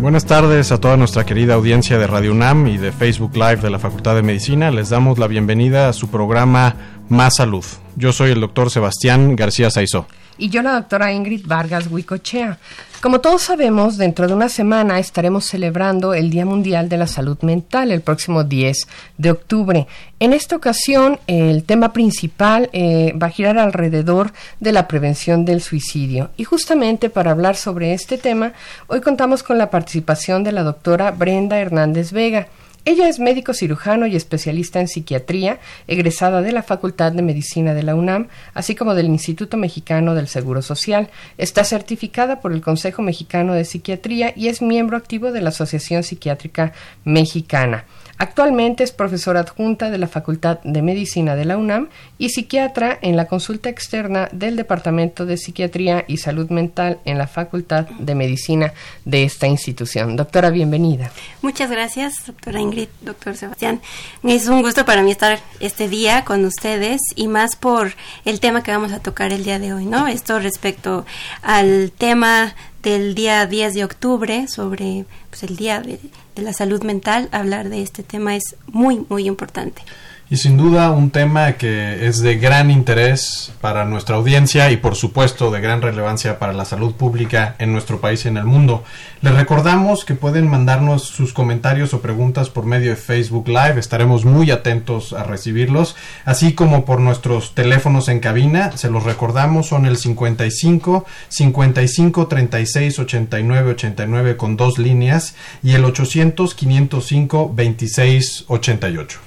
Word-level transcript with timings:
Buenas 0.00 0.26
tardes 0.26 0.70
a 0.70 0.78
toda 0.78 0.96
nuestra 0.96 1.26
querida 1.26 1.54
audiencia 1.54 1.98
de 1.98 2.06
Radio 2.06 2.30
UNAM 2.30 2.68
y 2.68 2.76
de 2.76 2.92
Facebook 2.92 3.34
Live 3.34 3.56
de 3.56 3.70
la 3.70 3.80
Facultad 3.80 4.14
de 4.14 4.22
Medicina. 4.22 4.70
Les 4.70 4.90
damos 4.90 5.18
la 5.18 5.26
bienvenida 5.26 5.88
a 5.88 5.92
su 5.92 6.08
programa 6.08 6.76
Más 7.08 7.34
Salud. 7.34 7.64
Yo 7.96 8.12
soy 8.12 8.30
el 8.30 8.40
doctor 8.40 8.70
Sebastián 8.70 9.34
García 9.34 9.70
Saizó. 9.70 10.06
Y 10.38 10.48
yo 10.50 10.62
la 10.62 10.74
doctora 10.74 11.12
Ingrid 11.12 11.46
Vargas 11.46 11.88
Huicochea. 11.88 12.58
Como 13.00 13.20
todos 13.20 13.42
sabemos, 13.42 13.96
dentro 13.96 14.26
de 14.26 14.34
una 14.34 14.48
semana 14.48 14.98
estaremos 14.98 15.44
celebrando 15.44 16.14
el 16.14 16.30
Día 16.30 16.44
Mundial 16.44 16.88
de 16.88 16.96
la 16.96 17.06
Salud 17.06 17.38
Mental 17.42 17.92
el 17.92 18.00
próximo 18.00 18.42
10 18.42 18.88
de 19.18 19.30
octubre. 19.30 19.86
En 20.18 20.32
esta 20.32 20.56
ocasión, 20.56 21.20
el 21.28 21.62
tema 21.62 21.92
principal 21.92 22.70
eh, 22.72 23.12
va 23.20 23.28
a 23.28 23.30
girar 23.30 23.56
alrededor 23.58 24.32
de 24.58 24.72
la 24.72 24.88
prevención 24.88 25.44
del 25.44 25.60
suicidio. 25.60 26.30
Y 26.36 26.42
justamente 26.42 27.08
para 27.08 27.30
hablar 27.30 27.54
sobre 27.54 27.94
este 27.94 28.18
tema, 28.18 28.52
hoy 28.88 29.00
contamos 29.00 29.44
con 29.44 29.58
la 29.58 29.70
participación 29.70 30.42
de 30.42 30.52
la 30.52 30.64
doctora 30.64 31.12
Brenda 31.12 31.58
Hernández 31.58 32.10
Vega. 32.10 32.48
Ella 32.84 33.08
es 33.08 33.18
médico 33.18 33.52
cirujano 33.52 34.06
y 34.06 34.16
especialista 34.16 34.80
en 34.80 34.88
psiquiatría, 34.88 35.58
egresada 35.86 36.42
de 36.42 36.52
la 36.52 36.62
Facultad 36.62 37.12
de 37.12 37.22
Medicina 37.22 37.74
de 37.74 37.82
la 37.82 37.94
UNAM, 37.94 38.28
así 38.54 38.74
como 38.74 38.94
del 38.94 39.06
Instituto 39.06 39.56
Mexicano 39.56 40.14
del 40.14 40.28
Seguro 40.28 40.62
Social. 40.62 41.10
Está 41.36 41.64
certificada 41.64 42.40
por 42.40 42.52
el 42.52 42.62
Consejo 42.62 43.02
Mexicano 43.02 43.52
de 43.52 43.64
Psiquiatría 43.64 44.32
y 44.34 44.48
es 44.48 44.62
miembro 44.62 44.96
activo 44.96 45.32
de 45.32 45.42
la 45.42 45.50
Asociación 45.50 46.02
Psiquiátrica 46.02 46.72
Mexicana. 47.04 47.84
Actualmente 48.18 48.82
es 48.82 48.90
profesora 48.90 49.40
adjunta 49.40 49.90
de 49.90 49.98
la 49.98 50.08
Facultad 50.08 50.58
de 50.64 50.82
Medicina 50.82 51.36
de 51.36 51.44
la 51.44 51.56
UNAM 51.56 51.88
y 52.18 52.30
psiquiatra 52.30 52.98
en 53.00 53.16
la 53.16 53.26
consulta 53.26 53.68
externa 53.68 54.28
del 54.32 54.56
Departamento 54.56 55.24
de 55.24 55.36
Psiquiatría 55.36 56.04
y 56.08 56.16
Salud 56.16 56.50
Mental 56.50 56.98
en 57.04 57.16
la 57.16 57.28
Facultad 57.28 57.86
de 57.88 58.16
Medicina 58.16 58.72
de 59.04 59.22
esta 59.22 59.46
institución. 59.46 60.16
Doctora, 60.16 60.50
bienvenida. 60.50 61.12
Muchas 61.42 61.70
gracias, 61.70 62.26
doctora 62.26 62.60
Ingrid, 62.60 62.88
doctor 63.02 63.36
Sebastián. 63.36 63.80
Es 64.24 64.48
un 64.48 64.62
gusto 64.62 64.84
para 64.84 65.02
mí 65.02 65.12
estar 65.12 65.38
este 65.60 65.88
día 65.88 66.24
con 66.24 66.44
ustedes 66.44 67.00
y 67.14 67.28
más 67.28 67.54
por 67.54 67.92
el 68.24 68.40
tema 68.40 68.64
que 68.64 68.72
vamos 68.72 68.92
a 68.92 68.98
tocar 68.98 69.32
el 69.32 69.44
día 69.44 69.60
de 69.60 69.72
hoy, 69.72 69.86
¿no? 69.86 70.08
Esto 70.08 70.40
respecto 70.40 71.06
al 71.42 71.92
tema 71.96 72.54
del 72.82 73.14
día 73.14 73.46
10 73.46 73.74
de 73.74 73.84
octubre 73.84 74.48
sobre 74.48 75.04
pues, 75.30 75.42
el 75.42 75.56
Día 75.56 75.80
de, 75.80 75.98
de 76.34 76.42
la 76.42 76.52
Salud 76.52 76.82
Mental, 76.82 77.28
hablar 77.32 77.68
de 77.68 77.82
este 77.82 78.02
tema 78.02 78.36
es 78.36 78.56
muy, 78.66 79.04
muy 79.08 79.26
importante. 79.26 79.82
Y 80.30 80.36
sin 80.36 80.58
duda 80.58 80.90
un 80.90 81.08
tema 81.10 81.52
que 81.52 82.06
es 82.06 82.20
de 82.20 82.36
gran 82.36 82.70
interés 82.70 83.50
para 83.62 83.86
nuestra 83.86 84.16
audiencia 84.16 84.70
y 84.70 84.76
por 84.76 84.94
supuesto 84.94 85.50
de 85.50 85.62
gran 85.62 85.80
relevancia 85.80 86.38
para 86.38 86.52
la 86.52 86.66
salud 86.66 86.92
pública 86.92 87.56
en 87.58 87.72
nuestro 87.72 87.98
país 87.98 88.26
y 88.26 88.28
en 88.28 88.36
el 88.36 88.44
mundo. 88.44 88.84
Les 89.22 89.34
recordamos 89.34 90.04
que 90.04 90.14
pueden 90.14 90.46
mandarnos 90.46 91.04
sus 91.04 91.32
comentarios 91.32 91.94
o 91.94 92.02
preguntas 92.02 92.50
por 92.50 92.66
medio 92.66 92.90
de 92.90 92.96
Facebook 92.96 93.48
Live, 93.48 93.80
estaremos 93.80 94.26
muy 94.26 94.50
atentos 94.50 95.14
a 95.14 95.24
recibirlos, 95.24 95.96
así 96.26 96.52
como 96.52 96.84
por 96.84 97.00
nuestros 97.00 97.54
teléfonos 97.54 98.10
en 98.10 98.20
cabina, 98.20 98.76
se 98.76 98.90
los 98.90 99.04
recordamos, 99.04 99.68
son 99.68 99.86
el 99.86 99.96
55 99.96 101.06
55 101.30 102.26
36 102.26 102.98
89 102.98 103.70
89 103.70 104.36
con 104.36 104.58
dos 104.58 104.76
líneas 104.78 105.36
y 105.62 105.72
el 105.72 105.86
800 105.86 106.54
505 106.54 107.50
26 107.54 108.44
88. 108.46 109.20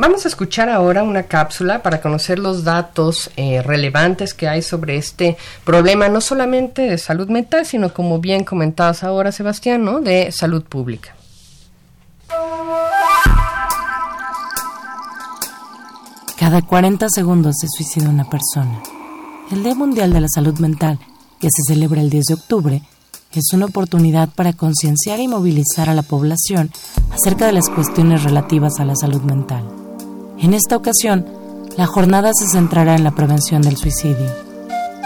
Vamos 0.00 0.24
a 0.24 0.28
escuchar 0.28 0.68
ahora 0.68 1.02
una 1.02 1.24
cápsula 1.24 1.82
para 1.82 2.00
conocer 2.00 2.38
los 2.38 2.62
datos 2.62 3.32
eh, 3.36 3.62
relevantes 3.62 4.32
que 4.32 4.46
hay 4.46 4.62
sobre 4.62 4.96
este 4.96 5.36
problema, 5.64 6.08
no 6.08 6.20
solamente 6.20 6.82
de 6.82 6.98
salud 6.98 7.28
mental, 7.28 7.66
sino 7.66 7.92
como 7.92 8.20
bien 8.20 8.44
comentadas 8.44 9.02
ahora, 9.02 9.32
Sebastián, 9.32 9.82
¿no? 9.82 9.98
de 9.98 10.30
salud 10.30 10.62
pública. 10.62 11.16
Cada 16.38 16.62
40 16.62 17.08
segundos 17.08 17.56
se 17.60 17.66
suicida 17.66 18.08
una 18.08 18.30
persona. 18.30 18.80
El 19.50 19.64
Día 19.64 19.74
Mundial 19.74 20.12
de 20.12 20.20
la 20.20 20.28
Salud 20.32 20.56
Mental, 20.60 21.00
que 21.40 21.48
se 21.50 21.74
celebra 21.74 22.00
el 22.00 22.08
10 22.08 22.24
de 22.24 22.34
octubre, 22.34 22.82
es 23.32 23.52
una 23.52 23.66
oportunidad 23.66 24.28
para 24.28 24.52
concienciar 24.52 25.18
y 25.18 25.26
movilizar 25.26 25.90
a 25.90 25.94
la 25.94 26.02
población 26.02 26.70
acerca 27.10 27.46
de 27.46 27.52
las 27.52 27.68
cuestiones 27.68 28.22
relativas 28.22 28.78
a 28.78 28.84
la 28.84 28.94
salud 28.94 29.22
mental. 29.22 29.87
En 30.40 30.54
esta 30.54 30.76
ocasión, 30.76 31.26
la 31.76 31.86
jornada 31.86 32.30
se 32.32 32.46
centrará 32.46 32.94
en 32.94 33.02
la 33.02 33.10
prevención 33.10 33.60
del 33.60 33.76
suicidio. 33.76 34.30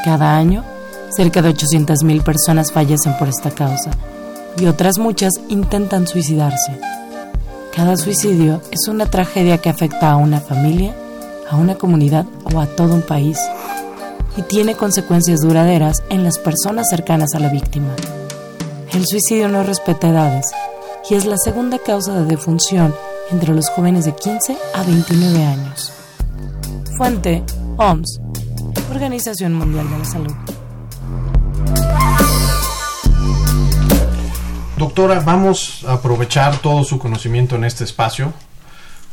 Cada 0.05 0.37
año, 0.37 0.63
cerca 1.09 1.41
de 1.41 1.55
800.000 1.55 2.23
personas 2.23 2.71
fallecen 2.71 3.17
por 3.19 3.29
esta 3.29 3.51
causa 3.51 3.93
y 4.59 4.67
otras 4.67 4.99
muchas 4.99 5.33
intentan 5.49 6.07
suicidarse. 6.07 6.79
Cada 7.75 7.97
suicidio 7.97 8.61
es 8.71 8.89
una 8.89 9.07
tragedia 9.07 9.57
que 9.57 9.71
afecta 9.71 10.11
a 10.11 10.17
una 10.17 10.39
familia, 10.39 10.95
a 11.51 11.57
una 11.57 11.77
comunidad 11.77 12.27
o 12.53 12.61
a 12.61 12.67
todo 12.67 12.95
un 12.95 13.03
país 13.03 13.39
y 14.37 14.43
tiene 14.43 14.75
consecuencias 14.75 15.41
duraderas 15.41 16.03
en 16.11 16.25
las 16.25 16.39
personas 16.39 16.91
cercanas 16.91 17.35
a 17.35 17.39
la 17.39 17.49
víctima. 17.49 17.95
El 18.93 19.07
suicidio 19.07 19.49
no 19.49 19.63
respeta 19.63 20.11
edades 20.11 20.51
y 21.09 21.15
es 21.15 21.25
la 21.25 21.39
segunda 21.39 21.79
causa 21.79 22.13
de 22.13 22.27
defunción 22.27 22.95
entre 23.31 23.55
los 23.55 23.69
jóvenes 23.71 24.05
de 24.05 24.15
15 24.15 24.57
a 24.75 24.83
29 24.83 25.45
años. 25.45 25.93
Fuente 26.97 27.43
OMS, 27.77 28.21
Organización 28.91 29.55
Mundial 29.55 29.89
de 29.89 29.99
la 29.99 30.05
Salud. 30.05 30.35
Doctora, 34.77 35.21
vamos 35.21 35.85
a 35.87 35.95
aprovechar 35.95 36.59
todo 36.59 36.83
su 36.85 36.99
conocimiento 36.99 37.55
en 37.55 37.65
este 37.65 37.85
espacio, 37.85 38.33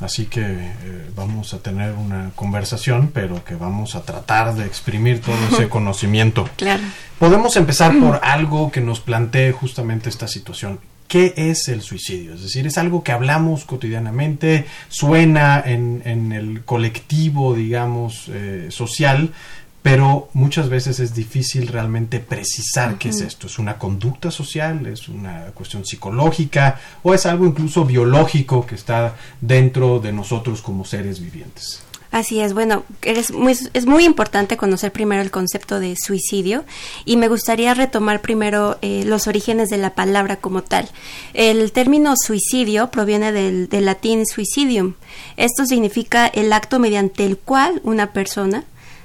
así 0.02 0.26
que 0.26 0.42
eh, 0.42 1.12
vamos 1.16 1.54
a 1.54 1.60
tener 1.60 1.94
una 1.94 2.32
conversación, 2.36 3.12
pero 3.14 3.44
que 3.46 3.56
vamos 3.56 3.96
a 3.96 4.02
tratar 4.02 4.56
de 4.56 4.66
exprimir 4.66 5.22
todo 5.22 5.36
ese 5.52 5.70
conocimiento. 5.70 6.50
Claro. 6.56 6.82
Podemos 7.20 7.56
empezar 7.56 7.98
por 8.00 8.20
algo 8.24 8.72
que 8.72 8.82
nos 8.82 9.00
plantee 9.00 9.52
justamente 9.52 10.10
esta 10.10 10.28
situación. 10.28 10.80
¿Qué 11.10 11.34
es 11.36 11.68
el 11.70 11.82
suicidio? 11.82 12.36
Es 12.36 12.44
decir, 12.44 12.68
es 12.68 12.78
algo 12.78 13.04
que 13.04 13.12
hablamos 13.12 13.66
cotidianamente, 13.66 14.66
suena 14.90 15.60
en, 15.60 16.04
en 16.06 16.32
el 16.32 16.64
colectivo, 16.64 17.56
digamos, 17.56 18.30
eh, 18.32 18.68
social, 18.70 19.34
pero 19.82 20.30
muchas 20.34 20.70
veces 20.70 21.00
es 21.00 21.16
difícil 21.16 21.68
realmente 21.68 22.20
precisar 22.20 23.00
qué 23.00 23.10
es 23.10 23.22
esto. 23.22 23.48
¿Es 23.48 23.58
una 23.58 23.80
conducta 23.80 24.30
social? 24.30 24.86
¿Es 24.86 25.10
una 25.10 25.46
cuestión 25.56 25.84
psicológica? 25.84 26.80
¿O 27.02 27.16
es 27.16 27.26
algo 27.26 27.48
incluso 27.48 27.86
biológico 27.86 28.68
que 28.68 28.76
está 28.76 29.16
dentro 29.42 30.00
de 30.00 30.14
nosotros 30.14 30.62
como 30.62 30.86
seres 30.86 31.20
vivientes? 31.20 31.89
Así 32.12 32.40
es, 32.40 32.54
bueno, 32.56 32.86
eres 33.04 33.32
muy, 33.32 33.56
es 33.74 33.86
muy 33.86 34.04
importante 34.04 34.58
conocer 34.58 34.92
primero 34.92 35.22
el 35.22 35.30
concepto 35.30 35.80
de 35.80 35.96
suicidio 35.96 36.64
y 37.06 37.18
me 37.18 37.28
gustaría 37.28 37.76
retomar 37.76 38.22
primero 38.22 38.80
eh, 38.82 39.04
los 39.06 39.28
orígenes 39.28 39.70
de 39.70 39.78
la 39.78 39.94
palabra 39.94 40.38
como 40.38 40.64
tal. 40.64 40.90
El 41.36 41.72
término 41.72 42.16
suicidio 42.18 42.90
proviene 42.90 43.32
del, 43.32 43.70
del 43.70 43.86
latín 43.86 44.26
suicidium. 44.26 44.96
Esto 45.38 45.68
significa 45.68 46.26
el 46.26 46.52
acto 46.52 46.80
mediante 46.80 47.26
el 47.26 47.38
cual 47.38 47.80
una 47.84 48.12
persona 48.12 48.64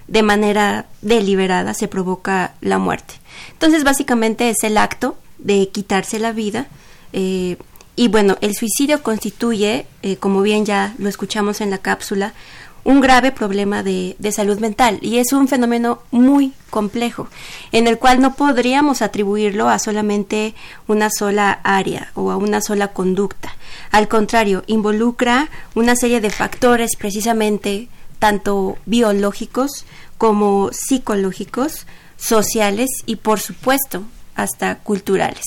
de 0.08 0.22
manera 0.22 0.86
deliberada 1.02 1.74
se 1.74 1.88
provoca 1.88 2.54
la 2.62 2.78
muerte. 2.78 3.14
Entonces, 3.52 3.84
básicamente 3.84 4.48
es 4.48 4.62
el 4.62 4.78
acto 4.78 5.16
de 5.38 5.68
quitarse 5.68 6.18
la 6.18 6.32
vida. 6.32 6.66
Eh, 7.12 7.56
y 7.96 8.08
bueno, 8.08 8.36
el 8.40 8.56
suicidio 8.56 9.02
constituye, 9.02 9.86
eh, 10.02 10.16
como 10.16 10.42
bien 10.42 10.64
ya 10.64 10.94
lo 10.98 11.08
escuchamos 11.08 11.60
en 11.60 11.70
la 11.70 11.78
cápsula, 11.78 12.34
un 12.84 13.00
grave 13.00 13.32
problema 13.32 13.82
de, 13.82 14.14
de, 14.18 14.32
salud 14.32 14.58
mental 14.58 14.98
y 15.00 15.18
es 15.18 15.32
un 15.32 15.48
fenómeno 15.48 16.00
muy 16.10 16.52
complejo 16.70 17.28
en 17.72 17.86
el 17.86 17.98
cual 17.98 18.20
no 18.20 18.34
podríamos 18.34 19.00
atribuirlo 19.00 19.68
a 19.68 19.78
solamente 19.78 20.54
una 20.86 21.08
sola 21.10 21.60
área 21.64 22.10
o 22.14 22.30
a 22.30 22.36
una 22.36 22.60
sola 22.60 22.88
conducta. 22.88 23.56
Al 23.90 24.08
contrario, 24.08 24.64
involucra 24.66 25.48
una 25.74 25.96
serie 25.96 26.20
de 26.20 26.30
factores 26.30 26.96
precisamente 26.96 27.88
tanto 28.18 28.76
biológicos 28.86 29.84
como 30.18 30.70
psicológicos, 30.72 31.86
sociales 32.16 32.88
y 33.06 33.16
por 33.16 33.40
supuesto 33.40 34.04
hasta 34.34 34.76
culturales. 34.76 35.44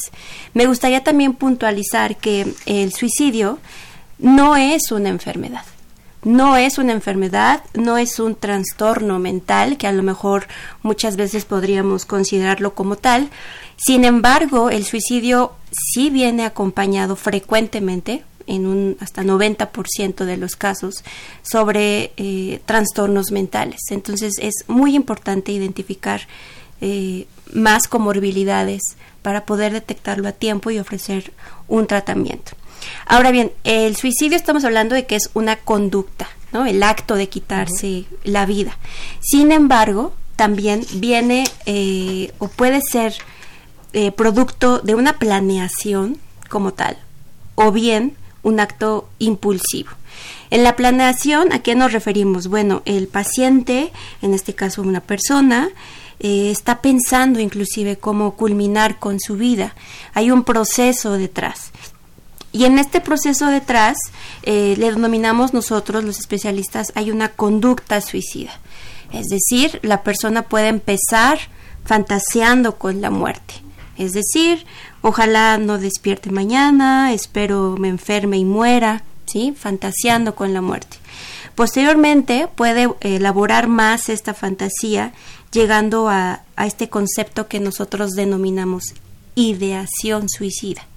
Me 0.54 0.66
gustaría 0.66 1.04
también 1.04 1.33
puntualizar 1.33 2.18
que 2.18 2.54
el 2.66 2.94
suicidio 2.94 3.60
no 4.19 4.56
es 4.56 4.92
una 4.92 5.10
enfermedad. 5.10 5.63
No 6.24 6.58
es 6.58 6.78
una 6.78 6.94
enfermedad, 6.94 7.64
no 7.74 7.98
es 7.98 8.19
un 8.19 8.36
trastorno 8.36 9.19
mental, 9.19 9.78
que 9.78 9.88
a 9.88 9.92
lo 9.92 10.04
mejor 10.04 10.48
muchas 10.81 11.16
veces 11.16 11.46
podríamos 11.46 12.06
considerarlo 12.06 12.74
como 12.74 12.96
tal. 12.96 13.30
Sin 13.78 14.04
embargo, 14.04 14.69
el 14.69 14.84
suicidio 14.84 15.54
sí 15.72 16.10
viene 16.10 16.44
acompañado 16.44 17.16
frecuentemente, 17.16 18.24
en 18.48 18.66
un 18.66 18.98
hasta 19.00 19.24
90% 19.24 20.25
de 20.25 20.38
los 20.38 20.56
casos, 20.56 21.04
sobre 21.44 22.14
eh, 22.18 22.62
trastornos 22.66 23.31
mentales. 23.31 23.81
Entonces 23.92 24.34
es 24.40 24.54
muy 24.68 24.96
importante 24.96 25.52
identificar 25.52 26.22
eh, 26.81 27.28
más 27.54 27.88
comorbilidades 27.88 28.81
para 29.22 29.46
poder 29.46 29.74
detectarlo 29.74 30.28
a 30.28 30.31
tiempo 30.31 30.72
y 30.72 30.80
ofrecer 30.80 31.31
un 31.68 31.86
tratamiento. 31.86 32.54
Ahora 33.06 33.31
bien, 33.31 33.51
el 33.63 33.95
suicidio 33.95 34.38
estamos 34.38 34.65
hablando 34.65 34.95
de 34.95 35.06
que 35.06 35.15
es 35.15 35.29
una 35.33 35.56
conducta, 35.56 36.27
¿no? 36.51 36.65
El 36.65 36.83
acto 36.83 37.15
de 37.15 37.29
quitarse 37.29 38.06
la 38.24 38.45
vida. 38.45 38.77
Sin 39.19 39.51
embargo, 39.51 40.13
también 40.35 40.85
viene 40.95 41.45
eh, 41.65 42.31
o 42.38 42.47
puede 42.47 42.81
ser 42.81 43.15
eh, 43.94 44.12
producto 44.12 44.79
de 44.79 44.95
una 44.95 45.18
planeación 45.19 46.18
como 46.50 46.74
tal, 46.74 46.97
o 47.56 47.71
bien 47.71 48.15
un 48.44 48.59
acto 48.59 49.09
impulsivo. 49.19 49.89
En 50.50 50.63
la 50.63 50.75
planeación, 50.75 51.51
¿a 51.51 51.59
qué 51.59 51.75
nos 51.75 51.91
referimos? 51.91 52.47
Bueno, 52.47 52.81
el 52.85 53.07
paciente, 53.07 53.91
en 54.21 54.33
este 54.33 54.53
caso 54.53 54.81
una 54.81 55.01
persona, 55.01 55.69
eh, 56.19 56.50
está 56.50 56.81
pensando 56.81 57.39
inclusive 57.39 57.97
cómo 57.97 58.35
culminar 58.35 58.97
con 59.00 59.19
su 59.19 59.35
vida. 59.35 59.75
Hay 60.13 60.31
un 60.31 60.44
proceso 60.44 61.13
detrás. 61.13 61.71
Y 62.57 62.65
en 62.65 62.80
este 62.80 63.01
proceso 63.01 63.45
detrás, 63.51 63.98
eh, 64.42 64.74
le 64.80 64.89
denominamos 64.89 65.54
nosotros, 65.54 66.04
los 66.04 66.18
especialistas, 66.18 66.92
hay 66.95 67.12
una 67.12 67.30
conducta 67.30 68.01
suicida. 68.01 68.50
Es 69.13 69.27
decir, 69.27 69.80
la 69.83 70.01
persona 70.01 70.42
puede 70.42 70.69
empezar 70.69 71.38
fantaseando 71.86 72.80
con 72.80 73.00
la 73.00 73.12
muerte. 73.12 73.54
Es 73.95 74.13
decir, 74.13 74.65
ojalá 75.04 75.59
no 75.59 75.77
despierte 75.77 76.31
mañana, 76.31 77.13
espero 77.13 77.75
me 77.77 77.89
enferme 77.89 78.39
y 78.39 78.45
muera, 78.45 79.04
¿sí? 79.27 79.54
Fantaseando 79.56 80.33
con 80.33 80.56
la 80.56 80.62
muerte. 80.62 80.98
Posteriormente 81.54 82.48
puede 82.56 82.89
elaborar 83.01 83.68
más 83.68 84.09
esta 84.09 84.33
fantasía 84.33 85.13
llegando 85.51 86.09
a, 86.09 86.42
este 86.57 86.89
concepto 86.89 87.48
que 87.48 87.59
nosotros 87.59 88.13
denominamos 88.13 88.95
ideación 89.36 90.27
suicida. 90.27 90.88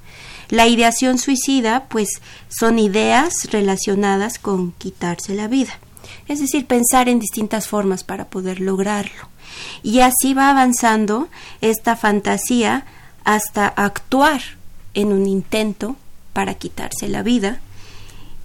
La 0.50 0.67
ideación 0.67 1.19
suicida, 1.19 1.85
pues, 1.88 2.20
son 2.49 2.79
ideas 2.79 3.32
relacionadas 3.50 4.38
con 4.38 4.73
quitarse 4.73 5.35
la 5.35 5.49
vida. 5.49 5.79
Es 6.26 6.41
decir, 6.41 6.67
pensar 6.67 7.08
en 7.08 7.20
distintas 7.20 7.69
formas 7.69 8.05
para 8.05 8.26
poder 8.26 8.61
lograrlo. 8.61 9.29
Y 9.82 10.00
así 10.00 10.35
va 10.35 10.50
avanzando 10.50 11.29
esta 11.61 11.97
fantasía 11.97 12.85
hasta 13.25 13.69
actuar 13.69 14.41
en 14.94 15.12
un 15.12 15.26
intento 15.26 15.97
para 16.32 16.55
quitarse 16.55 17.08
la 17.08 17.23
vida. 17.23 17.61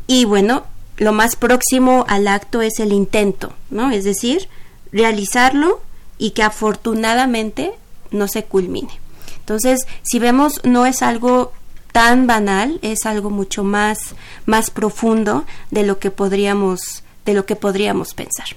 Y 0.07 0.25
bueno, 0.25 0.63
lo 0.97 1.11
más 1.11 1.35
próximo 1.35 2.05
al 2.07 2.27
acto 2.27 2.61
es 2.61 2.79
el 2.79 2.93
intento, 2.93 3.53
¿no? 3.69 3.91
Es 3.91 4.03
decir, 4.03 4.47
realizarlo 4.91 5.81
y 6.17 6.31
que 6.31 6.43
afortunadamente 6.43 7.73
no 8.11 8.27
se 8.27 8.43
culmine. 8.43 8.99
Entonces, 9.39 9.81
si 10.03 10.19
vemos, 10.19 10.61
no 10.63 10.85
es 10.85 11.01
algo 11.01 11.51
tan 11.95 12.27
banal, 12.27 12.77
es 12.81 13.05
algo 13.05 13.29
mucho 13.29 13.63
más, 13.63 14.15
más 14.45 14.69
profundo 14.69 15.45
de 15.71 15.83
lo 15.83 15.97
que 15.97 16.11
podríamos, 16.11 17.05
de 17.25 17.33
lo 17.33 17.45
que 17.45 17.55
podríamos 17.55 18.13
pensar. 18.13 18.47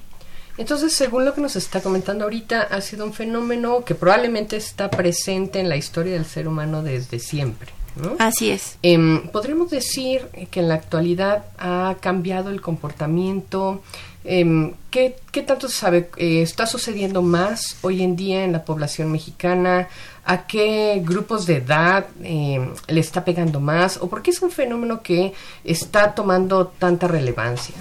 Entonces, 0.57 0.93
según 0.93 1.25
lo 1.25 1.35
que 1.35 1.41
nos 1.41 1.55
está 1.55 1.81
comentando 1.81 2.25
ahorita, 2.25 2.63
ha 2.63 2.81
sido 2.81 3.05
un 3.05 3.13
fenómeno 3.13 3.85
que 3.85 3.95
probablemente 3.95 4.57
está 4.57 4.91
presente 4.91 5.61
en 5.61 5.69
la 5.69 5.77
historia 5.77 6.15
del 6.15 6.25
ser 6.25 6.49
humano 6.49 6.83
desde 6.83 7.21
siempre. 7.21 7.69
¿no? 7.95 8.17
Así 8.19 8.51
es. 8.51 8.77
Em, 8.83 9.29
Podríamos 9.29 9.71
decir 9.71 10.27
que 10.51 10.59
en 10.59 10.67
la 10.67 10.75
actualidad 10.75 11.45
ha 11.59 11.95
cambiado 12.01 12.51
el 12.51 12.61
comportamiento 12.61 13.83
eh, 14.29 14.75
¿qué, 14.91 15.17
¿qué, 15.33 15.43
tanto 15.43 15.69
se 15.69 15.77
sabe? 15.77 16.11
Eh, 16.17 16.43
¿Está 16.43 16.67
sucediendo 16.67 17.23
más 17.23 17.77
hoy 17.83 18.03
en 18.03 18.15
día 18.15 18.45
en 18.45 18.53
la 18.53 18.65
población 18.65 19.11
mexicana? 19.11 19.89
¿A 20.31 20.47
qué 20.47 21.01
grupos 21.03 21.47
de 21.47 21.57
edad 21.57 22.05
eh, 22.23 22.61
le 22.87 23.01
está 23.01 23.25
pegando 23.25 23.61
más? 23.61 23.97
¿O 23.97 24.11
por 24.11 24.21
qué 24.21 24.31
es 24.31 24.43
un 24.43 24.51
fenómeno 24.51 25.01
que 25.03 25.33
está 25.65 26.15
tomando 26.15 26.67
tanta 26.67 27.09
relevancia? 27.09 27.75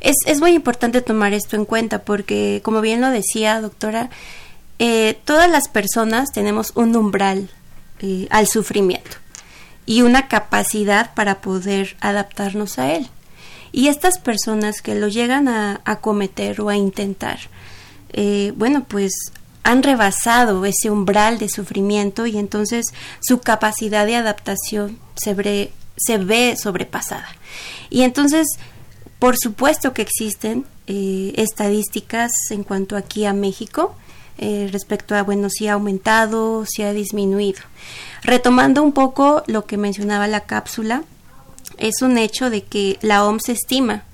Es, 0.00 0.40
muy 0.40 0.50
importante 0.50 1.00
tomar 1.00 1.32
esto 1.32 1.56
en 1.56 1.64
cuenta 1.64 2.02
porque, 2.02 2.60
como 2.62 2.82
bien 2.82 3.00
lo 3.00 3.08
decía, 3.08 3.62
doctora, 3.62 4.10
eh, 4.78 5.18
todas 5.24 5.50
las 5.50 5.68
personas 5.68 6.32
tenemos 6.32 6.72
un 6.74 6.94
umbral 6.96 7.48
eh, 8.00 8.26
al 8.28 8.46
sufrimiento 8.46 9.16
y 9.86 10.02
una 10.02 10.28
capacidad 10.28 11.14
para 11.14 11.40
poder 11.40 11.96
adaptarnos 12.00 12.78
a 12.78 12.92
él. 12.92 13.08
Y 13.76 13.88
estas 13.88 14.20
personas 14.20 14.80
que 14.82 14.94
lo 14.94 15.08
llegan 15.08 15.48
a, 15.48 15.80
a 15.84 15.96
cometer 15.96 16.60
o 16.60 16.68
a 16.68 16.76
intentar, 16.76 17.40
eh, 18.12 18.52
bueno, 18.54 18.84
pues 18.84 19.12
han 19.64 19.82
rebasado 19.82 20.64
ese 20.64 20.90
umbral 20.90 21.40
de 21.40 21.48
sufrimiento 21.48 22.24
y 22.26 22.38
entonces 22.38 22.86
su 23.18 23.40
capacidad 23.40 24.06
de 24.06 24.14
adaptación 24.14 25.00
se 25.16 25.34
ve, 25.34 25.72
se 25.96 26.18
ve 26.18 26.54
sobrepasada. 26.56 27.26
Y 27.90 28.02
entonces, 28.02 28.46
por 29.18 29.36
supuesto 29.36 29.92
que 29.92 30.02
existen 30.02 30.66
eh, 30.86 31.32
estadísticas 31.34 32.30
en 32.50 32.62
cuanto 32.62 32.96
aquí 32.96 33.24
a 33.24 33.32
México, 33.32 33.96
eh, 34.38 34.68
respecto 34.70 35.16
a, 35.16 35.22
bueno, 35.24 35.50
si 35.50 35.66
ha 35.66 35.72
aumentado, 35.72 36.64
si 36.64 36.84
ha 36.84 36.92
disminuido. 36.92 37.62
Retomando 38.22 38.84
un 38.84 38.92
poco 38.92 39.42
lo 39.48 39.66
que 39.66 39.78
mencionaba 39.78 40.28
la 40.28 40.42
cápsula, 40.42 41.02
es 41.78 42.02
un 42.02 42.18
hecho 42.18 42.50
de 42.50 42.62
que 42.62 42.98
la 43.02 43.24
OMS 43.24 43.48
estima 43.48 44.04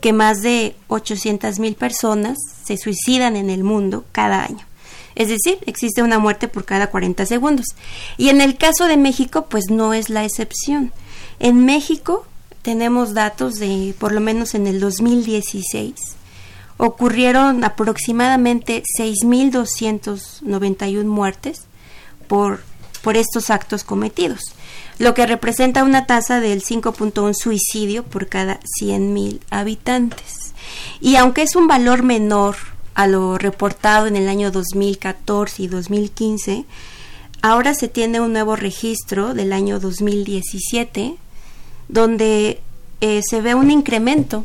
que 0.00 0.12
más 0.12 0.42
de 0.42 0.76
800 0.88 1.58
mil 1.58 1.74
personas 1.74 2.36
se 2.64 2.76
suicidan 2.76 3.34
en 3.36 3.50
el 3.50 3.64
mundo 3.64 4.04
cada 4.12 4.44
año. 4.44 4.64
Es 5.14 5.28
decir, 5.28 5.58
existe 5.66 6.02
una 6.02 6.18
muerte 6.18 6.48
por 6.48 6.64
cada 6.64 6.88
40 6.88 7.26
segundos. 7.26 7.66
Y 8.16 8.28
en 8.28 8.40
el 8.40 8.56
caso 8.56 8.86
de 8.86 8.96
México, 8.96 9.46
pues 9.48 9.64
no 9.70 9.92
es 9.92 10.10
la 10.10 10.24
excepción. 10.24 10.92
En 11.40 11.64
México 11.64 12.24
tenemos 12.62 13.14
datos 13.14 13.54
de, 13.54 13.94
por 13.98 14.12
lo 14.12 14.20
menos 14.20 14.54
en 14.54 14.68
el 14.68 14.78
2016, 14.78 15.94
ocurrieron 16.76 17.64
aproximadamente 17.64 18.84
6.291 18.98 21.04
muertes 21.04 21.62
por, 22.28 22.62
por 23.02 23.16
estos 23.16 23.50
actos 23.50 23.82
cometidos 23.82 24.54
lo 24.98 25.14
que 25.14 25.26
representa 25.26 25.84
una 25.84 26.06
tasa 26.06 26.40
del 26.40 26.62
5.1 26.62 27.34
suicidio 27.34 28.02
por 28.02 28.28
cada 28.28 28.60
100.000 28.80 29.40
habitantes. 29.50 30.52
Y 31.00 31.16
aunque 31.16 31.42
es 31.42 31.54
un 31.56 31.68
valor 31.68 32.02
menor 32.02 32.56
a 32.94 33.06
lo 33.06 33.38
reportado 33.38 34.06
en 34.06 34.16
el 34.16 34.28
año 34.28 34.50
2014 34.50 35.62
y 35.62 35.66
2015, 35.68 36.64
ahora 37.42 37.74
se 37.74 37.88
tiene 37.88 38.20
un 38.20 38.32
nuevo 38.32 38.56
registro 38.56 39.34
del 39.34 39.52
año 39.52 39.78
2017 39.78 41.14
donde 41.88 42.60
eh, 43.00 43.20
se 43.22 43.40
ve 43.40 43.54
un 43.54 43.70
incremento 43.70 44.44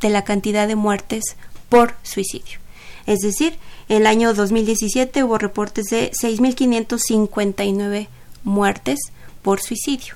de 0.00 0.10
la 0.10 0.22
cantidad 0.22 0.68
de 0.68 0.76
muertes 0.76 1.36
por 1.70 1.94
suicidio. 2.02 2.58
Es 3.06 3.20
decir, 3.20 3.56
el 3.88 4.06
año 4.06 4.34
2017 4.34 5.24
hubo 5.24 5.38
reportes 5.38 5.86
de 5.86 6.10
6.559 6.12 8.08
muertes 8.44 8.98
por 9.44 9.60
suicidio. 9.60 10.14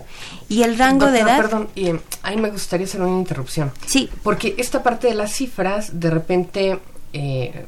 Y 0.48 0.62
el 0.64 0.76
rango 0.76 1.06
Doctora, 1.06 1.12
de 1.12 1.30
edad... 1.30 1.36
Perdón, 1.36 1.68
y, 1.76 1.92
ahí 2.22 2.36
me 2.36 2.50
gustaría 2.50 2.86
hacer 2.86 3.00
una 3.00 3.16
interrupción. 3.16 3.70
Sí. 3.86 4.10
Porque 4.24 4.56
esta 4.58 4.82
parte 4.82 5.06
de 5.06 5.14
las 5.14 5.32
cifras, 5.32 6.00
de 6.00 6.10
repente, 6.10 6.80
eh, 7.12 7.66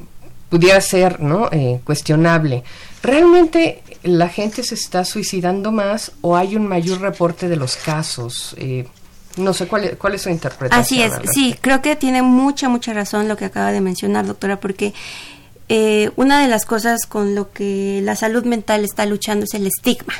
pudiera 0.49 0.81
ser 0.81 1.21
¿no? 1.21 1.47
Eh, 1.51 1.79
cuestionable. 1.85 2.63
¿Realmente 3.03 3.83
la 4.03 4.29
gente 4.29 4.63
se 4.63 4.75
está 4.75 5.05
suicidando 5.05 5.71
más 5.71 6.11
o 6.21 6.35
hay 6.35 6.55
un 6.55 6.67
mayor 6.67 7.01
reporte 7.01 7.47
de 7.47 7.55
los 7.55 7.75
casos. 7.75 8.55
Eh, 8.57 8.87
no 9.37 9.53
sé 9.53 9.67
cuál 9.67 9.85
es, 9.85 9.95
cuál 9.97 10.15
es 10.15 10.23
su 10.23 10.29
interpretación. 10.29 10.81
Así 10.81 11.01
es, 11.01 11.31
sí, 11.31 11.55
creo 11.61 11.81
que 11.81 11.95
tiene 11.95 12.21
mucha, 12.21 12.67
mucha 12.67 12.93
razón 12.93 13.27
lo 13.27 13.37
que 13.37 13.45
acaba 13.45 13.71
de 13.71 13.81
mencionar, 13.81 14.25
doctora, 14.25 14.59
porque 14.59 14.93
eh, 15.69 16.11
una 16.15 16.41
de 16.41 16.47
las 16.47 16.65
cosas 16.65 17.05
con 17.05 17.35
lo 17.35 17.51
que 17.51 18.01
la 18.03 18.15
salud 18.15 18.43
mental 18.43 18.83
está 18.83 19.05
luchando 19.05 19.45
es 19.45 19.53
el 19.53 19.67
estigma. 19.67 20.13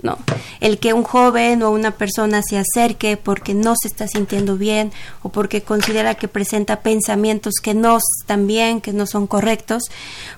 No, 0.00 0.16
el 0.60 0.78
que 0.78 0.92
un 0.92 1.02
joven 1.02 1.60
o 1.64 1.70
una 1.72 1.90
persona 1.90 2.40
se 2.42 2.56
acerque 2.56 3.16
porque 3.16 3.52
no 3.52 3.74
se 3.74 3.88
está 3.88 4.06
sintiendo 4.06 4.56
bien 4.56 4.92
o 5.22 5.30
porque 5.30 5.62
considera 5.62 6.14
que 6.14 6.28
presenta 6.28 6.82
pensamientos 6.82 7.54
que 7.60 7.74
no 7.74 7.98
están 8.20 8.46
bien, 8.46 8.80
que 8.80 8.92
no 8.92 9.06
son 9.06 9.26
correctos, 9.26 9.82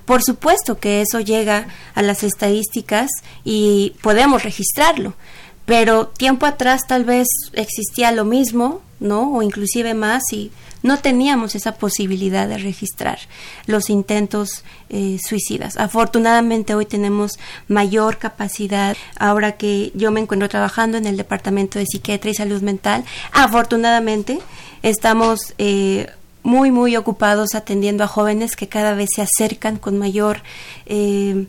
por 0.07 0.23
supuesto 0.23 0.79
que 0.79 1.03
eso 1.03 1.21
llega 1.21 1.69
a 1.95 2.01
las 2.01 2.23
estadísticas 2.23 3.11
y 3.45 3.97
podemos 4.01 4.45
registrarlo. 4.45 5.13
Pero 5.67 6.09
tiempo 6.09 6.47
atrás 6.47 6.81
tal 6.89 7.05
vez 7.05 7.29
existía 7.53 8.13
lo 8.13 8.25
mismo, 8.25 8.81
¿no? 8.99 9.31
O 9.35 9.43
inclusive 9.43 9.95
más 9.95 10.23
y 10.33 10.51
no 10.83 10.99
teníamos 10.99 11.55
esa 11.55 11.75
posibilidad 11.75 12.49
de 12.49 12.59
registrar 12.59 13.19
los 13.67 13.91
intentos 13.91 14.65
eh, 14.89 15.19
suicidas. 15.27 15.77
Afortunadamente 15.77 16.75
hoy 16.75 16.87
tenemos 16.87 17.39
mayor 17.69 18.19
capacidad. 18.19 18.97
Ahora 19.19 19.57
que 19.57 19.93
yo 19.95 20.11
me 20.11 20.21
encuentro 20.21 20.49
trabajando 20.49 20.99
en 20.99 21.07
el 21.07 21.17
Departamento 21.17 21.79
de 21.79 21.87
Psiquiatría 21.87 22.33
y 22.33 22.37
Salud 22.37 22.63
Mental, 22.63 23.05
afortunadamente 23.33 24.39
estamos 24.83 25.55
eh, 25.59 26.09
muy, 26.43 26.71
muy 26.71 26.97
ocupados 26.97 27.55
atendiendo 27.55 28.05
a 28.05 28.09
jóvenes 28.09 28.57
que 28.57 28.69
cada 28.69 28.95
vez 28.95 29.11
se 29.15 29.23
acercan 29.23 29.77
con 29.77 29.99
mayor, 29.99 30.43
eh, 30.87 31.47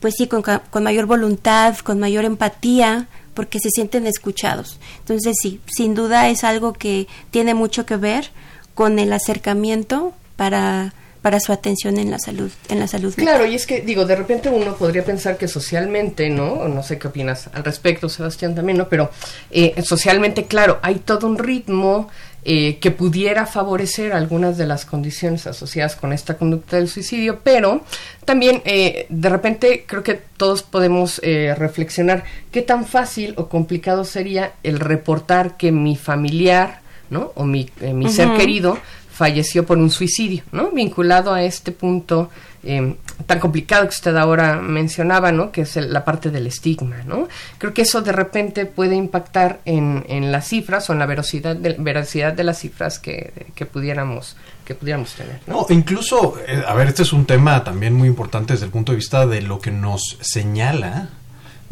pues 0.00 0.14
sí, 0.18 0.26
con, 0.26 0.42
con 0.42 0.82
mayor 0.82 1.06
voluntad, 1.06 1.76
con 1.78 2.00
mayor 2.00 2.24
empatía 2.24 3.08
porque 3.34 3.58
se 3.58 3.70
sienten 3.70 4.06
escuchados. 4.06 4.78
Entonces 5.00 5.36
sí, 5.40 5.60
sin 5.66 5.94
duda 5.94 6.28
es 6.28 6.44
algo 6.44 6.72
que 6.72 7.08
tiene 7.30 7.54
mucho 7.54 7.84
que 7.84 7.96
ver 7.96 8.30
con 8.74 8.98
el 8.98 9.12
acercamiento 9.12 10.12
para 10.36 10.92
para 11.24 11.40
su 11.40 11.54
atención 11.54 11.96
en 11.98 12.10
la 12.10 12.18
salud 12.18 12.52
en 12.68 12.78
la 12.78 12.86
salud 12.86 13.14
claro 13.14 13.46
y 13.46 13.54
es 13.54 13.66
que 13.66 13.80
digo 13.80 14.04
de 14.04 14.14
repente 14.14 14.50
uno 14.50 14.76
podría 14.76 15.02
pensar 15.02 15.38
que 15.38 15.48
socialmente 15.48 16.28
no 16.28 16.68
no 16.68 16.82
sé 16.82 16.98
qué 16.98 17.08
opinas 17.08 17.48
al 17.54 17.64
respecto 17.64 18.10
Sebastián 18.10 18.54
también 18.54 18.76
no 18.76 18.90
pero 18.90 19.10
eh, 19.50 19.74
socialmente 19.82 20.44
claro 20.44 20.80
hay 20.82 20.96
todo 20.96 21.26
un 21.26 21.38
ritmo 21.38 22.10
eh, 22.44 22.76
que 22.78 22.90
pudiera 22.90 23.46
favorecer 23.46 24.12
algunas 24.12 24.58
de 24.58 24.66
las 24.66 24.84
condiciones 24.84 25.46
asociadas 25.46 25.96
con 25.96 26.12
esta 26.12 26.36
conducta 26.36 26.76
del 26.76 26.90
suicidio, 26.90 27.40
pero 27.42 27.82
también 28.26 28.60
eh, 28.66 29.06
de 29.08 29.28
repente 29.30 29.84
creo 29.86 30.02
que 30.02 30.20
todos 30.36 30.62
podemos 30.62 31.22
reflexionar 31.22 32.24
qué 32.52 32.60
tan 32.60 32.84
fácil 32.84 33.32
o 33.38 33.48
complicado 33.48 34.04
sería 34.04 34.52
el 34.62 34.78
reportar 34.78 35.56
que 35.56 35.72
mi 35.72 35.96
familiar 35.96 36.83
¿no? 37.14 37.30
O 37.36 37.44
mi, 37.44 37.70
eh, 37.80 37.94
mi 37.94 38.10
ser 38.10 38.36
querido 38.36 38.76
falleció 39.14 39.64
por 39.64 39.78
un 39.78 39.90
suicidio, 39.90 40.42
¿no? 40.50 40.72
Vinculado 40.72 41.32
a 41.32 41.44
este 41.44 41.70
punto 41.70 42.30
eh, 42.64 42.96
tan 43.26 43.38
complicado 43.38 43.84
que 43.84 43.90
usted 43.90 44.16
ahora 44.16 44.56
mencionaba, 44.56 45.30
¿no? 45.30 45.52
Que 45.52 45.60
es 45.60 45.76
la 45.76 46.04
parte 46.04 46.30
del 46.30 46.48
estigma, 46.48 46.96
¿no? 47.06 47.28
Creo 47.58 47.72
que 47.72 47.82
eso 47.82 48.02
de 48.02 48.10
repente 48.10 48.66
puede 48.66 48.96
impactar 48.96 49.60
en, 49.64 50.04
en 50.08 50.32
las 50.32 50.48
cifras 50.48 50.90
o 50.90 50.94
en 50.94 50.98
la 50.98 51.06
veracidad 51.06 51.54
de, 51.54 51.76
veracidad 51.78 52.32
de 52.32 52.42
las 52.42 52.58
cifras 52.58 52.98
que, 52.98 53.46
que 53.54 53.66
pudiéramos 53.66 54.36
que 54.64 54.74
pudiéramos 54.74 55.12
tener. 55.12 55.40
¿no? 55.46 55.66
incluso, 55.68 56.36
eh, 56.48 56.64
a 56.66 56.74
ver, 56.74 56.88
este 56.88 57.02
es 57.02 57.12
un 57.12 57.26
tema 57.26 57.62
también 57.62 57.92
muy 57.92 58.08
importante 58.08 58.54
desde 58.54 58.64
el 58.66 58.72
punto 58.72 58.92
de 58.92 58.96
vista 58.96 59.26
de 59.26 59.42
lo 59.42 59.60
que 59.60 59.70
nos 59.70 60.16
señala 60.22 61.10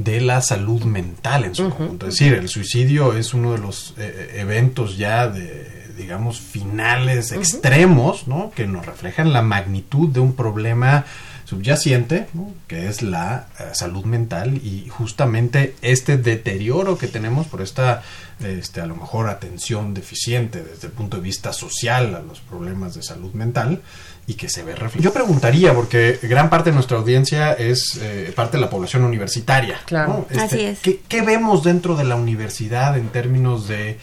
de 0.04 0.20
la 0.20 0.40
salud 0.42 0.82
mental 0.84 1.44
en 1.44 1.54
su 1.54 1.70
conjunto. 1.70 2.06
Es 2.06 2.14
decir, 2.14 2.34
el 2.34 2.48
suicidio 2.48 3.16
es 3.16 3.34
uno 3.34 3.52
de 3.52 3.58
los 3.58 3.94
eh, 3.98 4.34
eventos 4.36 4.96
ya 4.96 5.28
de, 5.28 5.92
digamos, 5.96 6.40
finales 6.40 7.32
extremos, 7.32 8.26
¿no? 8.26 8.50
Que 8.54 8.66
nos 8.66 8.86
reflejan 8.86 9.32
la 9.32 9.42
magnitud 9.42 10.08
de 10.08 10.20
un 10.20 10.34
problema 10.34 11.04
subyacente, 11.44 12.28
que 12.66 12.88
es 12.88 13.02
la 13.02 13.48
eh, 13.58 13.64
salud 13.74 14.04
mental 14.04 14.54
y 14.56 14.88
justamente 14.88 15.74
este 15.82 16.16
deterioro 16.16 16.96
que 16.96 17.08
tenemos 17.08 17.46
por 17.46 17.60
esta, 17.60 18.02
este, 18.40 18.80
a 18.80 18.86
lo 18.86 18.96
mejor, 18.96 19.28
atención 19.28 19.92
deficiente 19.92 20.62
desde 20.62 20.86
el 20.86 20.94
punto 20.94 21.18
de 21.18 21.22
vista 21.22 21.52
social 21.52 22.14
a 22.14 22.20
los 22.20 22.40
problemas 22.40 22.94
de 22.94 23.02
salud 23.02 23.32
mental, 23.34 23.82
y 24.32 24.34
que 24.34 24.48
se 24.48 24.62
ve 24.62 24.74
reflejado. 24.74 25.02
Yo 25.02 25.12
preguntaría, 25.12 25.74
porque 25.74 26.18
gran 26.22 26.48
parte 26.50 26.70
de 26.70 26.74
nuestra 26.74 26.96
audiencia 26.96 27.52
es 27.52 27.98
eh, 28.00 28.32
parte 28.34 28.56
de 28.56 28.62
la 28.62 28.70
población 28.70 29.04
universitaria. 29.04 29.80
Claro, 29.84 30.26
este, 30.30 30.42
así 30.42 30.60
es. 30.60 30.80
¿qué, 30.80 31.22
vemos 31.22 31.62
dentro 31.62 31.96
de 31.96 32.04
la 32.04 32.16
universidad 32.16 32.96
en 32.96 33.08
términos 33.08 33.68
de 33.68 33.98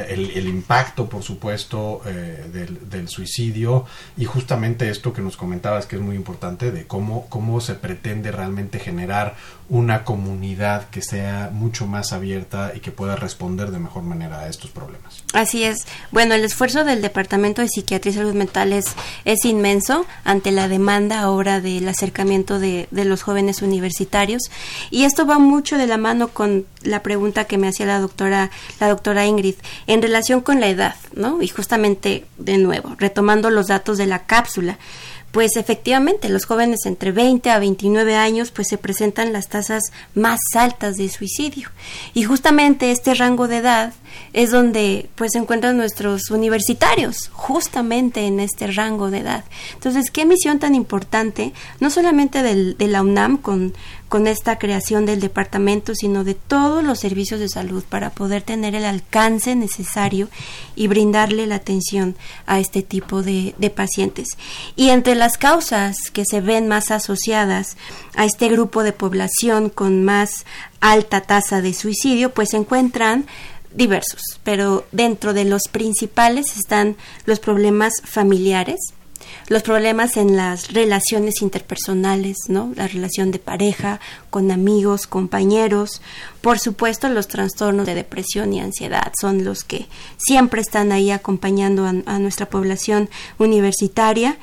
el, 0.00 0.48
impacto, 0.48 1.08
por 1.08 1.22
supuesto, 1.22 2.02
eh, 2.06 2.44
del, 2.52 3.08
suicidio 3.08 3.84
y 4.16 4.24
justamente 4.24 4.88
esto 4.88 5.12
que 5.12 5.20
nos 5.20 5.36
comentabas 5.36 5.86
que 5.86 5.96
es 5.96 6.02
muy 6.02 6.16
importante 6.16 6.70
de 6.70 6.86
cómo, 6.86 7.26
cómo 7.28 7.60
se 7.60 7.74
pretende 7.74 8.32
realmente 8.32 8.78
generar 8.78 9.36
una 9.68 10.04
comunidad 10.04 10.88
que 10.90 11.02
sea 11.02 11.50
mucho 11.52 11.86
más 11.86 12.12
abierta 12.12 12.72
y 12.74 12.80
que 12.80 12.90
pueda 12.90 13.16
responder 13.16 13.70
de 13.70 13.78
mejor 13.78 14.02
manera 14.02 14.40
a 14.40 14.48
estos 14.48 14.70
problemas. 14.70 15.24
Así 15.32 15.64
es. 15.64 15.86
Bueno, 16.10 16.34
el 16.34 16.44
esfuerzo 16.44 16.84
del 16.84 17.02
Departamento 17.02 17.62
de 17.62 17.68
Psiquiatría 17.68 18.12
y 18.12 18.16
Salud 18.16 18.34
Mental 18.34 18.72
es, 18.72 18.94
inmenso 19.44 20.06
ante 20.24 20.52
la 20.52 20.68
demanda 20.68 21.20
ahora 21.20 21.60
del 21.60 21.88
acercamiento 21.88 22.58
de, 22.58 22.88
de 22.90 23.04
los 23.04 23.22
jóvenes 23.22 23.62
universitarios 23.62 24.42
y 24.90 25.04
esto 25.04 25.26
va 25.26 25.38
mucho 25.38 25.76
de 25.76 25.86
la 25.86 25.98
mano 25.98 26.28
con 26.28 26.66
la 26.82 27.02
pregunta 27.02 27.44
que 27.44 27.58
me 27.58 27.68
hacía 27.68 27.86
la 27.86 28.00
doctora, 28.00 28.50
la 28.80 28.88
doctora 28.88 29.26
Ingrid 29.26 29.56
en 29.86 30.02
relación 30.02 30.40
con 30.40 30.60
la 30.60 30.68
edad, 30.68 30.96
¿no? 31.14 31.42
Y 31.42 31.48
justamente, 31.48 32.24
de 32.38 32.58
nuevo, 32.58 32.96
retomando 32.98 33.50
los 33.50 33.68
datos 33.68 33.98
de 33.98 34.06
la 34.06 34.26
cápsula, 34.26 34.78
pues 35.34 35.56
efectivamente 35.56 36.28
los 36.28 36.44
jóvenes 36.44 36.86
entre 36.86 37.10
20 37.10 37.50
a 37.50 37.58
29 37.58 38.14
años 38.14 38.52
pues 38.52 38.68
se 38.68 38.78
presentan 38.78 39.32
las 39.32 39.48
tasas 39.48 39.82
más 40.14 40.38
altas 40.54 40.94
de 40.94 41.08
suicidio 41.08 41.70
y 42.14 42.22
justamente 42.22 42.92
este 42.92 43.14
rango 43.14 43.48
de 43.48 43.56
edad 43.56 43.92
es 44.32 44.52
donde 44.52 45.10
pues 45.16 45.32
se 45.32 45.38
encuentran 45.38 45.76
nuestros 45.76 46.30
universitarios 46.30 47.30
justamente 47.32 48.28
en 48.28 48.38
este 48.38 48.68
rango 48.68 49.10
de 49.10 49.18
edad 49.18 49.44
entonces 49.72 50.12
qué 50.12 50.24
misión 50.24 50.60
tan 50.60 50.76
importante 50.76 51.52
no 51.80 51.90
solamente 51.90 52.44
del, 52.44 52.78
de 52.78 52.86
la 52.86 53.02
UNAM 53.02 53.38
con 53.38 53.74
con 54.14 54.28
esta 54.28 54.60
creación 54.60 55.06
del 55.06 55.18
departamento, 55.18 55.92
sino 55.96 56.22
de 56.22 56.34
todos 56.34 56.84
los 56.84 57.00
servicios 57.00 57.40
de 57.40 57.48
salud 57.48 57.82
para 57.82 58.10
poder 58.10 58.42
tener 58.42 58.76
el 58.76 58.84
alcance 58.84 59.56
necesario 59.56 60.28
y 60.76 60.86
brindarle 60.86 61.48
la 61.48 61.56
atención 61.56 62.14
a 62.46 62.60
este 62.60 62.82
tipo 62.82 63.24
de, 63.24 63.54
pacientes. 63.74 64.28
Y 64.76 64.90
entre 64.90 65.16
las 65.24 65.38
causas 65.38 66.10
que 66.12 66.24
se 66.26 66.42
ven 66.42 66.68
más 66.68 66.90
asociadas 66.90 67.78
a 68.14 68.26
este 68.26 68.50
grupo 68.50 68.82
de 68.82 68.92
población 68.92 69.70
con 69.70 70.04
más 70.04 70.44
alta 70.80 71.22
tasa 71.22 71.62
de 71.62 71.72
suicidio, 71.72 72.34
pues 72.34 72.50
se 72.50 72.58
encuentran 72.58 73.24
diversos, 73.72 74.20
pero 74.42 74.84
dentro 74.92 75.32
de 75.32 75.46
los 75.46 75.62
principales 75.72 76.58
están 76.58 76.98
los 77.24 77.40
problemas 77.40 77.94
familiares, 78.04 78.76
los 79.48 79.62
problemas 79.62 80.16
en 80.16 80.36
las 80.36 80.72
relaciones 80.72 81.42
interpersonales, 81.42 82.36
¿no? 82.48 82.72
La 82.76 82.88
relación 82.88 83.30
de 83.30 83.38
pareja, 83.38 84.00
con 84.30 84.50
amigos, 84.50 85.06
compañeros. 85.06 86.00
Por 86.40 86.58
supuesto, 86.58 87.08
los 87.08 87.28
trastornos 87.28 87.86
de 87.86 87.94
depresión 87.94 88.52
y 88.52 88.60
ansiedad 88.60 89.12
son 89.20 89.44
los 89.44 89.64
que 89.64 89.86
siempre 90.16 90.60
están 90.60 90.92
ahí 90.92 91.10
acompañando 91.10 91.86
a, 91.86 92.18
nuestra 92.18 92.48
población 92.48 93.10
universitaria. 93.38 94.38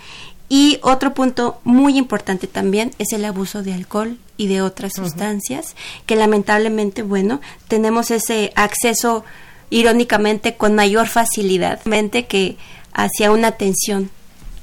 Y 0.54 0.80
otro 0.82 1.14
punto 1.14 1.62
muy 1.64 1.98
importante 1.98 2.46
también 2.46 2.92
es 3.00 3.14
el 3.14 3.24
abuso 3.24 3.64
de 3.64 3.74
alcohol 3.74 4.18
y 4.36 4.48
de 4.48 4.62
otras 4.62 4.92
sustancias, 4.98 5.78
que 6.06 6.18
lamentablemente, 6.18 7.04
bueno, 7.04 7.40
tenemos 7.70 8.12
ese 8.12 8.52
acceso 8.58 9.24
irónicamente 9.70 10.58
con 10.58 10.76
mayor 10.76 11.08
facilidad 11.08 11.80
que 12.28 12.58
hacia 12.92 13.32
una 13.32 13.48
atención 13.48 14.10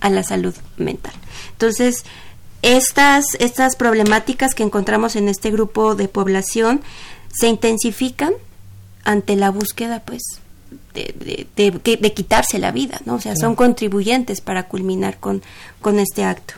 a 0.01 0.11
la 0.11 0.25
salud 0.25 0.55
mental. 0.77 1.15
Entonces, 1.53 2.05
estas, 2.61 3.25
estas 3.39 3.75
problemáticas 3.75 4.55
que 4.55 4.65
encontramos 4.65 5.17
en 5.17 5.27
este 5.27 5.51
grupo 5.51 5.95
de 5.95 6.09
población 6.09 6.83
se 7.33 7.49
intensifican 7.49 8.35
ante 9.05 9.37
la 9.37 9.51
búsqueda, 9.51 10.03
pues, 10.05 10.21
de, 11.57 11.71
de, 12.01 12.13
quitarse 12.13 12.59
la 12.59 12.71
vida, 12.71 13.01
¿no? 13.05 13.15
O 13.15 13.21
sea, 13.21 13.37
son 13.37 13.55
contribuyentes 13.55 14.41
para 14.41 14.65
culminar 14.65 15.19
con, 15.19 15.43
con 15.81 15.99
este 15.99 16.25
acto. 16.25 16.55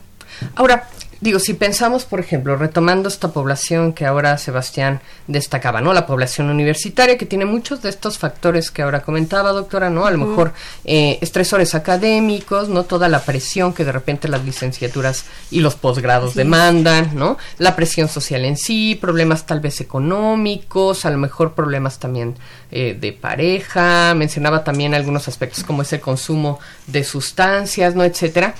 Ahora, 0.54 0.88
digo, 1.20 1.38
si 1.38 1.54
pensamos, 1.54 2.04
por 2.04 2.20
ejemplo, 2.20 2.56
retomando 2.56 3.08
esta 3.08 3.28
población 3.28 3.92
que 3.92 4.06
ahora 4.06 4.38
Sebastián 4.38 5.00
destacaba, 5.26 5.80
¿no? 5.80 5.92
La 5.92 6.06
población 6.06 6.48
universitaria 6.48 7.18
que 7.18 7.26
tiene 7.26 7.44
muchos 7.44 7.82
de 7.82 7.90
estos 7.90 8.18
factores 8.18 8.70
que 8.70 8.82
ahora 8.82 9.02
comentaba, 9.02 9.52
doctora, 9.52 9.90
¿no? 9.90 10.06
A 10.06 10.10
lo 10.10 10.18
mejor 10.18 10.52
eh, 10.84 11.18
estresores 11.20 11.74
académicos, 11.74 12.68
¿no? 12.68 12.84
Toda 12.84 13.08
la 13.08 13.22
presión 13.22 13.74
que 13.74 13.84
de 13.84 13.92
repente 13.92 14.28
las 14.28 14.44
licenciaturas 14.44 15.24
y 15.50 15.60
los 15.60 15.74
posgrados 15.74 16.34
demandan, 16.34 17.10
¿no? 17.14 17.36
La 17.58 17.76
presión 17.76 18.08
social 18.08 18.44
en 18.44 18.56
sí, 18.56 18.98
problemas 19.00 19.46
tal 19.46 19.60
vez 19.60 19.80
económicos, 19.80 21.04
a 21.04 21.10
lo 21.10 21.18
mejor 21.18 21.52
problemas 21.52 21.98
también 21.98 22.36
eh, 22.70 22.96
de 22.98 23.12
pareja, 23.12 24.14
mencionaba 24.14 24.64
también 24.64 24.94
algunos 24.94 25.28
aspectos 25.28 25.64
como 25.64 25.82
es 25.82 25.92
el 25.92 26.00
consumo 26.00 26.60
de 26.86 27.04
sustancias, 27.04 27.94
¿no? 27.94 28.04
Etcétera. 28.04 28.54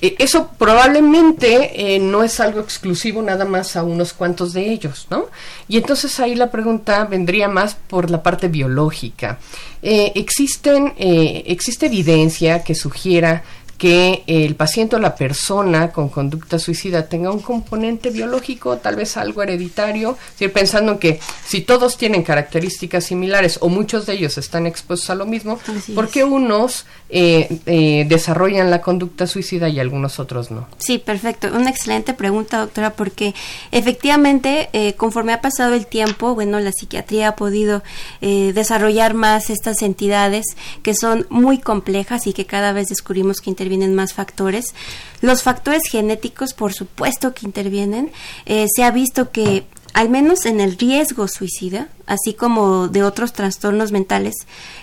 Eh, 0.00 0.16
eso 0.18 0.50
probablemente 0.58 1.94
eh, 1.94 1.98
no 1.98 2.22
es 2.22 2.40
algo 2.40 2.60
exclusivo 2.60 3.22
nada 3.22 3.44
más 3.44 3.76
a 3.76 3.82
unos 3.82 4.12
cuantos 4.12 4.52
de 4.52 4.70
ellos, 4.70 5.06
¿no? 5.10 5.26
Y 5.68 5.76
entonces 5.76 6.18
ahí 6.20 6.34
la 6.34 6.50
pregunta 6.50 7.04
vendría 7.04 7.48
más 7.48 7.74
por 7.74 8.10
la 8.10 8.22
parte 8.22 8.48
biológica. 8.48 9.38
Eh, 9.82 10.12
existen, 10.14 10.94
existe 10.98 11.86
evidencia 11.86 12.62
que 12.62 12.74
sugiera 12.74 13.42
que 13.80 14.24
el 14.26 14.56
paciente 14.56 14.96
o 14.96 14.98
la 14.98 15.14
persona 15.14 15.90
con 15.90 16.10
conducta 16.10 16.58
suicida 16.58 17.08
tenga 17.08 17.32
un 17.32 17.40
componente 17.40 18.10
biológico, 18.10 18.76
tal 18.76 18.94
vez 18.94 19.16
algo 19.16 19.42
hereditario, 19.42 20.18
decir, 20.32 20.52
pensando 20.52 20.92
en 20.92 20.98
que 20.98 21.18
si 21.46 21.62
todos 21.62 21.96
tienen 21.96 22.22
características 22.22 23.04
similares 23.04 23.56
o 23.62 23.70
muchos 23.70 24.04
de 24.04 24.12
ellos 24.12 24.36
están 24.36 24.66
expuestos 24.66 25.08
a 25.08 25.14
lo 25.14 25.24
mismo, 25.24 25.58
¿por 25.94 26.10
qué 26.10 26.24
unos 26.24 26.84
eh, 27.08 27.58
eh, 27.64 28.04
desarrollan 28.06 28.70
la 28.70 28.82
conducta 28.82 29.26
suicida 29.26 29.70
y 29.70 29.80
algunos 29.80 30.20
otros 30.20 30.50
no? 30.50 30.68
Sí, 30.76 30.98
perfecto. 30.98 31.48
Una 31.48 31.70
excelente 31.70 32.12
pregunta, 32.12 32.58
doctora, 32.58 32.92
porque 32.92 33.34
efectivamente, 33.72 34.68
eh, 34.74 34.92
conforme 34.92 35.32
ha 35.32 35.40
pasado 35.40 35.72
el 35.72 35.86
tiempo, 35.86 36.34
bueno, 36.34 36.60
la 36.60 36.72
psiquiatría 36.72 37.28
ha 37.28 37.36
podido 37.36 37.82
desarrollar 38.20 39.14
más 39.14 39.48
estas 39.48 39.80
entidades 39.80 40.44
que 40.82 40.94
son 40.94 41.26
muy 41.30 41.56
complejas 41.56 42.26
y 42.26 42.34
que 42.34 42.44
cada 42.44 42.74
vez 42.74 42.88
descubrimos 42.88 43.40
que 43.40 43.48
intervienen 43.48 43.69
intervienen 43.70 43.94
más 43.94 44.12
factores. 44.12 44.74
Los 45.20 45.42
factores 45.42 45.82
genéticos, 45.88 46.54
por 46.54 46.72
supuesto 46.72 47.34
que 47.34 47.46
intervienen. 47.46 48.10
Eh, 48.46 48.66
se 48.74 48.82
ha 48.82 48.90
visto 48.90 49.30
que 49.30 49.64
al 49.92 50.08
menos 50.08 50.46
en 50.46 50.60
el 50.60 50.76
riesgo 50.76 51.28
suicida, 51.28 51.88
así 52.06 52.34
como 52.34 52.88
de 52.88 53.02
otros 53.02 53.32
trastornos 53.32 53.92
mentales, 53.92 54.34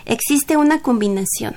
existe 0.06 0.56
una 0.58 0.82
combinación. 0.82 1.56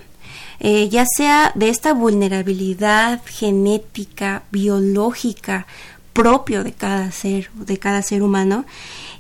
Eh, 0.59 0.89
ya 0.91 1.05
sea 1.07 1.53
de 1.55 1.71
esta 1.71 1.95
vulnerabilidad 1.95 3.23
genética, 3.25 4.43
biológica, 4.51 5.67
propio 6.13 6.65
de 6.65 6.73
cada 6.73 7.13
ser, 7.13 7.51
de 7.55 7.79
cada 7.79 8.03
ser 8.03 8.23
humano, 8.23 8.67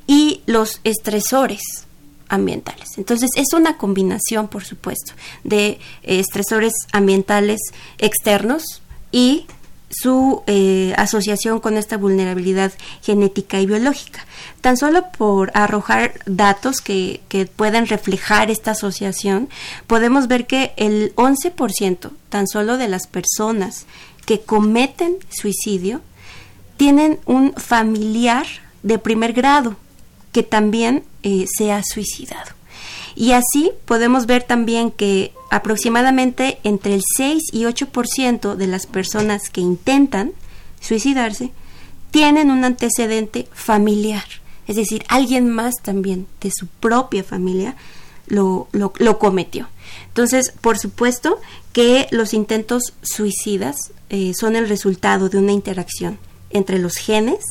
y 0.07 0.43
los 0.47 0.81
estresores 0.85 1.87
ambientales. 2.31 2.97
Entonces 2.97 3.31
es 3.37 3.53
una 3.53 3.77
combinación, 3.77 4.49
por 4.49 4.65
supuesto, 4.65 5.13
de 5.45 5.67
eh, 5.67 5.79
estresores 6.03 6.73
ambientales 6.93 7.61
externos 7.99 8.83
y 9.13 9.47
su 9.91 10.45
eh, 10.47 10.95
asociación 10.97 11.59
con 11.59 11.77
esta 11.77 11.97
vulnerabilidad 11.97 12.73
genética 13.03 13.61
y 13.61 13.67
biológica. 13.67 14.25
Tan 14.61 14.77
solo 14.77 15.07
por 15.19 15.51
arrojar 15.55 16.21
datos 16.27 16.81
que, 16.81 17.21
que 17.29 17.47
pueden 17.47 17.89
reflejar 17.89 18.51
esta 18.51 18.71
asociación, 18.71 19.49
podemos 19.89 20.29
ver 20.29 20.47
que 20.47 20.73
el 20.77 21.13
11% 21.17 22.13
tan 22.29 22.47
solo 22.47 22.79
de 22.79 22.87
las 22.87 23.09
personas 23.09 23.87
que 24.27 24.41
cometen 24.41 25.17
suicidio 25.29 26.01
tienen 26.77 27.19
un 27.27 27.53
familiar 27.55 28.47
de 28.85 28.99
primer 28.99 29.33
grado 29.33 29.77
que 30.33 30.43
también 30.43 31.05
eh, 31.23 31.47
se 31.57 31.73
ha 31.73 31.83
suicidado. 31.83 32.53
Y 33.17 33.33
así 33.33 33.73
podemos 33.85 34.27
ver 34.27 34.43
también 34.43 34.91
que 34.91 35.33
aproximadamente 35.51 36.59
entre 36.63 36.95
el 36.95 37.03
6 37.17 37.43
y 37.53 37.63
8% 37.63 38.55
de 38.55 38.67
las 38.67 38.87
personas 38.87 39.51
que 39.51 39.61
intentan 39.61 40.33
suicidarse 40.81 41.53
tienen 42.11 42.51
un 42.51 42.65
antecedente 42.65 43.49
familiar. 43.53 44.25
Es 44.67 44.77
decir, 44.77 45.05
alguien 45.09 45.51
más 45.51 45.75
también 45.83 46.27
de 46.41 46.51
su 46.51 46.67
propia 46.67 47.25
familia 47.25 47.77
lo, 48.27 48.69
lo, 48.73 49.19
cometió. 49.19 49.69
Entonces, 50.07 50.53
por 50.61 50.79
supuesto 50.79 51.41
que 51.73 52.07
los 52.13 52.33
intentos 52.33 52.95
suicidas 53.03 53.77
eh, 54.09 54.33
son 54.39 54.55
el 54.55 54.69
resultado 54.69 55.29
de 55.29 55.39
una 55.39 55.53
interacción 55.53 56.19
entre 56.51 56.79
los 56.79 56.95
genes 56.95 57.45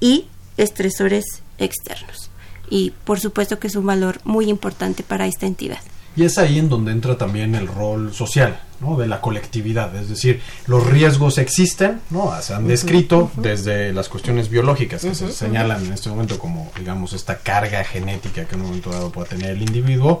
y 0.00 0.26
estresores 0.58 1.24
externos. 1.64 2.30
Y 2.68 2.92
por 3.04 3.20
supuesto 3.20 3.58
que 3.58 3.66
es 3.66 3.76
un 3.76 3.86
valor 3.86 4.20
muy 4.24 4.48
importante 4.48 5.02
para 5.02 5.26
esta 5.26 5.46
entidad. 5.46 5.80
Y 6.14 6.24
es 6.24 6.36
ahí 6.36 6.58
en 6.58 6.68
donde 6.68 6.92
entra 6.92 7.16
también 7.16 7.54
el 7.54 7.66
rol 7.66 8.12
social, 8.12 8.60
¿no? 8.80 8.96
De 8.96 9.06
la 9.06 9.22
colectividad. 9.22 9.94
Es 9.96 10.10
decir, 10.10 10.42
los 10.66 10.86
riesgos 10.86 11.38
existen, 11.38 12.00
¿no? 12.10 12.30
Se 12.42 12.52
han 12.52 12.66
descrito 12.66 13.30
desde 13.36 13.94
las 13.94 14.10
cuestiones 14.10 14.50
biológicas 14.50 15.02
que 15.02 15.14
se 15.14 15.32
señalan 15.32 15.86
en 15.86 15.92
este 15.94 16.10
momento 16.10 16.38
como, 16.38 16.70
digamos, 16.78 17.14
esta 17.14 17.38
carga 17.38 17.82
genética 17.84 18.44
que 18.44 18.56
en 18.56 18.60
un 18.60 18.66
momento 18.68 18.90
dado 18.90 19.10
puede 19.10 19.30
tener 19.30 19.50
el 19.52 19.62
individuo, 19.62 20.20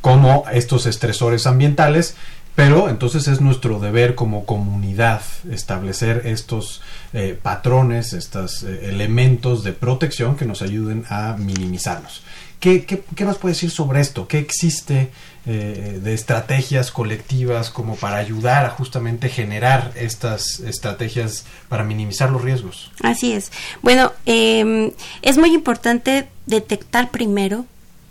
como 0.00 0.44
estos 0.52 0.86
estresores 0.86 1.46
ambientales 1.46 2.14
pero 2.54 2.88
entonces 2.88 3.28
es 3.28 3.40
nuestro 3.40 3.78
deber 3.78 4.14
como 4.14 4.44
comunidad 4.44 5.22
establecer 5.50 6.22
estos 6.26 6.82
eh, 7.12 7.38
patrones, 7.40 8.12
estos 8.12 8.62
eh, 8.62 8.90
elementos 8.90 9.64
de 9.64 9.72
protección 9.72 10.36
que 10.36 10.44
nos 10.44 10.62
ayuden 10.62 11.04
a 11.08 11.36
minimizarlos. 11.38 12.22
¿Qué, 12.60 12.84
qué, 12.84 13.02
qué 13.16 13.24
nos 13.24 13.38
puede 13.38 13.54
decir 13.54 13.70
sobre 13.70 14.00
esto? 14.00 14.28
¿Qué 14.28 14.38
existe 14.38 15.10
eh, 15.46 15.98
de 16.00 16.14
estrategias 16.14 16.92
colectivas 16.92 17.70
como 17.70 17.96
para 17.96 18.18
ayudar 18.18 18.64
a 18.64 18.70
justamente 18.70 19.28
generar 19.28 19.90
estas 19.96 20.60
estrategias 20.60 21.44
para 21.68 21.82
minimizar 21.82 22.30
los 22.30 22.42
riesgos? 22.42 22.92
Así 23.02 23.32
es. 23.32 23.50
Bueno, 23.82 24.12
em, 24.26 24.92
es 25.22 25.38
muy 25.38 25.52
importante 25.52 26.28
detectar 26.46 27.10
primero 27.10 27.66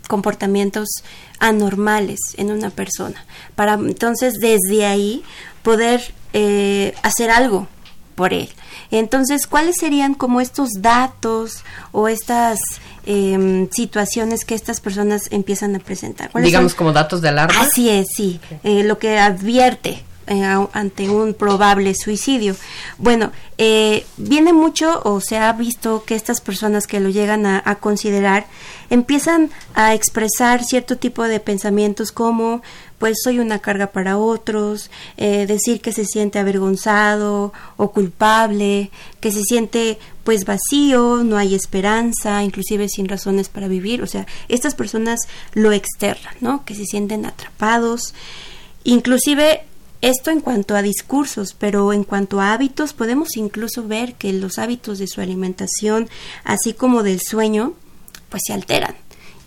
comportamientos 0.08 0.88
anormales 1.38 2.18
en 2.36 2.50
una 2.50 2.70
persona, 2.70 3.24
para 3.54 3.74
entonces 3.74 4.34
desde 4.40 4.86
ahí 4.86 5.22
poder 5.62 6.14
eh, 6.32 6.94
hacer 7.02 7.30
algo 7.30 7.68
por 8.14 8.32
él. 8.32 8.48
Entonces, 8.90 9.46
¿cuáles 9.46 9.76
serían 9.80 10.14
como 10.14 10.40
estos 10.40 10.68
datos 10.78 11.64
o 11.92 12.08
estas 12.08 12.58
em, 13.06 13.68
situaciones 13.70 14.44
que 14.44 14.54
estas 14.54 14.80
personas 14.80 15.28
empiezan 15.30 15.74
a 15.76 15.78
presentar? 15.78 16.30
Digamos 16.34 16.74
como 16.74 16.92
datos 16.92 17.22
de 17.22 17.30
alarma. 17.30 17.58
Así 17.60 17.88
es, 17.88 18.06
sí, 18.14 18.38
eh, 18.64 18.84
lo 18.84 18.98
que 18.98 19.18
advierte 19.18 20.04
eh, 20.26 20.44
ante 20.72 21.10
un 21.10 21.34
probable 21.34 21.94
suicidio. 21.94 22.56
Bueno, 22.98 23.32
eh, 23.58 24.06
viene 24.16 24.52
mucho 24.52 25.02
o 25.04 25.20
se 25.20 25.36
ha 25.36 25.52
visto 25.52 26.04
que 26.04 26.14
estas 26.14 26.40
personas 26.40 26.86
que 26.86 27.00
lo 27.00 27.10
llegan 27.10 27.44
a, 27.46 27.62
considerar 27.80 28.46
empiezan 28.90 29.50
a 29.74 29.94
expresar 29.94 30.64
cierto 30.64 30.96
tipo 30.96 31.24
de 31.24 31.40
pensamientos 31.40 32.12
como 32.12 32.62
pues 32.98 33.18
soy 33.24 33.40
una 33.40 33.58
carga 33.58 33.88
para 33.88 34.16
otros, 34.16 34.90
eh, 35.16 35.46
decir 35.46 35.80
que 35.80 35.92
se 35.92 36.04
siente 36.04 36.38
avergonzado 36.38 37.52
o 37.76 37.90
culpable, 37.90 38.92
que 39.20 39.32
se 39.32 39.42
siente 39.42 39.98
pues 40.22 40.44
vacío, 40.44 41.22
no 41.24 41.36
hay 41.36 41.56
esperanza, 41.56 42.44
inclusive 42.44 42.88
sin 42.88 43.08
razones 43.08 43.48
para 43.48 43.66
vivir, 43.66 44.02
o 44.02 44.06
sea, 44.06 44.26
estas 44.48 44.76
personas 44.76 45.20
lo 45.52 45.72
externan, 45.72 46.34
¿no? 46.40 46.64
Que 46.64 46.76
se 46.76 46.84
sienten 46.84 47.26
atrapados, 47.26 48.14
inclusive 48.84 49.64
esto 50.02 50.30
en 50.30 50.40
cuanto 50.40 50.74
a 50.74 50.82
discursos, 50.82 51.54
pero 51.58 51.92
en 51.92 52.02
cuanto 52.04 52.40
a 52.40 52.52
hábitos 52.52 52.92
podemos 52.92 53.36
incluso 53.36 53.86
ver 53.86 54.14
que 54.14 54.32
los 54.32 54.58
hábitos 54.58 54.98
de 54.98 55.06
su 55.06 55.20
alimentación, 55.20 56.08
así 56.44 56.74
como 56.74 57.04
del 57.04 57.20
sueño, 57.20 57.74
pues 58.28 58.42
se 58.46 58.52
alteran. 58.52 58.96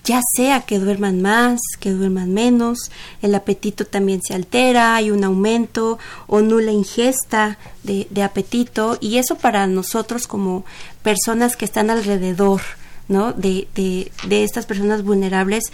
Ya 0.06 0.22
sea 0.36 0.62
que 0.62 0.80
duerman 0.80 1.22
más, 1.22 1.60
que 1.80 1.92
duerman 1.92 2.34
menos, 2.34 2.92
el 3.22 3.36
apetito 3.36 3.86
también 3.86 4.22
se 4.22 4.34
altera, 4.34 4.96
hay 4.96 5.12
un 5.12 5.24
aumento 5.24 6.00
o 6.28 6.42
nula 6.42 6.72
ingesta 6.72 7.58
de, 7.84 8.08
apetito 8.24 8.98
y 9.02 9.18
eso 9.18 9.36
para 9.36 9.68
nosotros 9.68 10.28
como 10.28 10.64
personas 11.02 11.58
que 11.58 11.66
están 11.66 11.90
alrededor 11.90 12.62
¿no? 13.08 13.34
de, 13.34 13.68
de, 13.76 14.12
de 14.28 14.44
estas 14.44 14.66
personas 14.66 15.04
vulnerables 15.04 15.66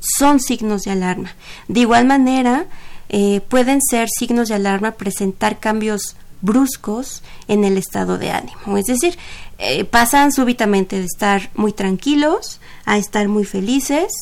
son 0.00 0.40
signos 0.40 0.82
de 0.82 0.90
alarma. 0.90 1.34
De 1.68 1.80
igual 1.80 2.06
manera, 2.06 2.66
eh, 3.08 3.40
pueden 3.48 3.80
ser 3.82 4.08
signos 4.08 4.48
de 4.48 4.54
alarma 4.54 4.92
presentar 4.92 5.60
cambios 5.60 6.16
bruscos 6.40 7.22
en 7.48 7.64
el 7.64 7.78
estado 7.78 8.18
de 8.18 8.30
ánimo. 8.30 8.76
Es 8.76 8.86
decir, 8.86 9.16
eh, 9.58 9.84
pasan 9.84 10.32
súbitamente 10.32 10.98
de 10.98 11.06
estar 11.06 11.50
muy 11.54 11.72
tranquilos 11.72 12.60
a 12.84 12.98
estar 12.98 13.28
muy 13.28 13.44
felices 13.44 14.12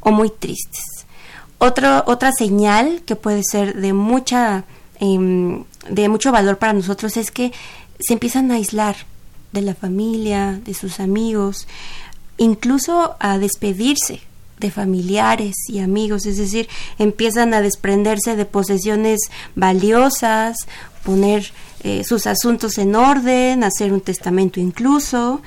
o 0.00 0.10
muy 0.10 0.30
tristes. 0.30 0.84
otra 1.58 2.32
señal 2.32 3.02
que 3.04 3.16
puede 3.16 3.42
ser 3.42 3.74
de 3.74 3.92
mucha 3.92 4.64
em, 5.00 5.64
de 5.88 6.08
mucho 6.08 6.32
valor 6.32 6.58
para 6.58 6.72
nosotros 6.72 7.16
es 7.16 7.30
que 7.30 7.52
se 7.98 8.14
empiezan 8.14 8.50
a 8.50 8.54
aislar 8.54 8.96
de 9.52 9.62
la 9.62 9.74
familia, 9.74 10.60
de 10.64 10.74
sus 10.74 11.00
amigos, 11.00 11.66
incluso 12.36 13.16
a 13.20 13.38
despedirse 13.38 14.20
de 14.60 14.70
familiares 14.70 15.54
y 15.68 15.80
amigos, 15.80 16.26
es 16.26 16.38
decir, 16.38 16.68
empiezan 16.98 17.54
a 17.54 17.60
desprenderse 17.60 18.36
de 18.36 18.44
posesiones 18.46 19.20
valiosas, 19.54 20.56
poner 21.04 21.52
eh, 21.82 22.04
sus 22.04 22.26
asuntos 22.26 22.78
en 22.78 22.94
orden, 22.94 23.64
hacer 23.64 23.92
un 23.92 24.00
testamento 24.00 24.60
incluso, 24.60 25.42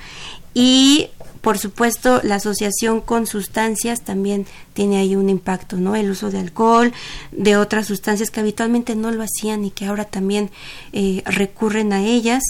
y 0.54 1.08
por 1.42 1.58
supuesto 1.58 2.22
la 2.24 2.36
asociación 2.36 3.02
con 3.02 3.26
sustancias 3.26 4.02
también 4.02 4.46
tiene 4.74 4.98
ahí 4.98 5.16
un 5.16 5.30
impacto, 5.30 5.78
¿no? 5.78 5.96
El 5.96 6.12
uso 6.12 6.32
de 6.32 6.40
alcohol, 6.40 6.94
de 7.32 7.58
otras 7.58 7.88
sustancias 7.88 8.30
que 8.30 8.42
habitualmente 8.42 8.96
no 8.96 9.12
lo 9.12 9.24
hacían 9.24 9.64
y 9.64 9.72
que 9.72 9.86
ahora 9.86 10.06
también 10.06 10.52
eh, 10.92 11.24
recurren 11.26 11.94
a 11.94 12.04
ellas, 12.04 12.44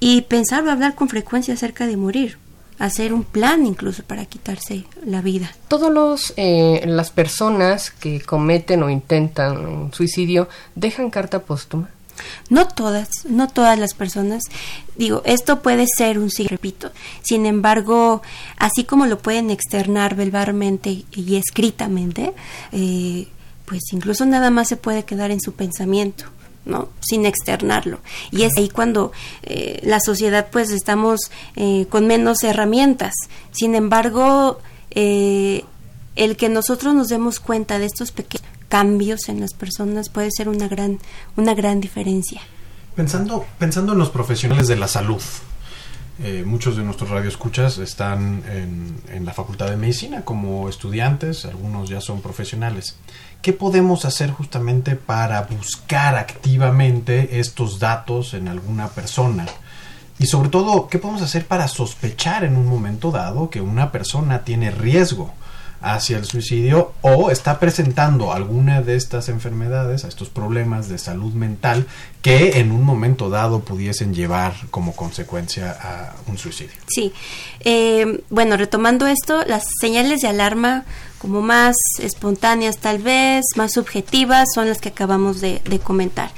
y 0.00 0.22
pensar 0.22 0.66
o 0.66 0.70
hablar 0.70 0.94
con 0.94 1.08
frecuencia 1.08 1.54
acerca 1.54 1.86
de 1.86 1.96
morir, 1.96 2.38
hacer 2.80 3.12
un 3.12 3.22
plan 3.22 3.66
incluso 3.66 4.02
para 4.02 4.24
quitarse 4.24 4.84
la 5.04 5.20
vida. 5.20 5.54
Todos 5.68 5.92
los 5.92 6.32
eh, 6.36 6.82
las 6.86 7.10
personas 7.10 7.90
que 7.90 8.20
cometen 8.20 8.82
o 8.82 8.90
intentan 8.90 9.64
un 9.64 9.92
suicidio 9.92 10.48
dejan 10.74 11.10
carta 11.10 11.40
póstuma. 11.40 11.90
No 12.48 12.66
todas, 12.66 13.08
no 13.28 13.48
todas 13.48 13.78
las 13.78 13.94
personas. 13.94 14.42
Digo, 14.96 15.22
esto 15.24 15.60
puede 15.62 15.86
ser 15.86 16.18
un 16.18 16.30
sí, 16.30 16.46
repito. 16.46 16.90
Sin 17.22 17.46
embargo, 17.46 18.22
así 18.56 18.84
como 18.84 19.06
lo 19.06 19.18
pueden 19.18 19.50
externar 19.50 20.16
verbalmente 20.16 21.04
y 21.12 21.36
escritamente, 21.36 22.32
eh, 22.72 23.28
pues 23.64 23.80
incluso 23.92 24.26
nada 24.26 24.50
más 24.50 24.68
se 24.68 24.76
puede 24.76 25.04
quedar 25.04 25.30
en 25.30 25.40
su 25.40 25.52
pensamiento. 25.52 26.24
¿No? 26.64 26.88
sin 27.00 27.26
externarlo. 27.26 28.00
Y 28.30 28.42
es 28.42 28.52
ahí 28.56 28.68
cuando 28.68 29.12
eh, 29.42 29.80
la 29.82 30.00
sociedad 30.00 30.48
pues 30.50 30.70
estamos 30.70 31.20
eh, 31.56 31.86
con 31.88 32.06
menos 32.06 32.42
herramientas. 32.42 33.12
Sin 33.50 33.74
embargo 33.74 34.60
eh, 34.90 35.64
el 36.16 36.36
que 36.36 36.48
nosotros 36.48 36.94
nos 36.94 37.08
demos 37.08 37.40
cuenta 37.40 37.78
de 37.78 37.86
estos 37.86 38.12
pequeños 38.12 38.48
cambios 38.68 39.28
en 39.28 39.40
las 39.40 39.52
personas 39.52 40.10
puede 40.10 40.28
ser 40.30 40.48
una 40.48 40.68
gran 40.68 41.00
una 41.36 41.54
gran 41.54 41.80
diferencia. 41.80 42.40
Pensando 42.94 43.44
pensando 43.58 43.92
en 43.92 43.98
los 43.98 44.10
profesionales 44.10 44.68
de 44.68 44.76
la 44.76 44.88
salud 44.88 45.22
muchos 46.44 46.76
de 46.76 46.82
nuestros 46.82 47.08
radioescuchas 47.08 47.78
están 47.78 48.44
en, 48.46 48.94
en 49.08 49.24
la 49.24 49.32
facultad 49.32 49.70
de 49.70 49.78
medicina 49.78 50.22
como 50.22 50.68
estudiantes 50.68 51.46
algunos 51.46 51.88
ya 51.88 52.02
son 52.02 52.20
profesionales 52.20 52.98
¿Qué 53.42 53.52
podemos 53.54 54.04
hacer 54.04 54.30
justamente 54.30 54.96
para 54.96 55.42
buscar 55.42 56.16
activamente 56.16 57.40
estos 57.40 57.78
datos 57.78 58.34
en 58.34 58.48
alguna 58.48 58.88
persona? 58.88 59.46
Y 60.18 60.26
sobre 60.26 60.50
todo, 60.50 60.88
¿qué 60.88 60.98
podemos 60.98 61.22
hacer 61.22 61.46
para 61.46 61.66
sospechar 61.66 62.44
en 62.44 62.56
un 62.56 62.66
momento 62.66 63.10
dado 63.10 63.48
que 63.48 63.62
una 63.62 63.90
persona 63.92 64.44
tiene 64.44 64.70
riesgo 64.70 65.32
hacia 65.80 66.18
el 66.18 66.26
suicidio 66.26 66.92
o 67.00 67.30
está 67.30 67.58
presentando 67.58 68.32
alguna 68.32 68.82
de 68.82 68.96
estas 68.96 69.30
enfermedades, 69.30 70.04
estos 70.04 70.28
problemas 70.28 70.90
de 70.90 70.98
salud 70.98 71.32
mental 71.32 71.86
que 72.20 72.60
en 72.60 72.70
un 72.70 72.84
momento 72.84 73.30
dado 73.30 73.60
pudiesen 73.60 74.12
llevar 74.12 74.52
como 74.70 74.94
consecuencia 74.94 75.70
a 75.80 76.12
un 76.26 76.36
suicidio? 76.36 76.76
Sí, 76.86 77.12
eh, 77.60 78.22
bueno, 78.28 78.58
retomando 78.58 79.06
esto, 79.06 79.42
las 79.46 79.64
señales 79.80 80.20
de 80.20 80.28
alarma 80.28 80.84
como 81.20 81.42
más 81.42 81.76
espontáneas 81.98 82.78
tal 82.78 82.98
vez, 82.98 83.44
más 83.54 83.72
subjetivas, 83.72 84.48
son 84.54 84.68
las 84.68 84.80
que 84.80 84.88
acabamos 84.88 85.40
de, 85.40 85.60
comentar. 85.84 86.30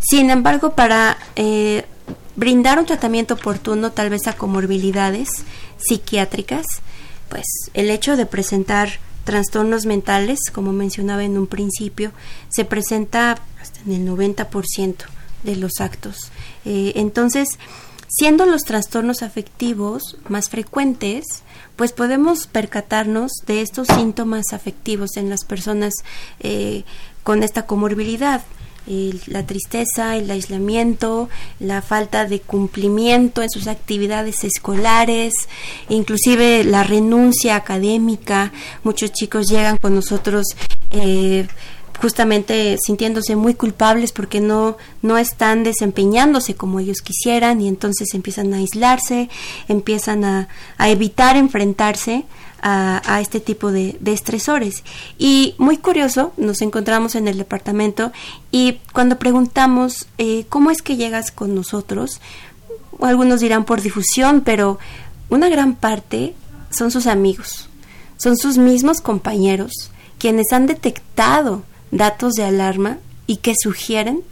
Sin 0.00 0.30
embargo, 0.30 0.74
para 0.74 1.18
eh, 1.34 1.84
brindar 2.36 2.78
un 2.78 2.86
tratamiento 2.86 3.34
oportuno 3.34 3.90
tal 3.90 4.10
vez 4.10 4.28
a 4.28 4.34
comorbilidades 4.34 5.28
psiquiátricas, 5.76 6.66
pues 7.28 7.44
el 7.74 7.90
hecho 7.90 8.16
de 8.16 8.26
presentar 8.26 8.90
trastornos 9.24 9.86
mentales, 9.86 10.38
como 10.52 10.72
mencionaba 10.72 11.24
en 11.24 11.36
un 11.36 11.48
principio, 11.48 12.12
se 12.48 12.64
presenta 12.64 13.38
hasta 13.60 13.80
en 13.80 13.92
el 13.92 14.08
90% 14.08 14.94
de 15.42 15.56
los 15.56 15.72
actos. 15.80 16.30
Eh, 16.64 16.92
entonces, 16.94 17.48
siendo 18.08 18.46
los 18.46 18.62
trastornos 18.62 19.22
afectivos 19.22 20.16
más 20.28 20.48
frecuentes, 20.48 21.24
pues 21.76 21.92
podemos 21.92 22.46
percatarnos 22.46 23.32
de 23.46 23.62
estos 23.62 23.88
síntomas 23.88 24.52
afectivos 24.52 25.16
en 25.16 25.30
las 25.30 25.44
personas 25.44 25.92
eh, 26.40 26.84
con 27.22 27.42
esta 27.42 27.66
comorbilidad. 27.66 28.42
la 29.26 29.46
tristeza, 29.46 30.16
el 30.16 30.28
aislamiento, 30.30 31.28
la 31.60 31.82
falta 31.82 32.26
de 32.26 32.40
cumplimiento 32.40 33.40
en 33.40 33.48
sus 33.48 33.68
actividades 33.68 34.42
escolares, 34.42 35.32
inclusive 35.88 36.64
la 36.64 36.82
renuncia 36.82 37.54
académica. 37.54 38.52
Muchos 38.82 39.12
chicos 39.12 39.46
llegan 39.46 39.76
con 39.76 39.94
nosotros 39.94 40.46
eh, 40.90 41.46
justamente 42.02 42.76
sintiéndose 42.84 43.36
muy 43.36 43.54
culpables 43.54 44.10
porque 44.10 44.40
no, 44.40 44.76
no 45.02 45.18
están 45.18 45.62
desempeñándose 45.62 46.56
como 46.56 46.80
ellos 46.80 47.00
quisieran 47.00 47.60
y 47.60 47.68
entonces 47.68 48.12
empiezan 48.12 48.52
a 48.52 48.56
aislarse, 48.56 49.30
empiezan 49.68 50.24
a, 50.24 50.48
evitar 50.80 51.36
enfrentarse 51.36 52.24
a, 52.60 53.20
este 53.20 53.38
tipo 53.40 53.70
de, 53.70 53.96
estresores. 54.04 54.82
Y 55.16 55.54
muy 55.58 55.76
curioso, 55.76 56.32
nos 56.36 56.60
encontramos 56.60 57.14
en 57.14 57.28
el 57.28 57.38
departamento 57.38 58.12
y 58.50 58.78
cuando 58.92 59.18
preguntamos 59.18 60.06
eh, 60.18 60.44
cómo 60.48 60.72
es 60.72 60.82
que 60.82 60.96
llegas 60.96 61.30
con 61.30 61.54
nosotros, 61.54 62.20
algunos 63.00 63.40
dirán 63.40 63.64
por 63.64 63.80
difusión, 63.80 64.42
pero 64.44 64.78
una 65.28 65.48
gran 65.48 65.76
parte 65.76 66.34
son 66.70 66.90
sus 66.90 67.06
amigos, 67.06 67.68
son 68.16 68.36
sus 68.36 68.58
mismos 68.58 69.00
compañeros 69.00 69.90
quienes 70.18 70.52
han 70.52 70.66
detectado 70.66 71.62
datos 71.92 72.32
de 72.32 72.44
alarma 72.44 72.98
y 73.28 73.36
que 73.36 73.54
sugieren 73.56 74.22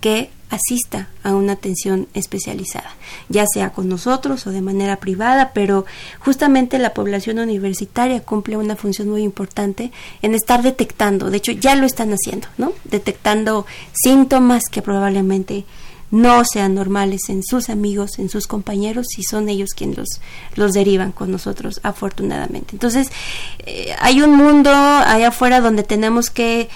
que 0.00 0.30
asista 0.48 1.08
a 1.24 1.34
una 1.34 1.54
atención 1.54 2.06
especializada, 2.14 2.94
ya 3.28 3.44
sea 3.52 3.70
con 3.70 3.88
nosotros 3.88 4.46
o 4.46 4.52
de 4.52 4.62
manera 4.62 4.96
privada, 4.96 5.50
pero 5.52 5.86
justamente 6.20 6.78
la 6.78 6.94
población 6.94 7.40
universitaria 7.40 8.20
cumple 8.20 8.56
una 8.56 8.76
función 8.76 9.08
muy 9.08 9.22
importante 9.22 9.90
en 10.22 10.34
estar 10.34 10.62
detectando, 10.62 11.30
de 11.30 11.38
hecho 11.38 11.52
ya 11.52 11.74
lo 11.74 11.84
están 11.84 12.12
haciendo, 12.12 12.46
¿no? 12.58 12.72
Detectando 12.84 13.66
síntomas 13.92 14.64
que 14.70 14.82
probablemente 14.82 15.64
no 16.12 16.44
sean 16.44 16.76
normales 16.76 17.22
en 17.28 17.42
sus 17.42 17.68
amigos, 17.68 18.20
en 18.20 18.28
sus 18.28 18.46
compañeros, 18.46 19.06
y 19.18 19.24
son 19.24 19.48
ellos 19.48 19.70
quienes 19.76 19.98
los, 19.98 20.08
los 20.54 20.72
derivan 20.72 21.10
con 21.10 21.32
nosotros, 21.32 21.80
afortunadamente. 21.82 22.70
Entonces, 22.72 23.10
eh, 23.66 23.92
hay 23.98 24.22
un 24.22 24.36
mundo 24.36 24.70
allá 24.70 25.28
afuera 25.28 25.60
donde 25.60 25.82
tenemos 25.82 26.30
que 26.30 26.68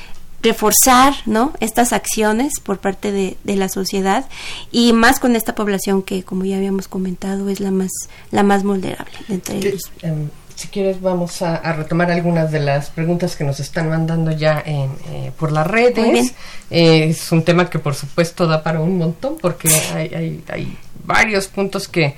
reforzar 0.42 1.14
¿no? 1.26 1.52
estas 1.60 1.92
acciones 1.92 2.54
por 2.62 2.78
parte 2.78 3.12
de, 3.12 3.36
de, 3.44 3.56
la 3.56 3.68
sociedad 3.68 4.26
y 4.70 4.92
más 4.92 5.20
con 5.20 5.36
esta 5.36 5.54
población 5.54 6.02
que 6.02 6.22
como 6.22 6.44
ya 6.44 6.56
habíamos 6.56 6.88
comentado 6.88 7.48
es 7.48 7.60
la 7.60 7.70
más 7.70 7.90
la 8.30 8.42
más 8.42 8.62
vulnerable 8.62 9.12
entre 9.28 9.58
ellos. 9.58 9.82
Em, 10.02 10.28
si 10.60 10.68
quieres 10.68 11.00
vamos 11.00 11.40
a, 11.40 11.56
retomar 11.72 12.10
algunas 12.10 12.52
de 12.52 12.60
las 12.60 12.90
preguntas 12.90 13.34
que 13.34 13.44
nos 13.44 13.60
están 13.60 13.88
mandando 13.88 14.30
ya 14.30 14.62
en, 14.64 14.90
eh, 15.10 15.32
por 15.38 15.52
las 15.52 15.66
redes. 15.66 16.34
Eh, 16.70 17.08
es 17.08 17.32
un 17.32 17.42
tema 17.44 17.70
que 17.70 17.78
por 17.78 17.94
supuesto 17.94 18.46
da 18.46 18.62
para 18.62 18.80
un 18.80 18.98
montón 18.98 19.38
porque 19.40 19.68
hay, 19.94 20.14
hay, 20.14 20.44
hay 20.48 20.78
varios 21.04 21.48
puntos 21.48 21.88
que 21.88 22.14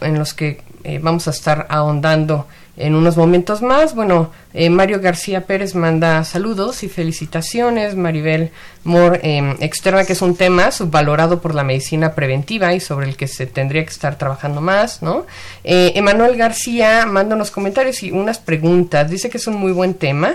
en 0.00 0.18
los 0.18 0.34
que 0.34 0.62
eh, 0.84 1.00
vamos 1.02 1.26
a 1.26 1.30
estar 1.30 1.66
ahondando 1.70 2.46
en 2.76 2.94
unos 2.94 3.16
momentos 3.16 3.62
más. 3.62 3.94
Bueno, 3.94 4.30
eh, 4.52 4.70
Mario 4.70 5.00
García 5.00 5.46
Pérez 5.46 5.74
manda 5.74 6.22
saludos 6.24 6.82
y 6.82 6.88
felicitaciones. 6.88 7.96
Maribel 7.96 8.50
Moore 8.84 9.20
eh, 9.22 9.56
externa 9.60 10.04
que 10.04 10.12
es 10.12 10.22
un 10.22 10.36
tema 10.36 10.70
subvalorado 10.70 11.40
por 11.40 11.54
la 11.54 11.64
medicina 11.64 12.14
preventiva 12.14 12.74
y 12.74 12.80
sobre 12.80 13.08
el 13.08 13.16
que 13.16 13.28
se 13.28 13.46
tendría 13.46 13.84
que 13.84 13.90
estar 13.90 14.18
trabajando 14.18 14.60
más, 14.60 15.02
¿no? 15.02 15.26
Eh, 15.64 15.92
Emanuel 15.94 16.36
García 16.36 17.06
manda 17.06 17.34
unos 17.34 17.50
comentarios 17.50 18.02
y 18.02 18.12
unas 18.12 18.38
preguntas. 18.38 19.10
Dice 19.10 19.30
que 19.30 19.38
es 19.38 19.46
un 19.46 19.56
muy 19.56 19.72
buen 19.72 19.94
tema. 19.94 20.34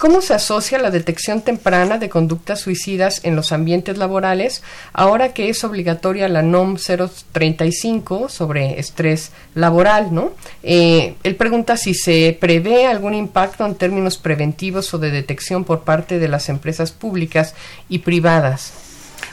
¿Cómo 0.00 0.22
se 0.22 0.32
asocia 0.32 0.78
la 0.78 0.90
detección 0.90 1.42
temprana 1.42 1.98
de 1.98 2.08
conductas 2.08 2.60
suicidas 2.60 3.20
en 3.22 3.36
los 3.36 3.52
ambientes 3.52 3.98
laborales 3.98 4.62
ahora 4.94 5.34
que 5.34 5.50
es 5.50 5.62
obligatoria 5.62 6.26
la 6.26 6.40
NOM 6.40 6.78
035 6.78 8.30
sobre 8.30 8.80
estrés 8.80 9.30
laboral, 9.54 10.14
¿no? 10.14 10.32
él 10.62 11.36
pregunta 11.36 11.76
si 11.76 11.92
se 11.92 12.34
prevé 12.40 12.86
algún 12.86 13.12
impacto 13.12 13.66
en 13.66 13.74
términos 13.74 14.16
preventivos 14.16 14.94
o 14.94 14.98
de 14.98 15.10
detección 15.10 15.64
por 15.64 15.82
parte 15.82 16.18
de 16.18 16.28
las 16.28 16.48
empresas 16.48 16.92
públicas 16.92 17.54
y 17.90 17.98
privadas? 17.98 18.72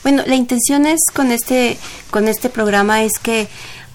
Bueno, 0.03 0.23
la 0.27 0.35
intención 0.35 0.85
es 0.85 0.99
con 1.13 1.31
este 1.31 1.77
con 2.11 2.27
este 2.27 2.49
programa 2.49 3.03
es 3.03 3.13
que 3.21 3.47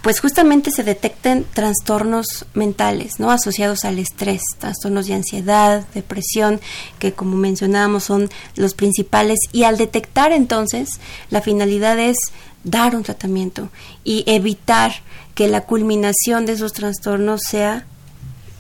pues 0.03 0.21
justamente 0.21 0.71
se 0.71 0.83
detecten 0.83 1.47
trastornos 1.55 2.47
mentales, 2.55 3.21
¿no? 3.21 3.31
Asociados 3.31 3.85
al 3.85 3.99
estrés, 3.99 4.43
trastornos 4.59 5.07
de 5.07 5.15
ansiedad, 5.15 5.87
depresión, 5.95 6.61
que 6.99 7.13
como 7.13 7.37
mencionábamos 7.37 8.05
son 8.05 8.29
los 8.57 8.75
principales. 8.75 9.39
Y 9.53 9.63
al 9.63 9.79
detectar 9.79 10.33
entonces, 10.33 11.01
la 11.31 11.41
finalidad 11.41 11.99
es 11.99 12.17
dar 12.65 12.97
un 12.97 13.05
tratamiento 13.05 13.69
y 14.05 14.25
evitar 14.27 14.93
que 15.35 15.49
la 15.49 15.63
culminación 15.63 16.47
de 16.47 16.53
esos 16.53 16.73
trastornos 16.73 17.41
sea 17.49 17.87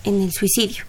en 0.04 0.20
el 0.20 0.32
suicidio. 0.32 0.84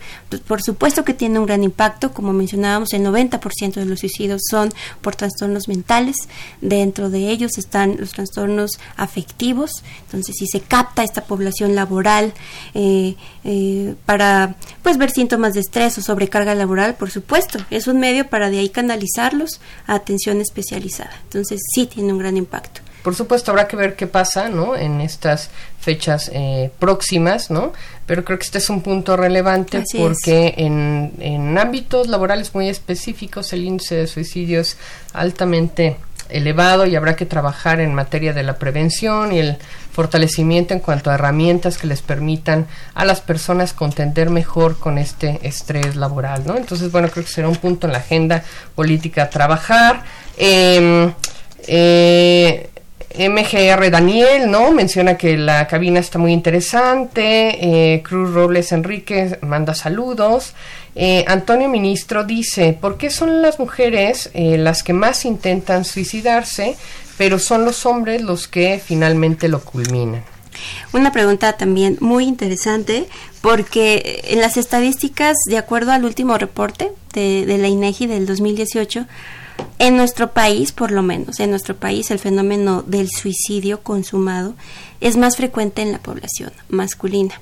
Por 0.47 0.61
supuesto 0.61 1.03
que 1.03 1.13
tiene 1.13 1.39
un 1.39 1.45
gran 1.45 1.63
impacto, 1.63 2.11
como 2.13 2.33
mencionábamos, 2.33 2.93
el 2.93 3.03
90% 3.03 3.73
de 3.73 3.85
los 3.85 3.99
suicidios 3.99 4.41
son 4.49 4.73
por 5.01 5.15
trastornos 5.15 5.67
mentales, 5.67 6.15
dentro 6.61 7.09
de 7.09 7.29
ellos 7.29 7.57
están 7.57 7.97
los 7.99 8.11
trastornos 8.11 8.79
afectivos, 8.95 9.83
entonces 10.05 10.35
si 10.37 10.47
se 10.47 10.61
capta 10.61 11.03
esta 11.03 11.25
población 11.25 11.75
laboral 11.75 12.33
eh, 12.73 13.15
eh, 13.43 13.95
para 14.05 14.55
pues 14.81 14.97
ver 14.97 15.11
síntomas 15.11 15.53
de 15.53 15.61
estrés 15.61 15.97
o 15.97 16.01
sobrecarga 16.01 16.55
laboral, 16.55 16.95
por 16.95 17.11
supuesto, 17.11 17.59
es 17.69 17.87
un 17.87 17.99
medio 17.99 18.27
para 18.29 18.49
de 18.49 18.59
ahí 18.59 18.69
canalizarlos 18.69 19.59
a 19.85 19.95
atención 19.95 20.41
especializada, 20.41 21.13
entonces 21.23 21.61
sí 21.73 21.85
tiene 21.85 22.11
un 22.13 22.19
gran 22.19 22.37
impacto. 22.37 22.81
Por 23.03 23.15
supuesto, 23.15 23.51
habrá 23.51 23.67
que 23.67 23.75
ver 23.75 23.95
qué 23.95 24.07
pasa, 24.07 24.49
¿no? 24.49 24.75
En 24.75 25.01
estas 25.01 25.49
fechas 25.79 26.31
eh, 26.33 26.71
próximas, 26.79 27.51
¿no? 27.51 27.73
Pero 28.05 28.23
creo 28.23 28.39
que 28.39 28.45
este 28.45 28.57
es 28.57 28.69
un 28.69 28.81
punto 28.81 29.17
relevante 29.17 29.83
porque 29.97 30.53
en, 30.57 31.13
en 31.19 31.57
ámbitos 31.57 32.07
laborales 32.07 32.55
muy 32.55 32.69
específicos 32.69 33.51
el 33.53 33.65
índice 33.65 33.95
de 33.95 34.07
suicidio 34.07 34.61
es 34.61 34.77
altamente 35.13 35.97
elevado 36.29 36.85
y 36.85 36.95
habrá 36.95 37.15
que 37.15 37.25
trabajar 37.25 37.79
en 37.79 37.93
materia 37.93 38.33
de 38.33 38.43
la 38.43 38.55
prevención 38.55 39.31
y 39.31 39.39
el 39.39 39.57
fortalecimiento 39.91 40.73
en 40.73 40.79
cuanto 40.79 41.11
a 41.11 41.15
herramientas 41.15 41.77
que 41.77 41.87
les 41.87 42.01
permitan 42.01 42.67
a 42.95 43.05
las 43.05 43.21
personas 43.21 43.73
contender 43.73 44.29
mejor 44.29 44.79
con 44.79 44.97
este 44.97 45.39
estrés 45.43 45.95
laboral, 45.95 46.43
¿no? 46.45 46.57
Entonces, 46.57 46.91
bueno, 46.91 47.09
creo 47.09 47.25
que 47.25 47.31
será 47.31 47.47
un 47.47 47.57
punto 47.57 47.87
en 47.87 47.93
la 47.93 47.99
agenda 47.99 48.43
política 48.75 49.23
a 49.23 49.29
trabajar. 49.29 50.03
Em, 50.37 51.13
eh, 51.67 52.69
MGR 53.17 53.91
Daniel, 53.91 54.49
¿no? 54.49 54.71
Menciona 54.71 55.17
que 55.17 55.37
la 55.37 55.67
cabina 55.67 55.99
está 55.99 56.17
muy 56.17 56.33
interesante. 56.33 57.93
Eh, 57.93 58.01
Cruz 58.01 58.33
Robles 58.33 58.71
Enrique 58.71 59.37
manda 59.41 59.73
saludos. 59.75 60.53
Eh, 60.95 61.23
Antonio 61.27 61.69
Ministro 61.69 62.23
dice, 62.23 62.77
¿por 62.79 62.97
qué 62.97 63.09
son 63.09 63.41
las 63.41 63.59
mujeres 63.59 64.29
eh, 64.33 64.57
las 64.57 64.83
que 64.83 64.93
más 64.93 65.25
intentan 65.25 65.85
suicidarse, 65.85 66.75
pero 67.17 67.39
son 67.39 67.65
los 67.65 67.85
hombres 67.85 68.21
los 68.21 68.47
que 68.47 68.81
finalmente 68.83 69.47
lo 69.47 69.61
culminan? 69.61 70.23
Una 70.91 71.11
pregunta 71.11 71.53
también 71.53 71.97
muy 71.99 72.25
interesante 72.25 73.07
porque 73.41 74.21
en 74.25 74.39
las 74.39 74.57
estadísticas, 74.57 75.35
de 75.49 75.57
acuerdo 75.57 75.91
al 75.91 76.05
último 76.05 76.37
reporte 76.37 76.91
de, 77.13 77.45
de 77.45 77.57
la 77.57 77.67
INEGI 77.67 78.07
del 78.07 78.25
2018, 78.25 79.07
en 79.79 79.97
nuestro 79.97 80.31
país, 80.31 80.71
por 80.71 80.91
lo 80.91 81.01
menos, 81.01 81.39
en 81.39 81.49
nuestro 81.49 81.75
país 81.75 82.11
el 82.11 82.19
fenómeno 82.19 82.83
del 82.83 83.09
suicidio 83.09 83.81
consumado 83.81 84.55
es 85.01 85.17
más 85.17 85.35
frecuente 85.35 85.81
en 85.81 85.91
la 85.91 85.99
población 85.99 86.51
masculina. 86.69 87.39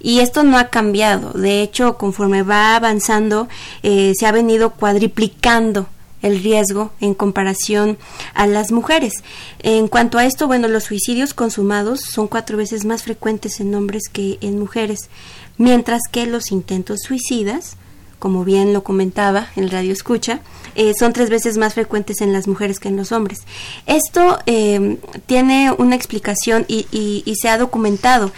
Y 0.00 0.20
esto 0.20 0.42
no 0.42 0.58
ha 0.58 0.68
cambiado. 0.68 1.32
De 1.32 1.62
hecho, 1.62 1.96
conforme 1.98 2.42
va 2.42 2.76
avanzando, 2.76 3.48
eh, 3.82 4.12
se 4.18 4.26
ha 4.26 4.32
venido 4.32 4.70
cuadriplicando 4.70 5.86
el 6.22 6.42
riesgo 6.42 6.92
en 7.00 7.14
comparación 7.14 7.98
a 8.34 8.46
las 8.46 8.72
mujeres. 8.72 9.14
En 9.60 9.88
cuanto 9.88 10.18
a 10.18 10.26
esto, 10.26 10.46
bueno, 10.46 10.68
los 10.68 10.84
suicidios 10.84 11.34
consumados 11.34 12.00
son 12.00 12.28
cuatro 12.28 12.56
veces 12.56 12.84
más 12.84 13.02
frecuentes 13.02 13.60
en 13.60 13.74
hombres 13.74 14.04
que 14.12 14.38
en 14.40 14.58
mujeres, 14.58 15.08
mientras 15.56 16.02
que 16.10 16.26
los 16.26 16.52
intentos 16.52 17.00
suicidas 17.00 17.76
como 18.20 18.44
bien 18.44 18.72
lo 18.72 18.84
comentaba 18.84 19.48
el 19.56 19.70
radio 19.70 19.92
escucha, 19.92 20.40
eh, 20.76 20.92
son 20.96 21.12
tres 21.12 21.30
veces 21.30 21.56
más 21.56 21.74
frecuentes 21.74 22.20
en 22.20 22.32
las 22.32 22.46
mujeres 22.46 22.78
que 22.78 22.88
en 22.88 22.96
los 22.96 23.10
hombres. 23.10 23.40
Esto 23.86 24.38
eh, 24.46 24.98
tiene 25.26 25.72
una 25.76 25.96
explicación 25.96 26.64
y, 26.68 27.24
se 27.40 27.48
ha 27.48 27.58
documentado. 27.58 28.30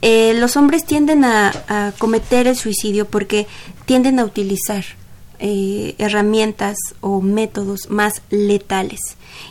Eh, 0.00 0.34
los 0.34 0.56
hombres 0.56 0.86
tienden 0.86 1.24
a, 1.24 1.92
cometer 1.98 2.46
el 2.46 2.56
suicidio 2.56 3.06
porque 3.06 3.46
tienden 3.84 4.18
a 4.18 4.24
utilizar 4.24 4.84
herramientas 5.40 6.76
o 7.02 7.20
métodos 7.20 7.90
más 7.90 8.22
letales 8.30 9.00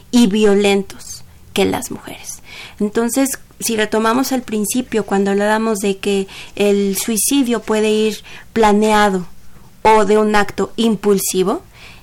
y 0.10 0.26
violentos 0.26 1.24
que 1.54 1.66
las 1.66 1.92
mujeres. 1.92 2.42
Entonces, 2.80 3.38
si 3.60 3.76
retomamos 3.76 4.32
el 4.32 4.42
principio, 4.42 5.06
cuando 5.06 5.32
hablábamos 5.32 5.80
de 5.80 5.98
que 5.98 6.28
el 6.56 6.98
suicidio 6.98 7.62
puede 7.62 7.92
ir 7.92 8.24
planeado 8.54 9.28
o 9.84 10.06
de 10.06 10.18
un 10.18 10.36
acto 10.36 10.72
impulsivo. 10.76 11.62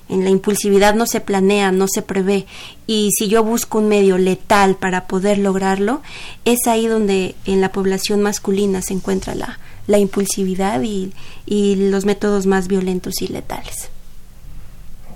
En 0.09 0.23
la 0.23 0.29
impulsividad 0.29 0.93
no 0.93 1.05
se 1.05 1.21
planea, 1.21 1.71
no 1.71 1.87
se 1.87 2.01
prevé. 2.01 2.45
Y 2.85 3.11
si 3.17 3.29
yo 3.29 3.43
busco 3.43 3.79
un 3.79 3.87
medio 3.87 4.17
letal 4.17 4.75
para 4.75 5.07
poder 5.07 5.37
lograrlo, 5.37 6.01
es 6.43 6.67
ahí 6.67 6.87
donde 6.87 7.35
en 7.45 7.61
la 7.61 7.71
población 7.71 8.21
masculina 8.21 8.81
se 8.81 8.93
encuentra 8.93 9.35
la, 9.35 9.59
la 9.87 9.99
impulsividad 9.99 10.81
y, 10.81 11.13
los 11.47 12.05
métodos 12.05 12.45
más 12.45 12.67
violentos 12.67 13.21
y 13.21 13.27
letales. 13.27 13.89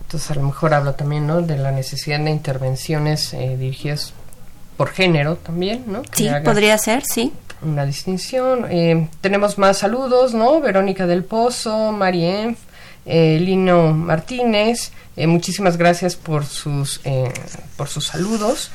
Entonces 0.02 0.32
a 0.32 0.36
lo 0.36 0.44
mejor 0.44 0.74
hablo 0.74 0.94
también 0.94 1.28
¿no? 1.28 1.42
de 1.42 1.58
la 1.58 1.72
necesidad 1.72 2.20
de 2.20 2.32
intervenciones 2.32 3.34
eh, 3.34 3.58
dirigidas 3.58 4.14
por 4.78 4.90
género 4.90 5.38
también, 5.38 5.84
¿no? 5.88 6.04
sí, 6.14 6.30
podría 6.44 6.78
ser, 6.78 7.04
sí 7.06 7.34
una 7.62 7.86
distinción. 7.86 8.66
Eh, 8.70 9.08
tenemos 9.22 9.58
más 9.58 9.80
saludos, 9.80 10.34
¿no? 10.34 10.62
Verónica 10.62 11.08
del 11.08 11.24
Pozo, 11.24 11.92
Marienf, 11.92 12.58
eh, 13.06 13.40
Lino 13.40 13.94
Martínez, 13.94 14.92
eh, 15.16 15.28
muchísimas 15.28 15.78
gracias 15.78 16.16
por 16.16 16.46
sus, 16.46 17.02
por 17.78 17.88
sus 17.88 18.08
saludos. 18.08 18.72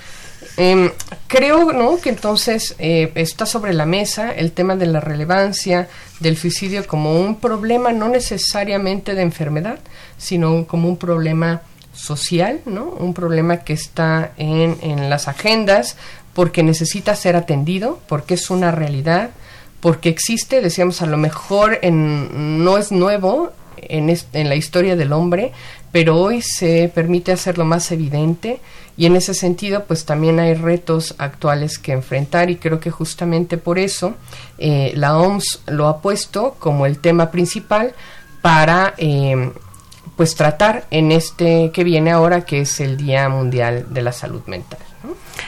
Em, 0.57 0.91
creo 1.27 1.73
¿no? 1.73 2.01
que 2.01 2.09
entonces 2.09 2.75
está 2.79 3.45
sobre 3.45 3.75
la 3.75 3.85
mesa 3.85 4.33
el 4.33 4.53
tema 4.53 4.75
de 4.75 4.87
la 4.87 5.01
relevancia 5.01 5.89
del 6.19 6.37
suicidio 6.37 6.87
como 6.87 7.21
un 7.21 7.37
problema 7.37 7.93
no 7.93 8.09
necesariamente 8.09 9.15
de 9.15 9.23
enfermedad, 9.23 9.79
sino 10.17 10.67
como 10.67 10.89
un 10.89 10.97
problema 10.97 11.63
social, 11.93 12.61
¿no? 12.65 12.85
un 12.85 13.15
problema 13.15 13.59
que 13.59 13.75
está 13.75 14.33
en, 14.37 14.79
en 14.83 15.11
las 15.11 15.29
agendas 15.29 15.97
porque 16.35 16.63
necesita 16.63 17.15
ser 17.17 17.37
atendido, 17.37 17.99
porque 18.09 18.35
es 18.35 18.51
una 18.51 18.71
realidad, 18.71 19.31
porque 19.81 20.09
existe, 20.09 20.61
decíamos, 20.61 21.03
a 21.03 21.07
lo 21.07 21.17
mejor 21.17 21.79
en, 21.83 22.63
no 22.65 22.79
es 22.79 22.93
nuevo 22.93 23.53
en, 23.77 24.49
la 24.49 24.55
historia 24.55 24.97
del 24.97 25.13
hombre, 25.13 25.53
pero 25.93 26.17
hoy 26.17 26.43
se 26.43 26.91
permite 26.95 27.33
hacerlo 27.33 27.65
más 27.65 27.91
evidente 27.91 28.61
y 28.97 29.07
en 29.07 29.17
ese 29.17 29.35
sentido 29.35 29.85
pues 29.85 30.05
también 30.05 30.39
hay 30.39 30.55
retos 30.55 31.15
actuales 31.19 31.79
que 31.79 31.93
enfrentar 31.93 32.51
y 32.51 32.57
creo 32.57 32.81
que 32.81 32.91
justamente 32.91 33.57
por 33.57 33.79
eso 33.79 34.15
eh, 34.59 34.93
la 34.95 35.17
OMS 35.17 35.63
lo 35.67 35.89
ha 35.89 36.01
puesto 36.01 36.57
como 36.59 36.87
el 36.87 36.99
tema 36.99 37.31
principal 37.31 37.95
para 38.43 38.95
eh, 38.99 39.53
pues 40.17 40.35
tratar 40.35 40.87
en 40.91 41.13
este 41.13 41.71
que 41.73 41.83
viene 41.83 42.11
ahora 42.11 42.45
que 42.45 42.61
es 42.61 42.79
el 42.81 42.97
Día 42.97 43.29
Mundial 43.29 43.87
de 43.89 44.03
la 44.03 44.13
Salud 44.13 44.43
Mental. 44.47 44.90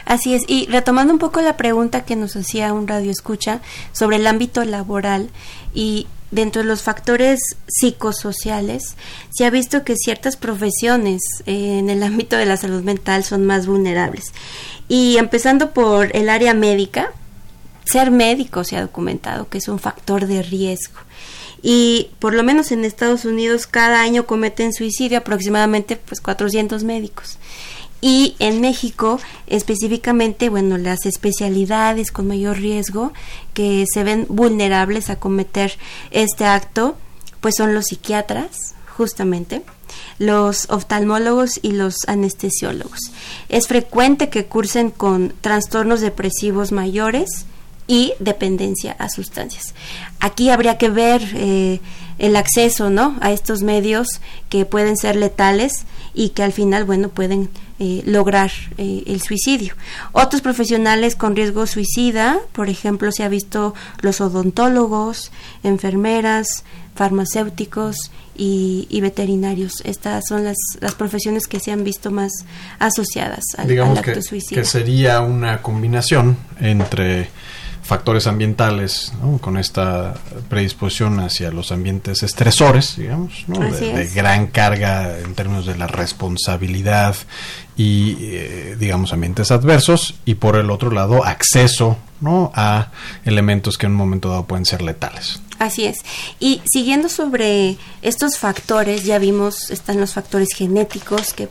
Así 0.05 0.35
es, 0.35 0.43
y 0.47 0.67
retomando 0.67 1.13
un 1.13 1.19
poco 1.19 1.41
la 1.41 1.57
pregunta 1.57 2.05
que 2.05 2.17
nos 2.17 2.37
hacía 2.37 2.73
un 2.73 2.89
radio 2.89 3.11
escucha 3.11 3.61
sobre 3.93 4.17
el 4.17 4.27
ámbito 4.27 4.65
laboral 4.65 5.31
y 5.75 6.07
dentro 6.33 6.63
de 6.63 6.69
los 6.69 6.83
factores 6.83 7.41
psicosociales, 7.69 8.97
se 9.31 9.45
ha 9.45 9.51
visto 9.51 9.85
que 9.85 9.97
ciertas 9.97 10.37
profesiones 10.37 11.21
eh, 11.47 11.79
en 11.79 11.91
el 11.91 12.03
ámbito 12.03 12.37
de 12.37 12.47
la 12.47 12.57
salud 12.57 12.83
mental 12.83 13.23
son 13.23 13.47
más 13.47 13.67
vulnerables. 13.67 14.33
Y 14.89 15.19
empezando 15.19 15.73
por 15.73 16.15
el 16.17 16.29
área 16.29 16.55
médica, 16.55 17.13
ser 17.85 18.11
médico 18.11 18.65
se 18.65 18.77
ha 18.77 18.81
documentado 18.81 19.49
que 19.49 19.59
es 19.59 19.69
un 19.69 19.79
factor 19.79 20.27
de 20.27 20.43
riesgo. 20.43 20.99
Y 21.63 22.11
por 22.19 22.35
lo 22.35 22.43
menos 22.43 22.73
en 22.73 22.85
Estados 22.85 23.25
Unidos 23.25 23.67
cada 23.67 24.03
año 24.03 24.27
cometen 24.27 24.73
suicidio 24.73 25.19
aproximadamente 25.19 25.97
pues 25.97 26.21
400 26.21 26.83
médicos 26.83 27.39
y 28.03 28.35
en 28.41 28.61
México 28.61 29.21
específicamente, 29.47 30.51
bueno, 30.51 30.77
las 30.77 31.07
especialidades 31.07 32.11
con 32.11 32.27
mayor 32.27 32.59
riesgo 32.59 33.13
que 33.55 33.87
se 33.91 34.05
ven 34.05 34.27
vulnerables 34.29 35.09
a 35.09 35.19
cometer 35.19 35.79
este 36.11 36.45
acto, 36.45 36.97
pues 37.41 37.55
son 37.57 37.75
los 37.75 37.87
psiquiatras, 37.87 38.75
justamente, 38.97 39.63
los 40.19 40.69
oftalmólogos 40.69 41.61
y 41.63 41.73
los 41.73 41.97
anestesiólogos. 42.09 42.99
Es 43.49 43.69
frecuente 43.69 44.29
que 44.29 44.47
cursen 44.47 44.91
con 44.91 45.33
trastornos 45.41 46.01
depresivos 46.01 46.73
mayores 46.73 47.47
y 47.93 48.15
dependencia 48.21 48.97
a 48.99 49.11
sustancias. 49.11 49.75
Aquí 50.19 50.49
habría 50.49 50.79
que 50.79 50.89
ver 50.89 51.21
eh, 51.35 51.79
el 52.19 52.37
acceso, 52.37 52.89
¿no? 52.89 53.19
A 53.21 53.33
estos 53.33 53.63
medios 53.63 54.23
que 54.49 54.65
pueden 54.65 54.97
ser 54.97 55.15
letales 55.15 55.85
y 56.15 56.31
que 56.31 56.43
al 56.43 56.55
final, 56.55 56.85
bueno, 56.85 57.11
pueden 57.11 57.51
eh, 57.79 58.03
lograr 58.07 58.51
eh, 58.79 59.03
el 59.07 59.21
suicidio. 59.21 59.75
Otros 60.13 60.41
profesionales 60.41 61.17
con 61.17 61.37
riesgo 61.37 61.67
suicida, 61.67 62.39
por 62.53 62.71
ejemplo, 62.71 63.13
se 63.13 63.25
ha 63.25 63.29
visto 63.29 63.75
los 64.01 64.23
odontólogos, 64.23 65.31
enfermeras, 65.63 66.65
farmacéuticos 66.95 68.11
y, 68.35 68.99
veterinarios. 69.03 69.83
Estas 69.85 70.25
son 70.27 70.45
las, 70.45 70.57
las, 70.81 70.95
profesiones 70.95 71.47
que 71.47 71.61
se 71.61 71.73
han 71.73 71.85
visto 71.85 72.11
más 72.11 72.33
asociadas 72.79 73.45
al, 73.59 73.69
Digamos 73.69 73.99
acto 73.99 74.15
que, 74.15 74.23
suicida. 74.23 74.63
que 74.63 74.67
sería 74.67 75.21
una 75.21 75.61
combinación 75.61 76.39
entre 76.59 77.29
factores 77.83 78.27
ambientales, 78.27 79.13
con 79.41 79.59
esta 79.59 80.15
predisposición 80.49 81.19
hacia 81.21 81.51
los 81.51 81.73
ambientes 81.73 82.23
estresores, 82.23 82.97
digamos, 82.97 83.45
de, 83.49 84.09
gran 84.15 84.47
carga 84.47 85.19
en 85.19 85.35
términos 85.35 85.67
de 85.67 85.77
la 85.77 85.89
responsabilidad 85.89 87.17
y, 87.77 88.17
eh, 88.21 88.77
digamos, 88.79 89.13
ambientes 89.13 89.51
adversos, 89.51 90.15
y 90.25 90.35
por 90.35 90.57
el 90.57 90.71
otro 90.71 90.91
lado, 90.91 91.25
acceso 91.25 91.99
¿no? 92.21 92.53
a 92.55 92.93
elementos 93.25 93.77
que 93.77 93.87
en 93.87 93.93
un 93.93 93.99
momento 93.99 94.29
dado 94.31 94.47
pueden 94.47 94.65
ser 94.65 94.81
letales. 94.81 95.41
Así 95.59 95.85
es. 95.85 95.99
Y 96.41 96.61
siguiendo 96.65 97.09
sobre 97.09 97.77
estos 98.03 98.39
factores, 98.39 99.05
ya 99.05 99.19
vimos, 99.19 99.71
están 99.71 100.01
los 100.01 100.13
factores 100.13 100.49
genéticos 100.57 101.35
que 101.35 101.49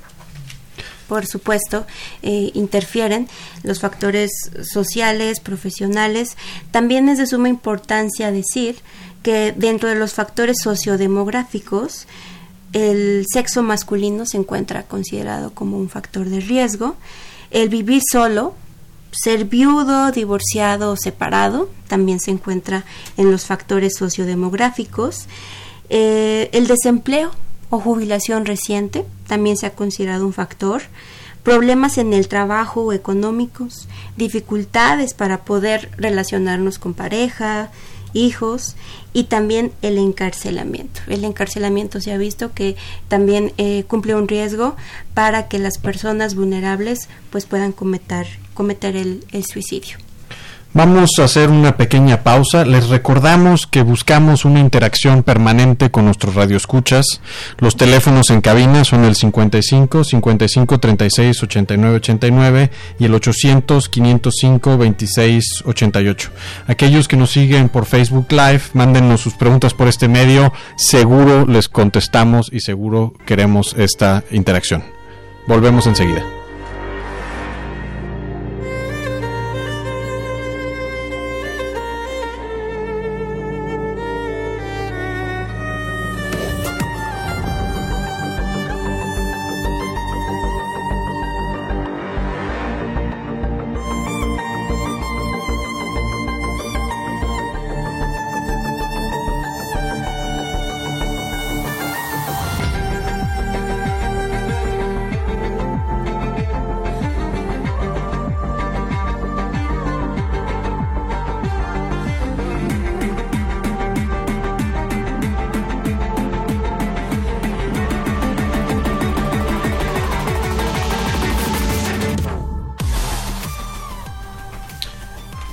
por 1.11 1.25
supuesto, 1.25 1.85
eh, 2.23 2.51
interfieren, 2.53 3.27
los 3.63 3.81
factores 3.81 4.31
sociales, 4.63 5.41
profesionales. 5.41 6.37
También 6.71 7.09
es 7.09 7.17
de 7.17 7.27
suma 7.27 7.49
importancia 7.49 8.31
decir 8.31 8.77
que 9.21 9.51
dentro 9.51 9.89
de 9.89 9.95
los 9.95 10.13
factores 10.13 10.55
sociodemográficos, 10.63 12.07
el 12.71 13.25
sexo 13.29 13.61
masculino 13.61 14.25
se 14.25 14.37
encuentra 14.37 14.83
considerado 14.83 15.53
como 15.53 15.77
un 15.77 15.89
factor 15.89 16.29
de 16.29 16.39
riesgo. 16.39 16.95
El 17.49 17.67
vivir 17.67 18.01
solo, 18.09 18.55
ser 19.11 19.43
viudo, 19.43 20.13
divorciado 20.13 20.93
o 20.93 20.95
separado, 20.95 21.69
también 21.89 22.21
se 22.21 22.31
encuentra 22.31 22.85
en 23.17 23.31
los 23.31 23.43
factores 23.43 23.97
sociodemográficos. 23.97 25.25
Eh, 25.89 26.49
el 26.53 26.67
desempleo, 26.67 27.31
o 27.71 27.79
jubilación 27.79 28.45
reciente 28.45 29.05
también 29.31 29.55
se 29.55 29.65
ha 29.65 29.75
considerado 29.75 30.25
un 30.25 30.33
factor, 30.33 30.81
problemas 31.41 31.97
en 31.97 32.11
el 32.11 32.27
trabajo 32.27 32.81
o 32.81 32.91
económicos, 32.91 33.87
dificultades 34.17 35.13
para 35.13 35.45
poder 35.45 35.89
relacionarnos 35.95 36.77
con 36.79 36.93
pareja, 36.93 37.71
hijos 38.11 38.75
y 39.13 39.23
también 39.23 39.71
el 39.81 39.97
encarcelamiento. 39.97 40.99
El 41.07 41.23
encarcelamiento 41.23 42.01
se 42.01 42.11
ha 42.11 42.17
visto 42.17 42.51
que 42.53 42.75
también 43.07 43.53
eh, 43.57 43.85
cumple 43.87 44.15
un 44.15 44.27
riesgo 44.27 44.75
para 45.13 45.47
que 45.47 45.59
las 45.59 45.77
personas 45.77 46.35
vulnerables 46.35 47.07
pues 47.29 47.45
puedan 47.45 47.71
cometer, 47.71 48.27
cometer 48.53 48.97
el 48.97 49.45
suicidio. 49.45 49.97
Vamos 50.73 51.11
a 51.19 51.25
hacer 51.25 51.49
una 51.49 51.75
pequeña 51.75 52.23
pausa. 52.23 52.63
Les 52.63 52.87
recordamos 52.87 53.67
que 53.67 53.81
buscamos 53.81 54.45
una 54.45 54.61
interacción 54.61 55.21
permanente 55.21 55.91
con 55.91 56.05
nuestros 56.05 56.33
radioescuchas. 56.33 57.19
Los 57.57 57.75
teléfonos 57.75 58.29
en 58.29 58.39
cabina 58.39 58.85
son 58.85 59.03
el 59.03 59.17
55 59.17 60.05
55 60.05 60.79
36 60.79 61.43
89 61.43 61.95
89 61.97 62.71
y 62.99 63.03
el 63.05 63.13
800 63.13 63.89
505 63.89 64.77
26 64.77 65.63
88. 65.65 66.29
Aquellos 66.67 67.09
que 67.09 67.17
nos 67.17 67.31
siguen 67.31 67.67
por 67.67 67.85
Facebook 67.85 68.27
Live, 68.31 68.61
mándenos 68.71 69.19
sus 69.19 69.33
preguntas 69.33 69.73
por 69.73 69.89
este 69.89 70.07
medio. 70.07 70.53
Seguro 70.77 71.45
les 71.45 71.67
contestamos 71.67 72.49
y 72.49 72.61
seguro 72.61 73.13
queremos 73.25 73.75
esta 73.77 74.23
interacción. 74.31 74.85
Volvemos 75.47 75.85
enseguida. 75.85 76.40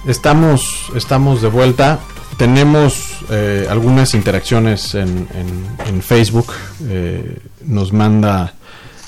Estamos, 0.09 0.91
estamos 0.95 1.43
de 1.43 1.49
vuelta. 1.49 1.99
Tenemos 2.39 3.19
eh, 3.29 3.67
algunas 3.69 4.15
interacciones 4.15 4.95
en, 4.95 5.29
en, 5.87 6.01
Facebook. 6.01 6.51
Eh, 6.89 7.39
nos 7.67 7.93
manda 7.93 8.55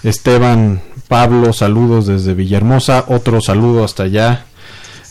Esteban 0.02 0.82
Pablo 1.08 1.54
saludos 1.54 2.06
desde 2.06 2.34
Villahermosa. 2.34 3.06
Otro 3.08 3.40
saludo 3.40 3.82
hasta 3.82 4.02
allá. 4.02 4.44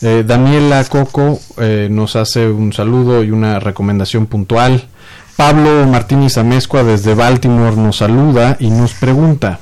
Eh, 0.00 0.22
Daniela 0.24 0.84
Coco 0.84 1.40
nos 1.90 2.14
hace 2.14 2.46
un 2.46 2.72
saludo 2.72 3.24
y 3.24 3.32
una 3.32 3.58
recomendación 3.58 4.26
puntual. 4.26 4.84
Pablo 5.34 5.88
Martínez 5.88 6.38
Amezcua 6.38 6.84
desde 6.84 7.14
Baltimore 7.14 7.74
nos 7.74 7.96
saluda 7.96 8.56
y 8.60 8.70
nos 8.70 8.92
pregunta, 8.92 9.58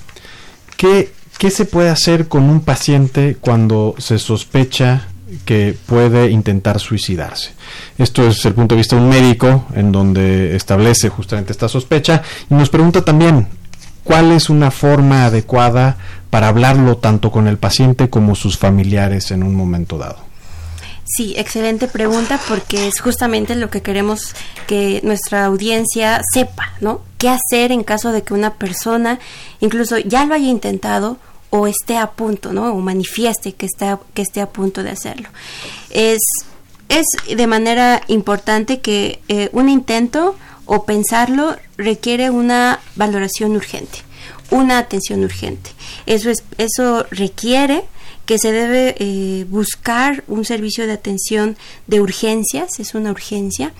¿qué, 0.76 1.10
¿qué 1.38 1.50
se 1.50 1.64
puede 1.64 1.88
hacer 1.88 2.28
con 2.28 2.50
un 2.50 2.60
paciente 2.60 3.38
cuando 3.40 3.94
se 3.96 4.18
sospecha 4.18 5.07
que 5.44 5.76
puede 5.86 6.30
intentar 6.30 6.80
suicidarse. 6.80 7.50
Esto 7.98 8.26
es 8.26 8.44
el 8.46 8.54
punto 8.54 8.74
de 8.74 8.80
vista 8.80 8.96
de 8.96 9.02
un 9.02 9.08
médico 9.08 9.66
en 9.74 9.92
donde 9.92 10.56
establece 10.56 11.08
justamente 11.08 11.52
esta 11.52 11.68
sospecha 11.68 12.22
y 12.50 12.54
nos 12.54 12.70
pregunta 12.70 13.04
también 13.04 13.46
cuál 14.04 14.32
es 14.32 14.48
una 14.48 14.70
forma 14.70 15.26
adecuada 15.26 15.98
para 16.30 16.48
hablarlo 16.48 16.96
tanto 16.96 17.30
con 17.30 17.46
el 17.46 17.58
paciente 17.58 18.08
como 18.08 18.34
sus 18.34 18.58
familiares 18.58 19.30
en 19.30 19.42
un 19.42 19.54
momento 19.54 19.98
dado. 19.98 20.28
Sí, 21.04 21.34
excelente 21.38 21.88
pregunta 21.88 22.38
porque 22.48 22.86
es 22.86 23.00
justamente 23.00 23.54
lo 23.54 23.70
que 23.70 23.80
queremos 23.80 24.34
que 24.66 25.00
nuestra 25.02 25.46
audiencia 25.46 26.20
sepa, 26.34 26.74
¿no? 26.80 27.00
¿Qué 27.16 27.30
hacer 27.30 27.72
en 27.72 27.82
caso 27.82 28.12
de 28.12 28.22
que 28.22 28.34
una 28.34 28.54
persona 28.54 29.18
incluso 29.60 29.96
ya 29.98 30.26
lo 30.26 30.34
haya 30.34 30.48
intentado 30.48 31.16
o 31.50 31.66
esté 31.66 31.96
a 31.96 32.12
punto, 32.12 32.52
¿no? 32.52 32.72
O 32.72 32.80
manifieste 32.80 33.52
que 33.52 33.66
está 33.66 34.00
que 34.14 34.22
esté 34.22 34.40
a 34.40 34.48
punto 34.50 34.82
de 34.82 34.90
hacerlo. 34.90 35.28
Es 35.90 36.20
es 36.88 37.06
de 37.36 37.46
manera 37.46 38.02
importante 38.08 38.80
que 38.80 39.20
eh, 39.28 39.50
un 39.52 39.68
intento 39.68 40.36
o 40.64 40.84
pensarlo 40.84 41.56
requiere 41.76 42.30
una 42.30 42.80
valoración 42.96 43.56
urgente, 43.56 44.00
una 44.50 44.78
atención 44.78 45.24
urgente. 45.24 45.70
Eso 46.06 46.30
es 46.30 46.44
eso 46.56 47.06
requiere 47.10 47.84
que 48.28 48.38
se 48.38 48.52
debe 48.52 48.94
eh, 48.98 49.46
buscar 49.48 50.22
un 50.28 50.44
servicio 50.44 50.86
de 50.86 50.92
atención 50.92 51.56
de 51.86 52.02
urgencias, 52.02 52.78
es 52.78 52.94
una 52.94 53.10
urgencia, 53.10 53.72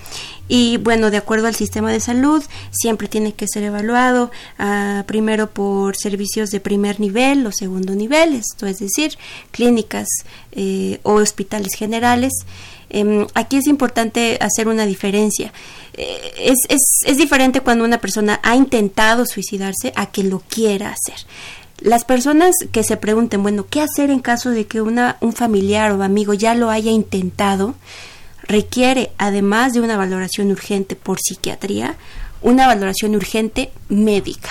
y 0.47 0.77
bueno, 0.77 1.11
de 1.11 1.17
acuerdo 1.17 1.45
al 1.45 1.53
sistema 1.53 1.91
de 1.91 1.99
salud, 1.99 2.43
siempre 2.71 3.07
tiene 3.07 3.33
que 3.33 3.47
ser 3.47 3.61
evaluado 3.61 4.31
ah, 4.57 5.03
primero 5.05 5.51
por 5.51 5.95
servicios 5.95 6.49
de 6.49 6.59
primer 6.59 6.99
nivel 6.99 7.45
o 7.45 7.51
segundo 7.51 7.93
nivel, 7.93 8.33
esto 8.33 8.65
es 8.65 8.79
decir, 8.79 9.19
clínicas 9.51 10.07
eh, 10.53 10.99
o 11.03 11.13
hospitales 11.13 11.75
generales. 11.75 12.33
Em, 12.89 13.27
aquí 13.35 13.57
es 13.57 13.67
importante 13.67 14.39
hacer 14.41 14.67
una 14.67 14.87
diferencia. 14.87 15.53
Eh, 15.93 16.33
es, 16.39 16.57
es, 16.69 16.81
es 17.05 17.17
diferente 17.19 17.61
cuando 17.61 17.83
una 17.83 18.01
persona 18.01 18.39
ha 18.41 18.55
intentado 18.55 19.27
suicidarse 19.27 19.93
a 19.95 20.07
que 20.07 20.23
lo 20.23 20.39
quiera 20.39 20.89
hacer. 20.89 21.23
Las 21.81 22.03
personas 22.03 22.55
que 22.71 22.83
se 22.83 22.97
pregunten, 22.97 23.41
bueno, 23.41 23.65
¿qué 23.69 23.81
hacer 23.81 24.09
en 24.09 24.19
caso 24.19 24.49
de 24.49 24.65
que 24.65 24.81
una, 24.81 25.17
un 25.21 25.33
familiar 25.33 25.91
o 25.93 26.03
amigo 26.03 26.33
ya 26.33 26.53
lo 26.53 26.69
haya 26.69 26.91
intentado? 26.91 27.75
Requiere, 28.43 29.11
además 29.17 29.73
de 29.73 29.81
una 29.81 29.95
valoración 29.95 30.51
urgente 30.51 30.95
por 30.95 31.19
psiquiatría, 31.19 31.95
una 32.41 32.67
valoración 32.67 33.15
urgente 33.15 33.71
médica, 33.87 34.49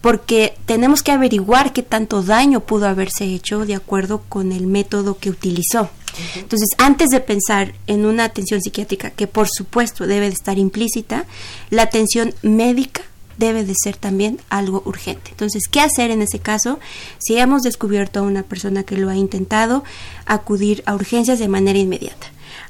porque 0.00 0.54
tenemos 0.66 1.02
que 1.02 1.12
averiguar 1.12 1.72
qué 1.72 1.82
tanto 1.82 2.22
daño 2.22 2.60
pudo 2.60 2.88
haberse 2.88 3.24
hecho 3.24 3.64
de 3.64 3.74
acuerdo 3.74 4.22
con 4.28 4.52
el 4.52 4.66
método 4.66 5.18
que 5.18 5.30
utilizó. 5.30 5.90
Entonces, 6.34 6.70
antes 6.78 7.08
de 7.10 7.20
pensar 7.20 7.74
en 7.86 8.06
una 8.06 8.24
atención 8.24 8.62
psiquiátrica, 8.62 9.10
que 9.10 9.26
por 9.26 9.48
supuesto 9.48 10.06
debe 10.06 10.26
de 10.26 10.32
estar 10.32 10.58
implícita, 10.58 11.26
la 11.70 11.82
atención 11.82 12.34
médica 12.42 13.02
debe 13.38 13.64
de 13.64 13.74
ser 13.74 13.96
también 13.96 14.40
algo 14.48 14.82
urgente. 14.84 15.30
Entonces, 15.30 15.64
¿qué 15.70 15.80
hacer 15.80 16.10
en 16.10 16.22
ese 16.22 16.38
caso? 16.38 16.78
Si 17.18 17.36
hemos 17.36 17.62
descubierto 17.62 18.20
a 18.20 18.22
una 18.22 18.42
persona 18.42 18.82
que 18.82 18.96
lo 18.96 19.10
ha 19.10 19.16
intentado, 19.16 19.84
acudir 20.24 20.82
a 20.86 20.94
urgencias 20.94 21.38
de 21.38 21.48
manera 21.48 21.78
inmediata. 21.78 22.28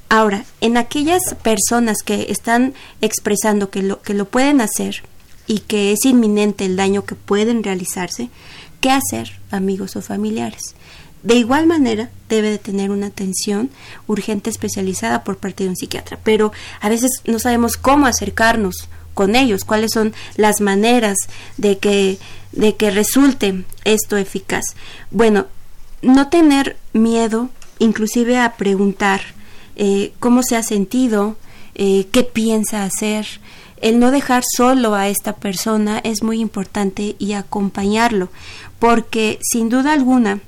Ahora, 0.09 0.45
en 0.61 0.77
aquellas 0.77 1.21
personas 1.43 1.99
que 2.05 2.27
están 2.31 2.75
expresando 3.01 3.71
que 3.71 3.83
lo, 3.83 4.03
que 4.03 4.15
lo 4.15 4.27
pueden 4.27 4.61
hacer 4.61 5.03
y 5.47 5.61
que 5.61 5.93
es 5.93 6.05
inminente 6.05 6.65
el 6.65 6.77
daño 6.77 7.05
que 7.05 7.17
pueden 7.17 7.65
realizarse, 7.65 8.31
¿qué 8.81 8.91
hacer, 8.91 9.41
amigos 9.51 9.97
o 9.97 10.03
familiares? 10.03 10.75
De 11.23 11.35
igual 11.35 11.67
manera, 11.67 12.09
debe 12.29 12.51
de 12.51 12.59
tener 12.59 12.91
una 12.91 13.09
atención 13.09 13.71
urgente 14.07 14.49
especializada 14.49 15.25
por 15.25 15.39
parte 15.39 15.65
de 15.65 15.71
un 15.71 15.77
psiquiatra, 15.77 16.21
pero 16.23 16.53
a 16.81 16.89
veces 16.89 17.11
no 17.25 17.41
sabemos 17.41 17.77
cómo 17.77 18.07
acercarnos 18.07 18.89
con 19.17 19.35
ellos, 19.35 19.65
cuáles 19.65 19.93
son 19.95 20.13
las 20.37 20.61
maneras 20.61 21.17
de 21.57 21.79
que, 21.79 22.19
de 22.53 22.77
que 22.77 22.91
resulte 22.91 23.65
esto 23.85 24.19
eficaz. 24.19 24.63
Bueno, 25.11 25.47
no 26.03 26.29
tener 26.29 26.77
miedo, 26.93 27.49
inclusive 27.79 28.39
a 28.39 28.57
preguntar 28.57 29.23
eh, 29.75 30.13
cómo 30.21 30.43
se 30.43 30.57
ha 30.57 30.63
sentido, 30.63 31.35
eh, 31.75 32.09
qué 32.13 32.25
piensa 32.25 32.85
hacer. 32.85 33.27
El 33.81 33.99
no 33.99 34.11
dejar 34.11 34.45
solo 34.47 34.95
a 34.95 35.09
esta 35.09 35.33
persona 35.33 35.99
es 36.05 36.23
muy 36.23 36.39
importante 36.41 37.17
y 37.19 37.33
acompañarlo, 37.33 38.29
porque 38.79 39.39
sin 39.41 39.71
duda 39.71 39.95
alguna 39.95 40.41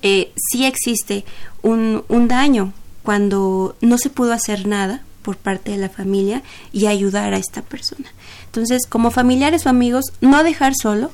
eh, 0.00 0.32
sí 0.34 0.64
existe 0.64 1.26
un, 1.60 2.02
un 2.08 2.28
daño 2.28 2.72
cuando 3.02 3.76
no 3.82 3.98
se 3.98 4.08
pudo 4.08 4.32
hacer 4.32 4.66
nada 4.66 5.02
por 5.22 5.36
parte 5.36 5.72
de 5.72 5.76
la 5.76 5.88
familia 5.88 6.42
y 6.72 6.86
ayudar 6.86 7.34
a 7.34 7.38
esta 7.38 7.62
persona. 7.62 8.08
Entonces, 8.46 8.82
como 8.88 9.10
familiares 9.10 9.66
o 9.66 9.68
amigos, 9.68 10.06
no 10.20 10.42
dejar 10.42 10.72
solo 10.74 11.10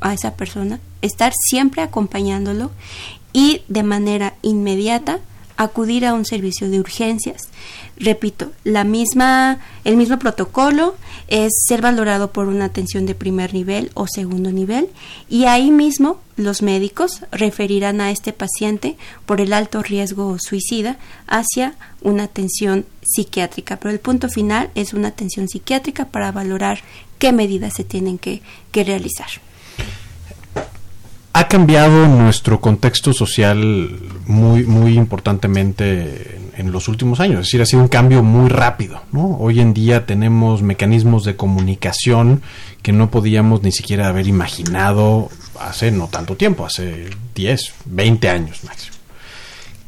a 0.00 0.12
esa 0.14 0.34
persona, 0.34 0.80
estar 1.02 1.32
siempre 1.48 1.82
acompañándolo 1.82 2.70
y 3.32 3.62
de 3.68 3.82
manera 3.82 4.34
inmediata 4.42 5.20
acudir 5.56 6.06
a 6.06 6.14
un 6.14 6.24
servicio 6.24 6.68
de 6.68 6.80
urgencias. 6.80 7.48
Repito, 7.98 8.52
la 8.64 8.84
misma, 8.84 9.58
el 9.84 9.96
mismo 9.96 10.18
protocolo 10.18 10.94
es 11.28 11.52
ser 11.66 11.80
valorado 11.80 12.30
por 12.30 12.48
una 12.48 12.66
atención 12.66 13.06
de 13.06 13.14
primer 13.14 13.54
nivel 13.54 13.90
o 13.94 14.06
segundo 14.06 14.52
nivel 14.52 14.88
y 15.28 15.44
ahí 15.44 15.70
mismo 15.70 16.20
los 16.36 16.60
médicos 16.60 17.22
referirán 17.32 18.00
a 18.00 18.10
este 18.10 18.32
paciente 18.32 18.96
por 19.24 19.40
el 19.40 19.52
alto 19.52 19.82
riesgo 19.82 20.38
suicida 20.38 20.98
hacia 21.26 21.74
una 22.02 22.24
atención 22.24 22.84
psiquiátrica. 23.02 23.78
Pero 23.78 23.92
el 23.92 24.00
punto 24.00 24.28
final 24.28 24.70
es 24.74 24.92
una 24.92 25.08
atención 25.08 25.48
psiquiátrica 25.48 26.06
para 26.06 26.32
valorar 26.32 26.80
qué 27.18 27.32
medidas 27.32 27.74
se 27.74 27.84
tienen 27.84 28.18
que, 28.18 28.42
que 28.72 28.84
realizar 28.84 29.28
ha 31.36 31.48
cambiado 31.48 32.08
nuestro 32.08 32.62
contexto 32.62 33.12
social 33.12 34.00
muy, 34.26 34.64
muy 34.64 34.94
importantemente 34.94 36.40
en, 36.56 36.72
los 36.72 36.88
últimos 36.88 37.20
años. 37.20 37.40
Es 37.40 37.46
decir, 37.48 37.60
ha 37.60 37.66
sido 37.66 37.82
un 37.82 37.88
cambio 37.88 38.22
muy 38.22 38.48
rápido. 38.48 39.02
¿no? 39.12 39.36
Hoy 39.38 39.60
en 39.60 39.74
día 39.74 40.06
tenemos 40.06 40.62
mecanismos 40.62 41.24
de 41.24 41.36
comunicación 41.36 42.40
que 42.80 42.92
no 42.92 43.10
podíamos 43.10 43.62
ni 43.62 43.70
siquiera 43.70 44.08
haber 44.08 44.26
imaginado 44.28 45.28
hace 45.60 45.90
no 45.90 46.08
tanto 46.08 46.36
tiempo, 46.36 46.64
hace 46.64 47.10
10, 47.34 47.74
20 47.84 48.30
años 48.30 48.64
máximo. 48.64 48.96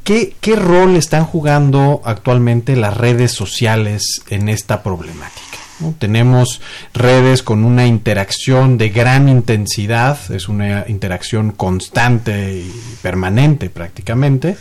¿Qué, 0.05 0.35
¿Qué 0.43 0.55
rol 0.55 0.97
están 0.97 1.25
jugando 1.25 2.03
actualmente 2.05 2.77
las 2.77 2.95
redes 2.95 3.33
sociales 3.33 4.23
en 4.29 4.51
esta 4.51 4.83
problemática? 4.83 5.68
Tenemos 5.99 6.61
redes 6.93 7.43
con 7.43 7.65
una 7.65 7.87
interacción 7.87 8.79
de 8.79 8.89
gran 8.89 9.29
intensidad, 9.29 10.19
es 10.31 10.49
una 10.49 10.85
interacción 10.89 11.53
constante 11.53 12.57
y 12.57 12.73
permanente 13.01 13.71
prácticamente, 13.71 14.57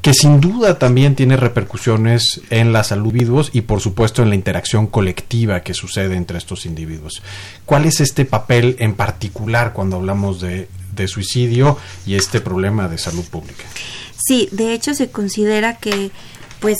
que 0.00 0.14
sin 0.14 0.40
duda 0.40 0.78
también 0.78 1.14
tiene 1.14 1.36
repercusiones 1.36 2.40
en 2.50 2.72
la 2.72 2.82
salud 2.82 3.12
de 3.12 3.18
individuos 3.18 3.50
y 3.52 3.60
por 3.62 3.80
supuesto 3.80 4.22
en 4.22 4.30
la 4.30 4.34
interacción 4.34 4.88
colectiva 4.88 5.60
que 5.60 5.74
sucede 5.74 6.16
entre 6.16 6.38
estos 6.38 6.66
individuos. 6.66 7.22
¿Cuál 7.64 7.84
es 7.84 8.00
este 8.00 8.24
papel 8.24 8.76
en 8.80 8.94
particular 8.94 9.72
cuando 9.72 9.96
hablamos 9.96 10.40
de 10.40 10.68
suicidio 11.06 11.78
y 12.04 12.14
este 12.14 12.40
problema 12.40 12.88
de 12.88 12.98
salud 12.98 13.24
pública? 13.24 13.64
Sí, 14.16 14.48
de 14.52 14.72
hecho 14.72 14.94
se 14.94 15.10
considera 15.10 15.76
que 15.76 16.10
pues 16.60 16.78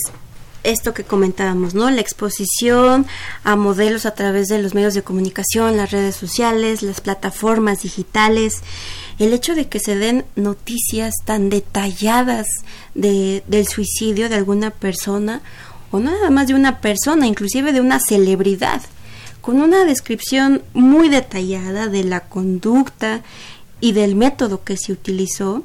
esto 0.64 0.94
que 0.94 1.04
comentábamos, 1.04 1.74
¿no? 1.74 1.90
La 1.90 2.00
exposición 2.00 3.06
a 3.44 3.56
modelos 3.56 4.06
a 4.06 4.14
través 4.14 4.48
de 4.48 4.62
los 4.62 4.74
medios 4.74 4.94
de 4.94 5.02
comunicación, 5.02 5.76
las 5.76 5.90
redes 5.90 6.16
sociales, 6.16 6.82
las 6.82 7.00
plataformas 7.00 7.82
digitales, 7.82 8.62
el 9.18 9.32
hecho 9.32 9.54
de 9.54 9.68
que 9.68 9.80
se 9.80 9.96
den 9.96 10.24
noticias 10.36 11.14
tan 11.24 11.50
detalladas 11.50 12.46
de, 12.94 13.42
del 13.46 13.66
suicidio 13.66 14.28
de 14.28 14.36
alguna 14.36 14.70
persona, 14.70 15.42
o 15.90 16.00
nada 16.00 16.30
más 16.30 16.48
de 16.48 16.54
una 16.54 16.80
persona, 16.80 17.26
inclusive 17.26 17.72
de 17.72 17.80
una 17.80 18.00
celebridad, 18.00 18.80
con 19.40 19.60
una 19.60 19.84
descripción 19.84 20.62
muy 20.72 21.08
detallada 21.08 21.88
de 21.88 22.04
la 22.04 22.20
conducta 22.20 23.22
y 23.80 23.92
del 23.92 24.14
método 24.14 24.62
que 24.64 24.76
se 24.76 24.92
utilizó, 24.92 25.64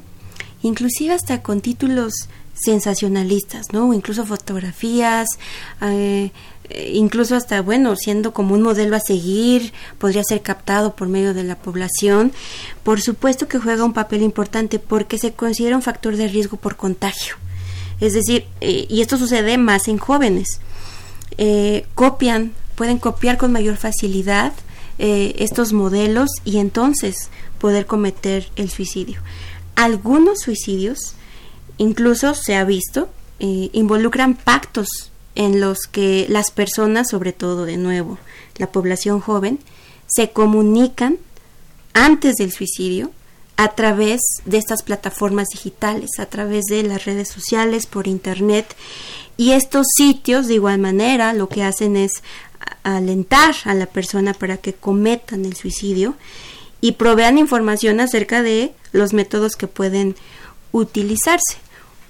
inclusive 0.62 1.14
hasta 1.14 1.42
con 1.42 1.60
títulos 1.60 2.12
sensacionalistas, 2.64 3.66
¿no? 3.72 3.92
Incluso 3.94 4.26
fotografías, 4.26 5.28
eh, 5.80 6.30
incluso 6.92 7.36
hasta, 7.36 7.62
bueno, 7.62 7.96
siendo 7.96 8.32
como 8.32 8.54
un 8.54 8.62
modelo 8.62 8.96
a 8.96 9.00
seguir, 9.00 9.72
podría 9.98 10.24
ser 10.24 10.42
captado 10.42 10.94
por 10.94 11.08
medio 11.08 11.34
de 11.34 11.44
la 11.44 11.56
población. 11.56 12.32
Por 12.82 13.00
supuesto 13.00 13.48
que 13.48 13.58
juega 13.58 13.84
un 13.84 13.92
papel 13.92 14.22
importante 14.22 14.78
porque 14.78 15.18
se 15.18 15.32
considera 15.32 15.76
un 15.76 15.82
factor 15.82 16.16
de 16.16 16.28
riesgo 16.28 16.56
por 16.56 16.76
contagio. 16.76 17.36
Es 18.00 18.12
decir, 18.14 18.46
eh, 18.60 18.86
y 18.88 19.00
esto 19.00 19.18
sucede 19.18 19.58
más 19.58 19.88
en 19.88 19.98
jóvenes. 19.98 20.60
Eh, 21.36 21.86
copian, 21.94 22.52
pueden 22.74 22.98
copiar 22.98 23.38
con 23.38 23.52
mayor 23.52 23.76
facilidad 23.76 24.52
estos 25.00 25.72
modelos 25.72 26.28
y 26.44 26.58
entonces 26.58 27.30
poder 27.60 27.86
cometer 27.86 28.50
el 28.56 28.68
suicidio. 28.68 29.20
Algunos 29.76 30.40
suicidios 30.40 31.14
incluso 31.78 32.34
se 32.34 32.56
ha 32.56 32.64
visto, 32.64 33.08
eh, 33.40 33.70
involucran 33.72 34.34
pactos 34.34 34.88
en 35.34 35.60
los 35.60 35.86
que 35.90 36.26
las 36.28 36.50
personas, 36.50 37.08
sobre 37.08 37.32
todo 37.32 37.64
de 37.64 37.76
nuevo 37.76 38.18
la 38.56 38.66
población 38.72 39.20
joven, 39.20 39.60
se 40.06 40.30
comunican 40.30 41.18
antes 41.94 42.34
del 42.36 42.52
suicidio 42.52 43.12
a 43.56 43.74
través 43.74 44.20
de 44.44 44.58
estas 44.58 44.82
plataformas 44.82 45.48
digitales, 45.52 46.10
a 46.18 46.26
través 46.26 46.64
de 46.66 46.82
las 46.82 47.04
redes 47.04 47.28
sociales, 47.28 47.86
por 47.86 48.06
internet. 48.06 48.74
Y 49.36 49.52
estos 49.52 49.86
sitios, 49.96 50.46
de 50.46 50.54
igual 50.54 50.78
manera, 50.78 51.32
lo 51.32 51.48
que 51.48 51.62
hacen 51.62 51.96
es 51.96 52.22
alentar 52.82 53.54
a 53.64 53.74
la 53.74 53.86
persona 53.86 54.34
para 54.34 54.56
que 54.56 54.74
cometan 54.74 55.44
el 55.44 55.54
suicidio 55.54 56.14
y 56.80 56.92
provean 56.92 57.38
información 57.38 58.00
acerca 58.00 58.42
de 58.42 58.72
los 58.92 59.12
métodos 59.12 59.56
que 59.56 59.66
pueden 59.66 60.16
utilizarse 60.72 61.58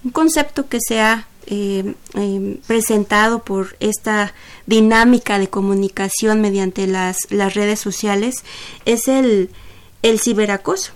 un 0.05 0.11
concepto 0.11 0.69
que 0.69 0.79
se 0.81 1.01
ha 1.01 1.27
eh, 1.47 1.95
eh, 2.15 2.61
presentado 2.67 3.43
por 3.43 3.77
esta 3.81 4.35
dinámica 4.67 5.39
de 5.39 5.49
comunicación 5.49 6.43
mediante 6.43 6.87
las, 6.87 7.17
las 7.31 7.55
redes 7.55 7.81
sociales 7.81 8.45
es 8.85 9.09
el, 9.09 9.51
el 10.03 10.21
ciberacoso. 10.21 10.93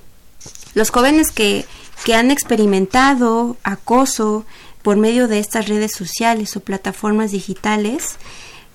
Los 0.75 0.91
jóvenes 0.91 1.31
que, 1.31 1.65
que 2.05 2.15
han 2.15 2.31
experimentado 2.31 3.57
acoso 3.63 4.45
por 4.83 4.97
medio 4.97 5.27
de 5.27 5.39
estas 5.39 5.69
redes 5.69 5.93
sociales 5.93 6.55
o 6.57 6.61
plataformas 6.61 7.31
digitales, 7.31 8.17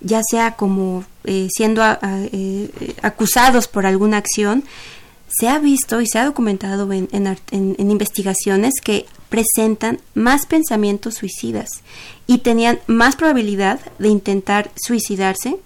ya 0.02 0.22
sea 0.28 0.56
como 0.56 1.06
eh, 1.26 1.48
siendo 1.56 1.84
acusados 3.04 3.68
por 3.68 3.86
alguna 3.86 4.18
acción, 4.18 4.64
se 5.28 5.50
ha 5.50 5.60
visto 5.60 6.02
y 6.02 6.08
se 6.08 6.20
ha 6.20 6.26
documentado 6.26 6.92
en, 6.92 7.38
investigaciones 7.78 8.76
que 8.84 9.06
presentan 9.30 10.00
más 10.14 10.46
pensamientos 10.46 11.16
suicidas 11.16 11.70
y 12.28 12.40
tenían 12.40 12.80
más 12.88 13.16
probabilidad 13.16 13.80
de 14.00 14.08
intentar 14.08 14.72
suicidarse 14.76 15.58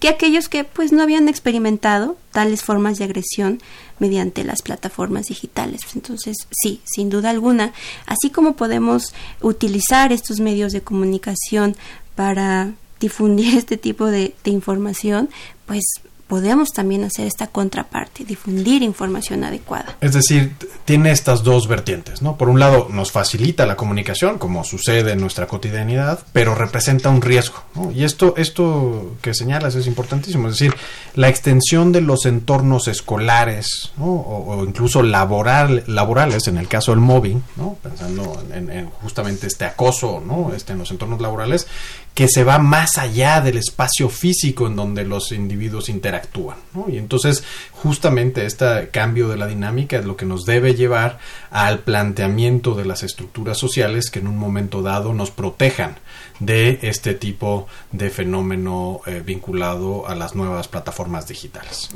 que 0.00 0.08
aquellos 0.08 0.48
que 0.48 0.64
pues 0.64 0.92
no 0.92 1.02
habían 1.02 1.28
experimentado 1.28 2.16
tales 2.32 2.62
formas 2.62 2.98
de 2.98 3.04
agresión 3.04 3.62
mediante 4.00 4.42
las 4.44 4.60
plataformas 4.60 5.26
digitales. 5.26 5.80
Entonces, 5.94 6.36
sí, 6.50 6.80
sin 6.84 7.08
duda 7.08 7.30
alguna, 7.30 7.72
así 8.06 8.30
como 8.30 8.56
podemos 8.56 9.14
utilizar 9.40 10.12
estos 10.12 10.40
medios 10.40 10.72
de 10.72 10.82
comunicación 10.82 11.76
para 12.16 12.74
difundir 13.00 13.54
este 13.56 13.76
tipo 13.76 14.06
de, 14.06 14.34
de 14.42 14.50
información, 14.50 15.30
pues 15.66 15.84
podemos 16.26 16.70
también 16.70 17.04
hacer 17.04 17.26
esta 17.26 17.46
contraparte, 17.46 18.24
difundir 18.24 18.82
información 18.82 19.44
adecuada. 19.44 19.96
Es 20.00 20.14
decir, 20.14 20.54
tiene 20.84 21.10
estas 21.10 21.42
dos 21.42 21.68
vertientes, 21.68 22.22
¿no? 22.22 22.36
Por 22.36 22.48
un 22.48 22.58
lado, 22.58 22.88
nos 22.90 23.12
facilita 23.12 23.66
la 23.66 23.76
comunicación, 23.76 24.38
como 24.38 24.64
sucede 24.64 25.12
en 25.12 25.20
nuestra 25.20 25.46
cotidianidad, 25.46 26.20
pero 26.32 26.54
representa 26.54 27.10
un 27.10 27.22
riesgo, 27.22 27.62
¿no? 27.74 27.90
Y 27.92 28.04
esto, 28.04 28.34
esto 28.36 29.16
que 29.20 29.34
señalas 29.34 29.74
es 29.74 29.86
importantísimo, 29.86 30.48
es 30.48 30.58
decir, 30.58 30.74
la 31.14 31.28
extensión 31.28 31.92
de 31.92 32.00
los 32.00 32.26
entornos 32.26 32.88
escolares, 32.88 33.92
¿no? 33.96 34.06
o, 34.06 34.64
incluso 34.64 35.02
laboral, 35.02 35.84
laborales, 35.86 36.48
en 36.48 36.58
el 36.58 36.68
caso 36.68 36.92
del 36.92 37.00
mobbing, 37.00 37.42
¿no? 37.56 37.76
Pensando 37.82 38.42
en, 38.52 38.70
en 38.70 38.90
justamente 38.90 39.46
este 39.46 39.64
acoso, 39.64 40.22
¿no? 40.24 40.54
Este, 40.54 40.72
en 40.72 40.78
los 40.78 40.90
entornos 40.90 41.20
laborales, 41.20 41.66
que 42.14 42.28
se 42.28 42.44
va 42.44 42.58
más 42.58 42.96
allá 42.96 43.40
del 43.40 43.56
espacio 43.56 44.08
físico 44.08 44.68
en 44.68 44.76
donde 44.76 45.04
los 45.04 45.32
individuos 45.32 45.88
interactúan. 45.88 46.56
Y 46.88 46.96
entonces 46.96 47.42
justamente 47.72 48.46
este 48.46 48.88
cambio 48.90 49.28
de 49.28 49.36
la 49.36 49.48
dinámica 49.48 49.98
es 49.98 50.04
lo 50.04 50.16
que 50.16 50.24
nos 50.24 50.44
debe 50.44 50.74
llevar 50.74 51.18
al 51.50 51.80
planteamiento 51.80 52.74
de 52.76 52.84
las 52.84 53.02
estructuras 53.02 53.58
sociales 53.58 54.10
que 54.10 54.20
en 54.20 54.28
un 54.28 54.38
momento 54.38 54.80
dado 54.80 55.12
nos 55.12 55.32
protejan 55.32 55.96
de 56.38 56.78
este 56.82 57.14
tipo 57.14 57.66
de 57.90 58.10
fenómeno 58.10 59.00
eh, 59.06 59.22
vinculado 59.24 60.06
a 60.06 60.14
las 60.14 60.36
nuevas 60.36 60.68
plataformas 60.68 61.26
digitales. 61.26 61.90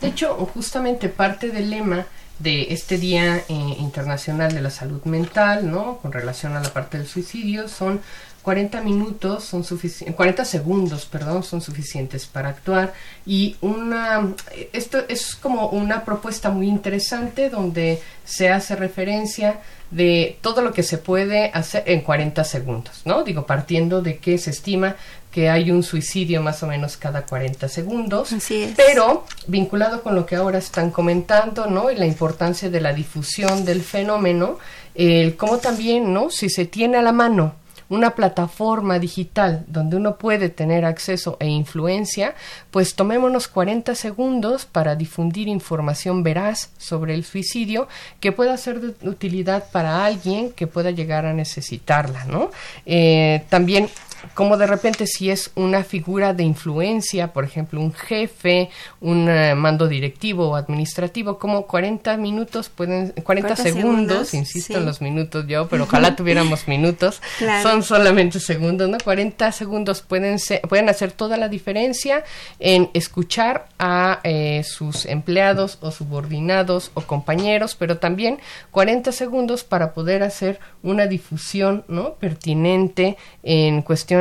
De 0.00 0.08
hecho, 0.08 0.34
justamente 0.52 1.08
parte 1.08 1.50
del 1.50 1.70
lema 1.70 2.06
de 2.38 2.72
este 2.72 2.98
Día 2.98 3.38
eh, 3.38 3.44
Internacional 3.48 4.52
de 4.52 4.60
la 4.60 4.70
Salud 4.70 5.02
Mental, 5.04 5.70
¿no? 5.70 5.98
Con 5.98 6.12
relación 6.12 6.56
a 6.56 6.60
la 6.60 6.72
parte 6.72 6.98
del 6.98 7.06
suicidio, 7.06 7.68
son 7.68 8.00
40 8.42 8.80
minutos 8.82 9.44
son 9.44 9.62
suficientes, 9.64 10.16
40 10.16 10.44
segundos, 10.44 11.06
perdón, 11.06 11.42
son 11.42 11.60
suficientes 11.60 12.26
para 12.26 12.48
actuar 12.48 12.92
y 13.24 13.56
una 13.60 14.34
esto 14.72 14.98
es 15.08 15.36
como 15.36 15.68
una 15.68 16.04
propuesta 16.04 16.50
muy 16.50 16.66
interesante 16.66 17.50
donde 17.50 18.00
se 18.24 18.50
hace 18.50 18.74
referencia 18.74 19.60
de 19.92 20.38
todo 20.40 20.62
lo 20.62 20.72
que 20.72 20.82
se 20.82 20.98
puede 20.98 21.50
hacer 21.52 21.84
en 21.86 22.00
40 22.00 22.42
segundos, 22.44 23.02
¿no? 23.04 23.22
Digo, 23.22 23.46
partiendo 23.46 24.02
de 24.02 24.18
que 24.18 24.38
se 24.38 24.50
estima 24.50 24.96
que 25.30 25.48
hay 25.48 25.70
un 25.70 25.82
suicidio 25.82 26.42
más 26.42 26.62
o 26.62 26.66
menos 26.66 26.96
cada 26.96 27.22
40 27.22 27.68
segundos, 27.68 28.34
pero 28.76 29.24
vinculado 29.46 30.02
con 30.02 30.14
lo 30.14 30.26
que 30.26 30.36
ahora 30.36 30.58
están 30.58 30.90
comentando, 30.90 31.66
¿no? 31.66 31.90
Y 31.90 31.96
la 31.96 32.06
importancia 32.06 32.68
de 32.70 32.80
la 32.80 32.92
difusión 32.92 33.64
del 33.64 33.82
fenómeno, 33.82 34.58
el 34.94 35.36
cómo 35.36 35.58
también, 35.58 36.12
¿no? 36.12 36.28
Si 36.28 36.50
se 36.50 36.66
tiene 36.66 36.98
a 36.98 37.02
la 37.02 37.12
mano 37.12 37.61
una 37.92 38.14
plataforma 38.14 38.98
digital 38.98 39.64
donde 39.68 39.96
uno 39.96 40.16
puede 40.16 40.48
tener 40.48 40.84
acceso 40.84 41.36
e 41.40 41.46
influencia, 41.46 42.34
pues 42.70 42.94
tomémonos 42.94 43.48
40 43.48 43.94
segundos 43.94 44.64
para 44.64 44.96
difundir 44.96 45.48
información 45.48 46.22
veraz 46.22 46.70
sobre 46.78 47.14
el 47.14 47.24
suicidio 47.24 47.88
que 48.20 48.32
pueda 48.32 48.56
ser 48.56 48.80
de 48.80 49.08
utilidad 49.08 49.70
para 49.70 50.04
alguien 50.04 50.52
que 50.52 50.66
pueda 50.66 50.90
llegar 50.90 51.26
a 51.26 51.34
necesitarla, 51.34 52.24
¿no? 52.24 52.50
Eh, 52.86 53.44
también 53.48 53.88
como 54.34 54.56
de 54.56 54.66
repente 54.66 55.06
si 55.06 55.30
es 55.30 55.50
una 55.54 55.84
figura 55.84 56.34
de 56.34 56.42
influencia, 56.42 57.32
por 57.32 57.44
ejemplo, 57.44 57.80
un 57.80 57.92
jefe, 57.92 58.70
un 59.00 59.28
eh, 59.28 59.54
mando 59.54 59.88
directivo 59.88 60.50
o 60.50 60.56
administrativo, 60.56 61.38
como 61.38 61.66
40 61.66 62.16
minutos 62.16 62.68
pueden, 62.68 63.12
40, 63.22 63.56
segundos, 63.56 64.34
insisto 64.34 64.78
en 64.78 64.86
los 64.86 65.00
minutos 65.00 65.46
yo, 65.46 65.68
pero 65.68 65.84
ojalá 65.84 66.16
tuviéramos 66.16 66.68
minutos, 66.68 67.20
son 67.62 67.82
solamente 67.82 68.40
segundos, 68.40 68.88
¿no? 68.88 68.98
40 69.02 69.52
segundos 69.52 70.02
pueden, 70.02 70.38
ser, 70.38 70.60
pueden 70.62 70.88
hacer 70.88 71.12
toda 71.12 71.36
la 71.36 71.48
diferencia 71.48 72.24
en 72.58 72.90
escuchar 72.94 73.66
a 73.78 74.20
eh, 74.24 74.62
sus 74.64 75.06
empleados 75.06 75.78
o 75.80 75.90
subordinados 75.90 76.90
o 76.94 77.02
compañeros, 77.02 77.76
pero 77.78 77.98
también 77.98 78.38
40 78.70 79.12
segundos 79.12 79.64
para 79.64 79.92
poder 79.92 80.22
hacer 80.22 80.60
una 80.82 81.06
difusión, 81.06 81.84
¿no? 81.88 82.14
Pertinente 82.14 83.16
en 83.42 83.82
cuestión 83.82 84.11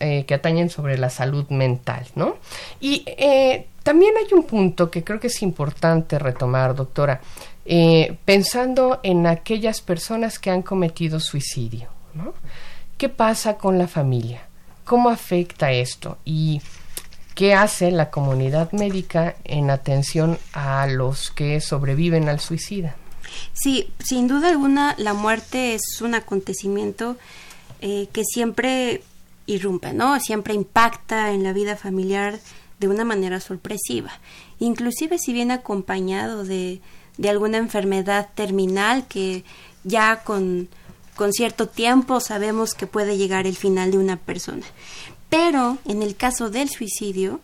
eh, 0.00 0.24
que 0.26 0.34
atañen 0.34 0.70
sobre 0.70 0.98
la 0.98 1.10
salud 1.10 1.48
mental, 1.48 2.06
¿no? 2.14 2.36
Y 2.80 3.04
eh, 3.06 3.66
también 3.82 4.14
hay 4.16 4.32
un 4.32 4.44
punto 4.44 4.90
que 4.90 5.02
creo 5.02 5.18
que 5.18 5.28
es 5.28 5.42
importante 5.42 6.18
retomar, 6.18 6.74
doctora, 6.74 7.20
eh, 7.64 8.16
pensando 8.24 9.00
en 9.02 9.26
aquellas 9.26 9.80
personas 9.80 10.38
que 10.38 10.50
han 10.50 10.62
cometido 10.62 11.20
suicidio, 11.20 11.88
¿no? 12.14 12.34
¿Qué 12.96 13.08
pasa 13.08 13.56
con 13.56 13.78
la 13.78 13.88
familia? 13.88 14.42
¿Cómo 14.84 15.08
afecta 15.08 15.72
esto? 15.72 16.18
Y 16.24 16.60
¿Qué 17.34 17.54
hace 17.54 17.92
la 17.92 18.10
comunidad 18.10 18.72
médica 18.72 19.36
en 19.44 19.70
atención 19.70 20.40
a 20.52 20.88
los 20.88 21.30
que 21.30 21.60
sobreviven 21.60 22.28
al 22.28 22.40
suicida? 22.40 22.96
Sí, 23.52 23.92
sin 24.00 24.26
duda 24.26 24.48
alguna 24.48 24.96
la 24.98 25.14
muerte 25.14 25.74
es 25.76 26.00
un 26.00 26.16
acontecimiento 26.16 27.16
que 27.80 28.24
siempre 28.24 29.02
irrumpe, 29.48 29.92
¿no? 29.92 30.20
Siempre 30.20 30.54
impacta 30.54 31.32
en 31.32 31.42
la 31.42 31.52
vida 31.52 31.74
familiar 31.74 32.38
de 32.78 32.86
una 32.86 33.04
manera 33.04 33.40
sorpresiva. 33.40 34.12
Inclusive 34.60 35.18
si 35.18 35.32
viene 35.32 35.54
acompañado 35.54 36.44
de, 36.44 36.80
de 37.16 37.28
alguna 37.28 37.58
enfermedad 37.58 38.28
terminal 38.34 39.08
que 39.08 39.44
ya 39.82 40.22
con, 40.22 40.68
con 41.16 41.32
cierto 41.32 41.66
tiempo 41.68 42.20
sabemos 42.20 42.74
que 42.74 42.86
puede 42.86 43.16
llegar 43.16 43.46
el 43.46 43.56
final 43.56 43.90
de 43.90 43.98
una 43.98 44.16
persona. 44.16 44.66
Pero 45.28 45.78
en 45.84 46.02
el 46.02 46.14
caso 46.14 46.50
del 46.50 46.68
suicidio, 46.68 47.40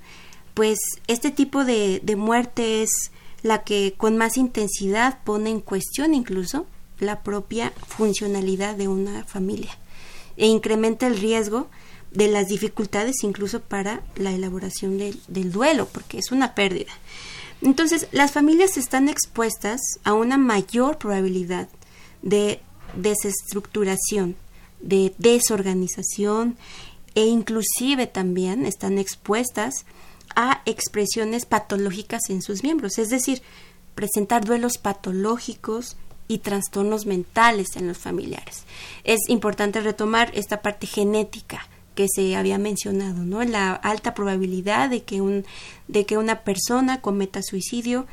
pues 0.52 0.78
este 1.08 1.30
tipo 1.30 1.64
de, 1.64 2.00
de 2.02 2.16
muerte 2.16 2.82
es 2.82 3.10
la 3.42 3.64
que 3.64 3.94
con 3.96 4.16
más 4.16 4.36
intensidad 4.36 5.18
pone 5.24 5.50
en 5.50 5.60
cuestión 5.60 6.14
incluso 6.14 6.66
la 7.00 7.22
propia 7.22 7.72
funcionalidad 7.88 8.76
de 8.76 8.88
una 8.88 9.24
familia 9.24 9.76
e 10.36 10.46
incrementa 10.46 11.06
el 11.06 11.18
riesgo 11.18 11.68
de 12.14 12.28
las 12.28 12.46
dificultades 12.46 13.22
incluso 13.22 13.60
para 13.60 14.02
la 14.16 14.32
elaboración 14.32 14.98
del 14.98 15.52
duelo, 15.52 15.86
porque 15.92 16.18
es 16.18 16.30
una 16.30 16.54
pérdida. 16.54 16.92
Entonces, 17.60 18.06
las 18.12 18.32
familias 18.32 18.76
están 18.76 19.08
expuestas 19.08 19.80
a 20.04 20.12
una 20.14 20.38
mayor 20.38 20.98
probabilidad 20.98 21.68
de 22.22 22.60
desestructuración, 22.94 24.36
de 24.80 25.12
desorganización 25.18 26.56
e 27.14 27.26
inclusive 27.26 28.06
también 28.06 28.64
están 28.64 28.98
expuestas 28.98 29.84
a 30.36 30.62
expresiones 30.66 31.46
patológicas 31.46 32.22
en 32.28 32.42
sus 32.42 32.62
miembros, 32.62 32.98
es 32.98 33.08
decir, 33.08 33.42
presentar 33.94 34.44
duelos 34.44 34.78
patológicos 34.78 35.96
y 36.28 36.38
trastornos 36.38 37.06
mentales 37.06 37.76
en 37.76 37.88
los 37.88 37.98
familiares. 37.98 38.64
Es 39.04 39.20
importante 39.28 39.80
retomar 39.80 40.30
esta 40.34 40.62
parte 40.62 40.86
genética 40.86 41.68
que 41.94 42.06
se 42.08 42.36
había 42.36 42.58
mencionado, 42.58 43.24
¿no? 43.24 43.42
La 43.44 43.72
alta 43.72 44.14
probabilidad 44.14 44.90
de 44.90 45.02
que 45.02 45.20
un 45.20 45.44
de 45.88 46.06
que 46.06 46.18
una 46.18 46.40
persona 46.40 47.00
cometa 47.00 47.42
suicidio 47.42 48.06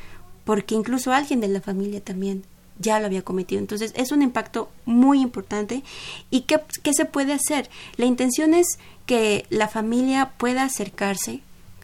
porque 0.44 0.74
incluso 0.74 1.12
alguien 1.12 1.40
de 1.40 1.48
la 1.48 1.60
familia 1.60 2.00
también 2.00 2.44
ya 2.78 2.98
lo 3.00 3.06
había 3.06 3.22
cometido. 3.22 3.60
Entonces 3.60 3.92
es 3.96 4.12
un 4.12 4.22
impacto 4.22 4.70
muy 4.84 5.20
importante. 5.20 5.82
¿Y 6.30 6.42
qué, 6.42 6.60
qué 6.82 6.92
se 6.94 7.04
puede 7.04 7.32
hacer? 7.32 7.70
La 7.96 8.06
intención 8.06 8.54
es 8.54 8.66
que 9.06 9.46
la 9.50 9.68
familia 9.68 10.32
pueda 10.36 10.64
acercarse 10.64 11.40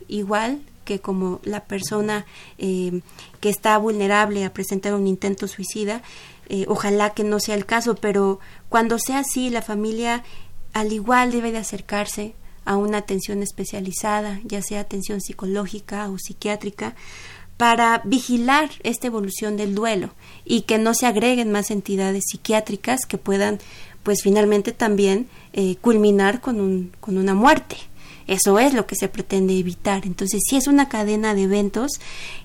igual 0.08 0.60
que 0.84 1.00
como 1.00 1.40
la 1.44 1.64
persona 1.64 2.24
eh, 2.56 3.02
que 3.40 3.50
está 3.50 3.76
vulnerable 3.76 4.44
a 4.44 4.52
presentar 4.54 4.94
un 4.94 5.06
intento 5.06 5.46
suicida. 5.46 6.02
Eh, 6.48 6.64
ojalá 6.66 7.10
que 7.10 7.24
no 7.24 7.40
sea 7.40 7.54
el 7.54 7.66
caso, 7.66 7.94
pero 7.94 8.40
cuando 8.70 8.98
sea 8.98 9.18
así, 9.18 9.50
la 9.50 9.60
familia 9.60 10.24
al 10.78 10.92
igual 10.92 11.32
debe 11.32 11.50
de 11.50 11.58
acercarse 11.58 12.34
a 12.64 12.76
una 12.76 12.98
atención 12.98 13.42
especializada, 13.42 14.40
ya 14.44 14.62
sea 14.62 14.80
atención 14.80 15.20
psicológica 15.20 16.08
o 16.08 16.18
psiquiátrica, 16.18 16.94
para 17.56 18.00
vigilar 18.04 18.70
esta 18.84 19.08
evolución 19.08 19.56
del 19.56 19.74
duelo 19.74 20.10
y 20.44 20.62
que 20.62 20.78
no 20.78 20.94
se 20.94 21.06
agreguen 21.06 21.50
más 21.50 21.72
entidades 21.72 22.26
psiquiátricas 22.30 23.00
que 23.08 23.18
puedan, 23.18 23.58
pues 24.04 24.20
finalmente 24.22 24.70
también 24.70 25.26
eh, 25.52 25.74
culminar 25.80 26.40
con, 26.40 26.60
un, 26.60 26.92
con 27.00 27.18
una 27.18 27.34
muerte. 27.34 27.76
Eso 28.28 28.60
es 28.60 28.72
lo 28.72 28.86
que 28.86 28.94
se 28.94 29.08
pretende 29.08 29.58
evitar. 29.58 30.06
Entonces, 30.06 30.40
sí 30.48 30.56
es 30.56 30.68
una 30.68 30.88
cadena 30.88 31.34
de 31.34 31.42
eventos 31.42 31.90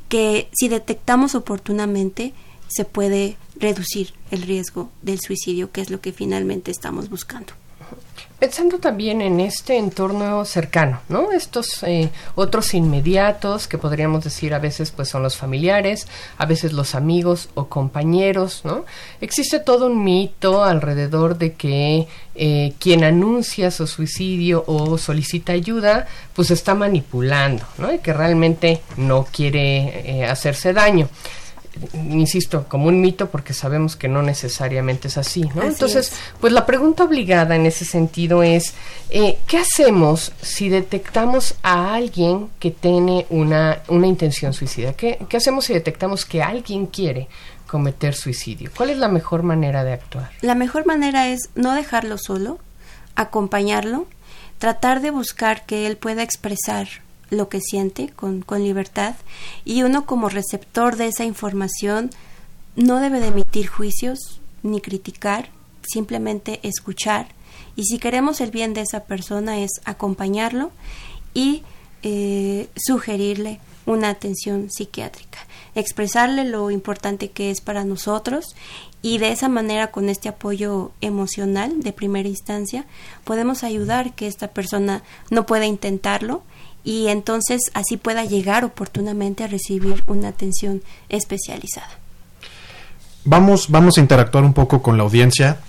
que 0.09 0.49
si 0.53 0.69
detectamos 0.69 1.35
oportunamente 1.35 2.33
se 2.67 2.85
puede 2.85 3.37
reducir 3.57 4.13
el 4.31 4.41
riesgo 4.41 4.89
del 5.03 5.19
suicidio, 5.19 5.71
que 5.71 5.81
es 5.81 5.91
lo 5.91 6.01
que 6.01 6.13
finalmente 6.13 6.71
estamos 6.71 7.11
buscando. 7.11 7.53
Pensando 8.43 8.77
también 8.77 9.21
en 9.21 9.39
este 9.39 9.77
entorno 9.77 10.43
cercano, 10.43 10.99
¿no? 11.07 11.31
Estos 11.31 11.81
eh, 11.83 12.09
otros 12.35 12.73
inmediatos 12.73 13.69
que 13.69 13.77
podríamos 13.77 14.25
decir 14.25 14.53
a 14.53 14.59
veces 14.59 14.91
pues 14.91 15.07
son 15.07 15.23
los 15.23 15.37
familiares, 15.37 16.09
a 16.37 16.45
veces 16.45 16.73
los 16.73 16.93
amigos 16.93 17.47
o 17.53 17.69
compañeros, 17.69 18.65
¿no? 18.65 18.83
Existe 19.21 19.61
todo 19.61 19.85
un 19.85 20.03
mito 20.03 20.65
alrededor 20.65 21.37
de 21.37 21.53
que 21.53 22.09
eh, 22.35 22.73
quien 22.79 23.05
anuncia 23.05 23.71
su 23.71 23.87
suicidio 23.87 24.65
o 24.67 24.97
solicita 24.97 25.53
ayuda 25.53 26.05
pues 26.33 26.51
está 26.51 26.75
manipulando, 26.75 27.63
¿no? 27.77 27.93
Y 27.93 27.99
que 27.99 28.11
realmente 28.11 28.81
no 28.97 29.23
quiere 29.23 30.19
eh, 30.19 30.25
hacerse 30.25 30.73
daño 30.73 31.07
insisto, 31.93 32.65
como 32.67 32.87
un 32.87 33.01
mito 33.01 33.29
porque 33.29 33.53
sabemos 33.53 33.95
que 33.95 34.07
no 34.07 34.21
necesariamente 34.21 35.07
es 35.07 35.17
así, 35.17 35.41
¿no? 35.55 35.63
Entonces, 35.63 36.13
pues 36.39 36.53
la 36.53 36.65
pregunta 36.65 37.03
obligada 37.03 37.55
en 37.55 37.65
ese 37.65 37.85
sentido 37.85 38.43
es, 38.43 38.73
eh, 39.09 39.39
¿qué 39.47 39.57
hacemos 39.57 40.31
si 40.41 40.69
detectamos 40.69 41.55
a 41.63 41.95
alguien 41.95 42.49
que 42.59 42.71
tiene 42.71 43.25
una, 43.29 43.79
una 43.87 44.07
intención 44.07 44.53
suicida? 44.53 44.93
¿Qué, 44.93 45.19
¿Qué 45.27 45.37
hacemos 45.37 45.65
si 45.65 45.73
detectamos 45.73 46.25
que 46.25 46.43
alguien 46.43 46.85
quiere 46.85 47.27
cometer 47.67 48.13
suicidio? 48.13 48.71
¿Cuál 48.75 48.91
es 48.91 48.97
la 48.97 49.07
mejor 49.07 49.43
manera 49.43 49.83
de 49.83 49.93
actuar? 49.93 50.31
La 50.41 50.55
mejor 50.55 50.85
manera 50.85 51.27
es 51.27 51.49
no 51.55 51.73
dejarlo 51.73 52.17
solo, 52.17 52.59
acompañarlo, 53.15 54.07
tratar 54.59 55.01
de 55.01 55.11
buscar 55.11 55.65
que 55.65 55.87
él 55.87 55.97
pueda 55.97 56.23
expresar 56.23 57.02
lo 57.33 57.49
que 57.49 57.61
siente 57.61 58.09
con, 58.09 58.41
con 58.41 58.63
libertad 58.63 59.15
y 59.65 59.83
uno 59.83 60.05
como 60.05 60.29
receptor 60.29 60.95
de 60.95 61.07
esa 61.07 61.25
información 61.25 62.09
no 62.75 62.99
debe 62.99 63.19
de 63.19 63.27
emitir 63.27 63.67
juicios 63.67 64.39
ni 64.63 64.81
criticar, 64.81 65.49
simplemente 65.87 66.59
escuchar. 66.63 67.27
Y 67.75 67.83
si 67.83 67.99
queremos 67.99 68.41
el 68.41 68.51
bien 68.51 68.73
de 68.73 68.81
esa 68.81 69.01
persona 69.01 69.59
es 69.59 69.71
acompañarlo 69.85 70.71
y 71.33 71.63
eh, 72.03 72.69
sugerirle 72.75 73.59
una 73.85 74.09
atención 74.09 74.69
psiquiátrica, 74.71 75.39
expresarle 75.75 76.45
lo 76.45 76.71
importante 76.71 77.31
que 77.31 77.51
es 77.51 77.61
para 77.61 77.83
nosotros 77.83 78.55
y 79.01 79.17
de 79.17 79.31
esa 79.31 79.49
manera 79.49 79.91
con 79.91 80.07
este 80.07 80.29
apoyo 80.29 80.91
emocional 81.01 81.81
de 81.81 81.91
primera 81.91 82.29
instancia 82.29 82.85
podemos 83.25 83.63
ayudar 83.63 84.13
que 84.13 84.27
esta 84.27 84.49
persona 84.49 85.03
no 85.29 85.45
pueda 85.45 85.65
intentarlo 85.65 86.43
y 86.83 87.07
entonces 87.07 87.61
así 87.73 87.97
pueda 87.97 88.25
llegar 88.25 88.65
oportunamente 88.65 89.43
a 89.43 89.47
recibir 89.47 90.03
una 90.07 90.29
atención 90.29 90.81
especializada. 91.09 91.89
Vamos, 93.25 93.69
vamos 93.69 93.97
a 93.97 94.01
interactuar 94.01 94.43
un 94.43 94.53
poco 94.53 94.81
con 94.81 94.97
la 94.97 95.03
audiencia. 95.03 95.59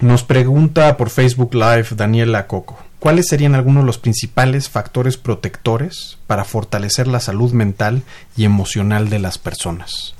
Nos 0.00 0.24
pregunta 0.24 0.96
por 0.96 1.10
Facebook 1.10 1.54
Live 1.54 1.88
Daniela 1.96 2.46
Coco, 2.46 2.78
¿cuáles 2.98 3.28
serían 3.28 3.54
algunos 3.54 3.82
de 3.82 3.86
los 3.86 3.98
principales 3.98 4.68
factores 4.68 5.16
protectores 5.16 6.18
para 6.26 6.44
fortalecer 6.44 7.06
la 7.06 7.20
salud 7.20 7.52
mental 7.52 8.02
y 8.36 8.44
emocional 8.44 9.10
de 9.10 9.18
las 9.18 9.38
personas? 9.38 10.14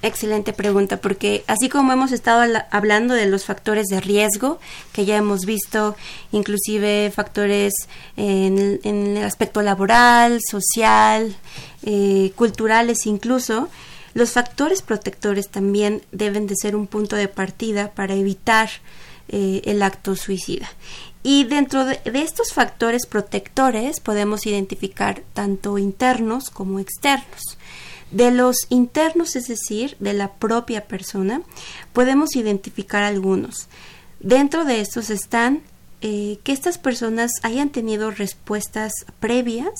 Excelente 0.00 0.52
pregunta, 0.52 0.98
porque 0.98 1.42
así 1.48 1.68
como 1.68 1.92
hemos 1.92 2.12
estado 2.12 2.62
hablando 2.70 3.14
de 3.14 3.26
los 3.26 3.44
factores 3.44 3.86
de 3.86 4.00
riesgo, 4.00 4.60
que 4.92 5.04
ya 5.04 5.16
hemos 5.16 5.40
visto, 5.40 5.96
inclusive 6.30 7.10
factores 7.12 7.72
en, 8.16 8.78
el 8.84 9.24
aspecto 9.24 9.60
laboral, 9.60 10.38
social, 10.48 11.34
eh, 11.82 12.32
culturales 12.36 13.06
incluso, 13.06 13.68
los 14.14 14.30
factores 14.32 14.82
protectores 14.82 15.48
también 15.48 16.02
deben 16.12 16.46
de 16.46 16.54
ser 16.56 16.76
un 16.76 16.86
punto 16.86 17.16
de 17.16 17.28
partida 17.28 17.90
para 17.90 18.14
evitar 18.14 18.70
eh, 19.28 19.62
el 19.64 19.82
acto 19.82 20.16
suicida. 20.16 20.68
Y 21.22 21.44
dentro 21.44 21.84
de, 21.84 22.00
estos 22.14 22.52
factores 22.52 23.06
protectores 23.06 24.00
podemos 24.00 24.46
identificar 24.46 25.22
tanto 25.34 25.76
internos 25.76 26.50
como 26.50 26.78
externos. 26.78 27.57
De 28.10 28.30
los 28.30 28.56
internos, 28.70 29.36
es 29.36 29.48
decir, 29.48 29.96
de 30.00 30.14
la 30.14 30.32
propia 30.34 30.86
persona, 30.86 31.42
podemos 31.92 32.36
identificar 32.36 33.02
algunos. 33.02 33.68
Dentro 34.20 34.64
de 34.64 34.80
estos 34.80 35.10
están 35.10 35.62
eh, 36.00 36.38
que 36.42 36.52
estas 36.52 36.78
personas 36.78 37.32
hayan 37.42 37.70
tenido 37.70 38.10
respuestas 38.10 38.92
previas 39.20 39.74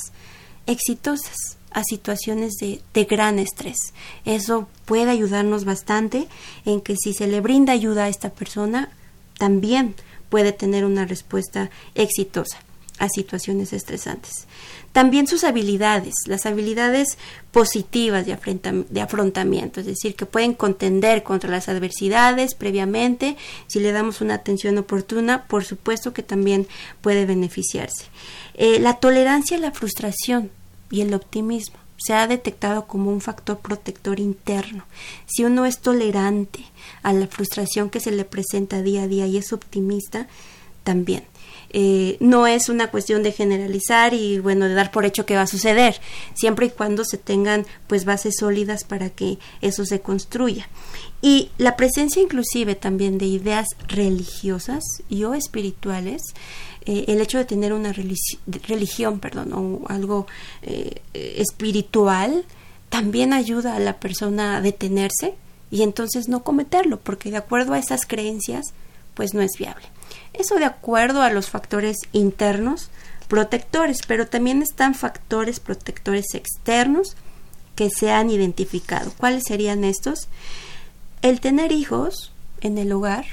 exitosas 0.66 1.36
a 1.70 1.82
situaciones 1.84 2.54
de, 2.60 2.82
de, 2.92 3.04
gran 3.04 3.38
estrés. 3.38 3.76
Eso 4.24 4.68
puede 4.84 5.10
ayudarnos 5.10 5.64
bastante 5.64 6.26
en 6.64 6.80
que 6.80 6.96
si 6.96 7.14
se 7.14 7.28
le 7.28 7.40
brinda 7.40 7.72
ayuda 7.72 8.04
a 8.04 8.08
esta 8.08 8.30
persona, 8.30 8.90
también 9.38 9.94
puede 10.28 10.52
tener 10.52 10.84
una 10.84 11.06
respuesta 11.06 11.70
exitosa 11.94 12.58
a 12.98 13.08
situaciones 13.08 13.72
estresantes. 13.72 14.47
También 14.92 15.26
sus 15.26 15.44
habilidades, 15.44 16.14
las 16.26 16.46
habilidades 16.46 17.18
positivas 17.52 18.26
de, 18.26 18.36
de, 18.88 19.00
afrontamiento, 19.00 19.80
es 19.80 19.86
decir, 19.86 20.16
que 20.16 20.26
pueden 20.26 20.54
contender 20.54 21.22
contra 21.22 21.50
las 21.50 21.68
adversidades 21.68 22.54
previamente, 22.54 23.36
si 23.66 23.80
le 23.80 23.92
damos 23.92 24.20
una 24.20 24.34
atención 24.34 24.78
oportuna, 24.78 25.44
por 25.44 25.64
supuesto 25.64 26.12
que 26.12 26.22
también 26.22 26.66
puede 27.00 27.26
beneficiarse. 27.26 28.06
Eh, 28.54 28.80
la 28.80 28.94
tolerancia 28.94 29.56
a 29.56 29.60
la 29.60 29.72
frustración 29.72 30.50
y 30.90 31.02
el 31.02 31.14
optimismo 31.14 31.76
se 31.98 32.14
ha 32.14 32.26
detectado 32.26 32.86
como 32.86 33.10
un 33.10 33.20
factor 33.20 33.58
protector 33.58 34.20
interno. 34.20 34.84
Si 35.26 35.44
uno 35.44 35.66
es 35.66 35.80
tolerante 35.80 36.64
a 37.02 37.12
la 37.12 37.26
frustración 37.26 37.90
que 37.90 38.00
se 38.00 38.12
le 38.12 38.24
presenta 38.24 38.82
día 38.82 39.02
a 39.02 39.08
día 39.08 39.26
y 39.26 39.36
es 39.36 39.52
optimista, 39.52 40.28
también. 40.84 41.24
Eh, 41.70 42.16
no 42.20 42.46
es 42.46 42.70
una 42.70 42.90
cuestión 42.90 43.22
de 43.22 43.32
generalizar 43.32 44.14
y 44.14 44.38
bueno 44.38 44.66
de 44.66 44.74
dar 44.74 44.90
por 44.90 45.04
hecho 45.04 45.26
que 45.26 45.36
va 45.36 45.42
a 45.42 45.46
suceder 45.46 46.00
siempre 46.34 46.66
y 46.66 46.70
cuando 46.70 47.04
se 47.04 47.18
tengan 47.18 47.66
pues 47.86 48.06
bases 48.06 48.36
sólidas 48.38 48.84
para 48.84 49.10
que 49.10 49.38
eso 49.60 49.84
se 49.84 50.00
construya. 50.00 50.68
Y 51.20 51.50
la 51.58 51.76
presencia 51.76 52.22
inclusive 52.22 52.74
también 52.74 53.18
de 53.18 53.26
ideas 53.26 53.66
religiosas 53.86 54.82
y 55.10 55.24
o 55.24 55.34
espirituales 55.34 56.22
eh, 56.86 57.04
el 57.08 57.20
hecho 57.20 57.36
de 57.38 57.44
tener 57.44 57.72
una 57.74 57.92
religión 57.92 59.20
perdón 59.20 59.52
o 59.52 59.82
algo 59.88 60.26
eh, 60.62 61.02
espiritual 61.12 62.46
también 62.88 63.34
ayuda 63.34 63.76
a 63.76 63.80
la 63.80 64.00
persona 64.00 64.56
a 64.56 64.60
detenerse 64.62 65.34
y 65.70 65.82
entonces 65.82 66.28
no 66.28 66.42
cometerlo 66.42 66.98
porque 66.98 67.30
de 67.30 67.36
acuerdo 67.36 67.74
a 67.74 67.78
esas 67.78 68.06
creencias 68.06 68.72
pues 69.14 69.34
no 69.34 69.42
es 69.42 69.50
viable 69.58 69.86
eso 70.32 70.56
de 70.56 70.64
acuerdo 70.64 71.22
a 71.22 71.30
los 71.30 71.50
factores 71.50 71.96
internos 72.12 72.90
protectores, 73.28 74.00
pero 74.06 74.26
también 74.26 74.62
están 74.62 74.94
factores 74.94 75.60
protectores 75.60 76.34
externos 76.34 77.16
que 77.76 77.90
se 77.90 78.10
han 78.10 78.30
identificado. 78.30 79.12
¿Cuáles 79.16 79.44
serían 79.46 79.84
estos? 79.84 80.28
El 81.22 81.40
tener 81.40 81.72
hijos 81.72 82.32
en 82.60 82.78
el 82.78 82.90
hogar 82.92 83.26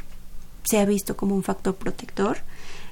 se 0.64 0.80
ha 0.80 0.86
visto 0.86 1.16
como 1.16 1.36
un 1.36 1.44
factor 1.44 1.76
protector. 1.76 2.40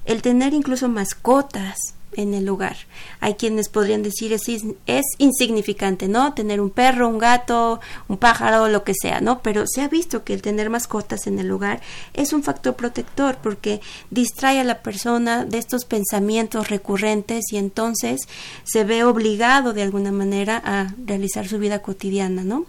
El 0.05 0.21
tener 0.21 0.53
incluso 0.53 0.89
mascotas 0.89 1.77
en 2.15 2.33
el 2.33 2.45
lugar. 2.45 2.75
Hay 3.19 3.35
quienes 3.35 3.69
podrían 3.69 4.03
decir 4.03 4.33
es, 4.33 4.47
es 4.47 5.05
insignificante, 5.17 6.07
¿no? 6.07 6.33
Tener 6.33 6.61
un 6.61 6.69
perro, 6.69 7.07
un 7.07 7.17
gato, 7.17 7.79
un 8.07 8.17
pájaro, 8.17 8.67
lo 8.67 8.83
que 8.83 8.93
sea, 8.93 9.21
¿no? 9.21 9.41
Pero 9.41 9.65
se 9.67 9.81
ha 9.81 9.87
visto 9.87 10.23
que 10.23 10.33
el 10.33 10.41
tener 10.41 10.69
mascotas 10.69 11.27
en 11.27 11.39
el 11.39 11.47
lugar 11.47 11.81
es 12.13 12.33
un 12.33 12.43
factor 12.43 12.75
protector 12.75 13.37
porque 13.41 13.81
distrae 14.09 14.59
a 14.59 14.63
la 14.63 14.81
persona 14.81 15.45
de 15.45 15.57
estos 15.57 15.85
pensamientos 15.85 16.69
recurrentes 16.69 17.51
y 17.51 17.57
entonces 17.57 18.27
se 18.63 18.83
ve 18.83 19.03
obligado 19.03 19.73
de 19.73 19.83
alguna 19.83 20.11
manera 20.11 20.61
a 20.63 20.93
realizar 21.05 21.47
su 21.47 21.59
vida 21.59 21.81
cotidiana, 21.81 22.43
¿no? 22.43 22.65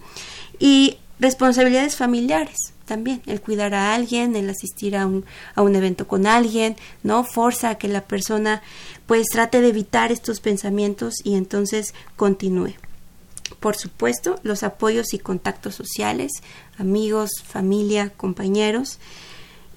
Y 0.59 0.97
responsabilidades 1.19 1.95
familiares 1.95 2.75
también 2.85 3.21
el 3.25 3.41
cuidar 3.41 3.73
a 3.73 3.93
alguien, 3.93 4.35
el 4.35 4.49
asistir 4.49 4.95
a 4.95 5.05
un, 5.05 5.25
a 5.55 5.61
un 5.61 5.75
evento 5.75 6.07
con 6.07 6.27
alguien, 6.27 6.75
¿no? 7.03 7.23
Forza 7.23 7.71
a 7.71 7.75
que 7.75 7.87
la 7.87 8.01
persona 8.01 8.61
pues 9.07 9.27
trate 9.31 9.61
de 9.61 9.69
evitar 9.69 10.11
estos 10.11 10.39
pensamientos 10.39 11.15
y 11.23 11.35
entonces 11.35 11.93
continúe. 12.15 12.73
Por 13.59 13.75
supuesto, 13.75 14.39
los 14.43 14.63
apoyos 14.63 15.13
y 15.13 15.19
contactos 15.19 15.75
sociales, 15.75 16.31
amigos, 16.77 17.31
familia, 17.45 18.11
compañeros 18.17 18.99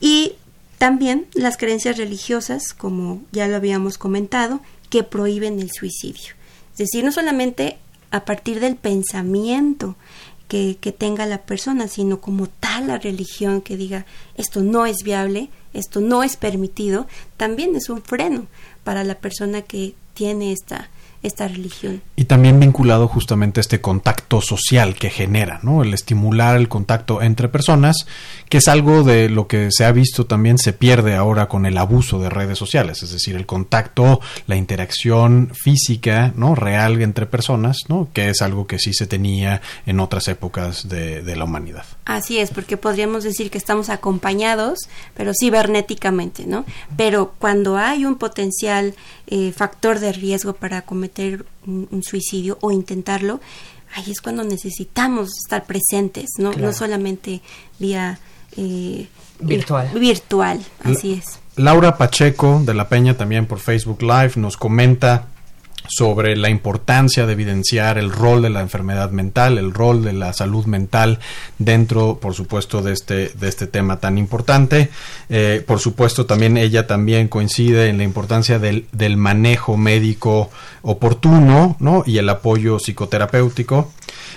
y 0.01 0.33
también 0.79 1.26
las 1.35 1.57
creencias 1.57 1.99
religiosas, 1.99 2.72
como 2.72 3.22
ya 3.33 3.49
lo 3.49 3.57
habíamos 3.57 3.99
comentado, 3.99 4.61
que 4.91 5.03
prohíben 5.03 5.59
el 5.61 5.70
suicidio. 5.70 6.35
Es 6.72 6.79
decir, 6.79 7.05
no 7.05 7.12
solamente 7.12 7.79
a 8.11 8.24
partir 8.24 8.61
del 8.61 8.76
pensamiento 8.76 9.97
que, 10.49 10.95
tenga 10.97 11.26
la 11.26 11.43
persona, 11.43 11.89
sino 11.89 12.20
como 12.20 12.47
tal 12.47 12.87
la 12.87 12.99
religión 12.99 13.61
que 13.61 13.76
diga 13.76 14.07
esto 14.35 14.62
no 14.62 14.87
es 14.87 15.03
viable, 15.05 15.51
esto 15.74 16.01
no 16.01 16.22
es 16.22 16.37
permitido, 16.37 17.07
también 17.37 17.76
es 17.76 17.91
un 17.91 18.03
freno 18.03 18.47
para 18.89 19.05
la 19.05 19.16
persona 19.16 19.61
que 19.61 19.95
tiene 20.14 20.51
esta, 20.51 20.89
esta 21.23 21.49
religión. 21.49 22.03
Y 22.16 22.25
también 22.25 22.61
vinculado 22.61 23.09
justamente 23.09 23.61
a 23.61 23.62
este 23.62 23.81
contacto 23.81 24.41
social 24.41 24.95
que 24.95 25.11
genera, 25.11 25.61
¿no? 25.62 25.83
El 25.83 25.93
estimular 25.95 26.57
el 26.57 26.69
contacto 26.69 27.23
entre 27.23 27.49
personas, 27.49 28.07
que 28.49 28.59
es 28.59 28.69
algo 28.69 29.03
de 29.03 29.29
lo 29.29 29.49
que 29.49 29.69
se 29.71 29.85
ha 29.85 29.93
visto 29.93 30.27
también 30.27 30.59
se 30.59 30.73
pierde 30.73 31.16
ahora 31.16 31.49
con 31.49 31.66
el 31.66 31.77
abuso 31.77 32.21
de 32.21 32.31
redes 32.31 32.59
sociales, 32.59 33.03
es 33.03 33.11
decir, 33.11 33.37
el 33.37 33.47
contacto, 33.47 34.21
la 34.47 34.57
interacción 34.57 35.51
física, 35.55 36.33
¿no? 36.37 36.55
Real 36.55 37.01
entre 37.03 37.27
personas, 37.27 37.79
¿no? 37.89 38.09
Que 38.12 38.29
es 38.31 38.43
algo 38.43 38.66
que 38.66 38.79
sí 38.79 38.95
se 38.95 39.07
tenía 39.07 39.61
en 39.87 40.01
otras 40.01 40.29
épocas 40.29 40.89
de, 40.89 41.23
de 41.23 41.37
la 41.37 41.45
humanidad. 41.45 41.85
Así 42.05 42.39
es, 42.39 42.51
porque 42.51 42.77
podríamos 42.77 43.25
decir 43.25 43.51
que 43.51 43.59
estamos 43.59 43.91
acompañados, 43.91 44.79
pero 45.14 45.33
cibernéticamente, 45.39 46.47
¿no? 46.47 46.64
Pero 46.97 47.35
cuando 47.39 47.77
hay 47.77 48.05
un 48.05 48.16
potencial 48.16 48.95
eh, 49.27 49.53
factor 49.53 49.99
de 49.99 50.12
riesgo 50.12 50.55
para 50.55 50.83
cometer 50.83 51.07
un, 51.66 52.02
suicidio 52.02 52.59
o 52.61 52.70
intentarlo, 52.70 53.40
ahí 53.94 54.11
es 54.11 54.20
cuando 54.20 54.44
necesitamos 54.44 55.30
estar 55.44 55.64
presentes, 55.64 56.30
no, 56.38 56.52
no 56.52 56.72
solamente 56.72 57.40
vía 57.78 58.18
eh, 58.56 59.06
virtual. 59.40 59.90
virtual, 59.94 60.61
así 60.82 61.12
es. 61.14 61.38
Laura 61.56 61.96
Pacheco 61.96 62.62
de 62.64 62.74
la 62.74 62.88
Peña 62.88 63.16
también 63.16 63.46
por 63.46 63.59
Facebook 63.59 64.02
Live 64.02 64.32
nos 64.36 64.56
comenta 64.56 65.26
sobre 65.87 66.37
la 66.37 66.51
importancia 66.51 67.26
de 67.26 67.33
evidenciar 67.33 67.99
el 67.99 68.11
rol 68.11 68.43
de 68.43 68.51
la 68.51 68.61
enfermedad 68.61 69.11
mental, 69.11 69.59
el 69.59 69.72
rol 69.72 70.05
de 70.05 70.12
la 70.12 70.33
salud 70.33 70.66
mental 70.66 71.18
dentro, 71.59 72.18
por 72.20 72.35
supuesto, 72.35 72.83
de 72.83 72.93
este, 72.93 73.29
de 73.29 73.49
este 73.49 73.66
tema 73.66 73.99
tan 73.99 74.18
importante. 74.18 74.91
Eh, 75.29 75.62
por 75.66 75.81
supuesto, 75.81 76.26
también 76.26 76.57
ella 76.57 76.87
también 76.87 77.29
coincide 77.29 77.89
en 77.89 77.99
la 77.99 78.05
importancia 78.05 78.59
del, 78.59 78.87
del 78.93 79.16
manejo 79.16 79.76
médico 79.76 80.51
oportuno 80.83 81.76
¿no? 81.81 82.03
y 82.07 82.18
el 82.18 82.29
apoyo 82.29 82.79
psicoterapéutico. 82.79 83.93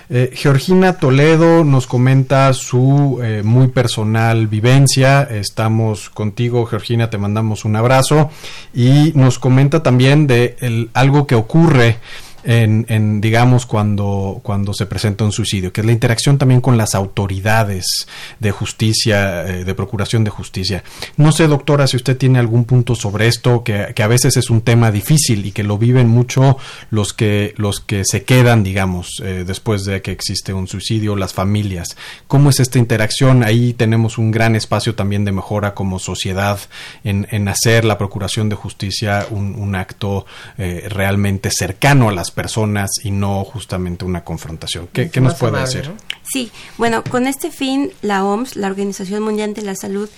Eh, 0.09 0.31
Georgina 0.33 0.93
Toledo 0.93 1.63
nos 1.63 1.87
comenta 1.87 2.51
su 2.53 3.19
eh, 3.23 3.41
muy 3.43 3.67
personal 3.67 4.47
vivencia. 4.47 5.23
Estamos 5.23 6.09
contigo, 6.09 6.65
Georgina, 6.65 7.09
te 7.09 7.17
mandamos 7.17 7.65
un 7.65 7.75
abrazo. 7.75 8.29
Y 8.73 9.11
nos 9.15 9.39
comenta 9.39 9.83
también 9.83 10.27
de 10.27 10.89
algo 10.93 11.27
que 11.27 11.35
ocurre 11.35 11.97
en, 12.43 13.21
digamos, 13.21 13.65
cuando, 13.65 14.39
cuando 14.43 14.73
se 14.73 14.85
presenta 14.85 15.23
un 15.23 15.31
suicidio, 15.31 15.71
que 15.71 15.81
es 15.81 15.85
la 15.85 15.93
interacción 15.93 16.37
también 16.37 16.61
con 16.61 16.77
las 16.77 16.95
autoridades 16.95 18.07
de 18.39 18.51
justicia, 18.51 19.45
eh, 19.47 19.63
de 19.63 19.75
procuración 19.75 20.23
de 20.23 20.31
justicia. 20.31 20.83
No 21.17 21.31
sé, 21.31 21.47
doctora, 21.47 21.87
si 21.87 21.97
usted 21.97 22.17
tiene 22.17 22.39
algún 22.39 22.65
punto 22.65 22.95
sobre 22.95 23.27
esto, 23.27 23.63
que, 23.63 23.93
que, 23.95 24.03
a 24.03 24.07
veces 24.07 24.37
es 24.37 24.49
un 24.49 24.61
tema 24.61 24.91
difícil 24.91 25.45
y 25.45 25.51
que 25.51 25.63
lo 25.63 25.77
viven 25.77 26.07
mucho 26.07 26.57
los 26.89 27.13
que, 27.13 27.53
los 27.57 27.79
que 27.79 28.03
se 28.05 28.23
quedan, 28.23 28.63
digamos, 28.63 29.21
eh, 29.23 29.43
después 29.45 29.85
de 29.85 30.01
que 30.01 30.11
existe 30.11 30.53
un 30.53 30.67
suicidio, 30.67 31.15
las 31.15 31.33
familias. 31.33 31.95
¿Cómo 32.27 32.49
es 32.49 32.59
esta 32.59 32.79
interacción? 32.79 33.43
Ahí 33.43 33.73
tenemos 33.73 34.17
un 34.17 34.31
gran 34.31 34.55
espacio 34.55 34.95
también 34.95 35.25
de 35.25 35.31
mejora 35.31 35.73
como 35.73 35.99
sociedad 35.99 36.59
en, 37.03 37.27
en 37.31 37.47
hacer 37.47 37.85
la 37.85 37.97
procuración 37.97 38.49
de 38.49 38.55
justicia 38.55 39.27
un, 39.29 39.55
un 39.55 39.75
acto 39.75 40.25
eh, 40.57 40.87
realmente 40.89 41.49
cercano 41.51 42.09
a 42.09 42.11
las 42.11 42.30
personas 42.31 42.91
y 43.03 43.11
no 43.11 43.43
justamente 43.43 44.05
una 44.05 44.23
confrontación. 44.23 44.87
¿Qué, 44.87 45.09
nos 45.21 45.35
puede 45.35 45.59
decir? 45.59 45.91
Sí, 46.23 46.51
bueno, 46.77 47.03
con 47.03 47.27
este 47.27 47.51
fin, 47.51 47.91
la 48.01 48.23
OMS, 48.23 48.55
la 48.55 48.67
Organización 48.67 49.23
Mundial 49.23 49.53
de 49.53 49.61
la 49.61 49.75
Salud, 49.75 50.09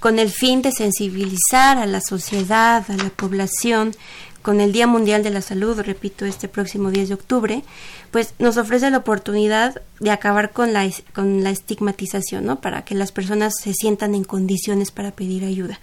con 0.00 0.18
el 0.18 0.30
fin 0.30 0.62
de 0.62 0.72
sensibilizar 0.72 1.78
a 1.78 1.86
la 1.86 2.00
sociedad, 2.00 2.84
a 2.90 2.96
la 2.96 3.10
población, 3.10 3.94
con 4.44 4.60
el 4.60 4.72
Día 4.72 4.86
Mundial 4.86 5.22
de 5.22 5.30
la 5.30 5.40
Salud, 5.40 5.80
repito, 5.80 6.26
este 6.26 6.48
próximo 6.48 6.90
10 6.90 7.08
de 7.08 7.14
octubre, 7.14 7.64
pues 8.10 8.34
nos 8.38 8.58
ofrece 8.58 8.90
la 8.90 8.98
oportunidad 8.98 9.80
de 10.00 10.10
acabar 10.10 10.52
con 10.52 10.74
la, 10.74 10.86
con 11.14 11.42
la 11.42 11.48
estigmatización, 11.48 12.44
¿no? 12.44 12.60
Para 12.60 12.84
que 12.84 12.94
las 12.94 13.10
personas 13.10 13.54
se 13.58 13.72
sientan 13.72 14.14
en 14.14 14.24
condiciones 14.24 14.90
para 14.90 15.12
pedir 15.12 15.44
ayuda. 15.44 15.80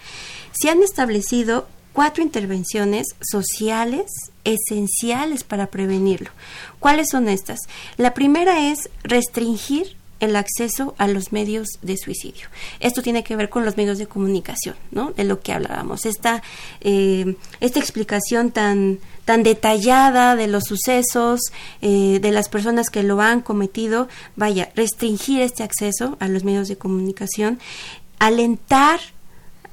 Se 0.52 0.70
han 0.70 0.84
establecido 0.84 1.68
cuatro 1.92 2.22
intervenciones 2.24 3.08
sociales 3.20 4.31
esenciales 4.44 5.44
para 5.44 5.68
prevenirlo. 5.68 6.32
¿Cuáles 6.80 7.08
son 7.12 7.30
estas? 7.30 7.60
La 7.98 8.14
primera 8.14 8.72
es 8.72 8.90
restringir 9.04 9.96
el 10.22 10.36
acceso 10.36 10.94
a 11.00 11.08
los 11.08 11.32
medios 11.32 11.68
de 11.82 11.98
suicidio. 11.98 12.48
Esto 12.80 13.02
tiene 13.02 13.24
que 13.24 13.36
ver 13.36 13.50
con 13.50 13.66
los 13.66 13.76
medios 13.76 13.98
de 13.98 14.06
comunicación, 14.06 14.76
¿no? 14.92 15.12
De 15.12 15.24
lo 15.24 15.42
que 15.42 15.52
hablábamos. 15.52 16.06
Esta, 16.06 16.44
eh, 16.80 17.36
esta 17.60 17.80
explicación 17.80 18.52
tan, 18.52 19.00
tan 19.26 19.42
detallada 19.42 20.36
de 20.36 20.48
los 20.48 20.66
sucesos, 20.66 21.42
eh, 21.82 22.20
de 22.22 22.32
las 22.32 22.50
personas 22.50 22.92
que 22.92 23.02
lo 23.02 23.20
han 23.20 23.42
cometido, 23.42 24.08
vaya, 24.36 24.72
restringir 24.76 25.42
este 25.42 25.64
acceso 25.64 26.18
a 26.20 26.28
los 26.28 26.44
medios 26.44 26.68
de 26.68 26.78
comunicación, 26.78 27.60
alentar 28.20 29.00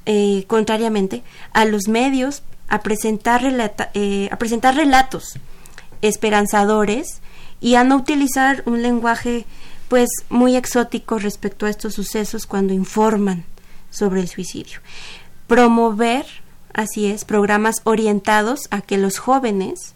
eh, 0.06 0.44
contrariamente 0.46 1.22
a 1.52 1.66
los 1.66 1.88
medios 1.88 2.42
a 2.68 2.80
presentar, 2.80 3.42
eh, 3.94 4.28
a 4.30 4.36
presentar 4.36 4.74
relatos 4.76 5.38
esperanzadores 6.02 7.20
y 7.60 7.74
a 7.74 7.84
no 7.84 7.96
utilizar 7.96 8.62
un 8.66 8.82
lenguaje 8.82 9.46
pues 9.88 10.08
muy 10.28 10.54
exótico 10.56 11.18
respecto 11.18 11.66
a 11.66 11.70
estos 11.70 11.94
sucesos 11.94 12.46
cuando 12.46 12.74
informan 12.74 13.44
sobre 13.90 14.20
el 14.20 14.28
suicidio. 14.28 14.80
Promover, 15.46 16.26
así 16.74 17.06
es, 17.06 17.24
programas 17.24 17.76
orientados 17.84 18.68
a 18.70 18.82
que 18.82 18.98
los 18.98 19.18
jóvenes 19.18 19.94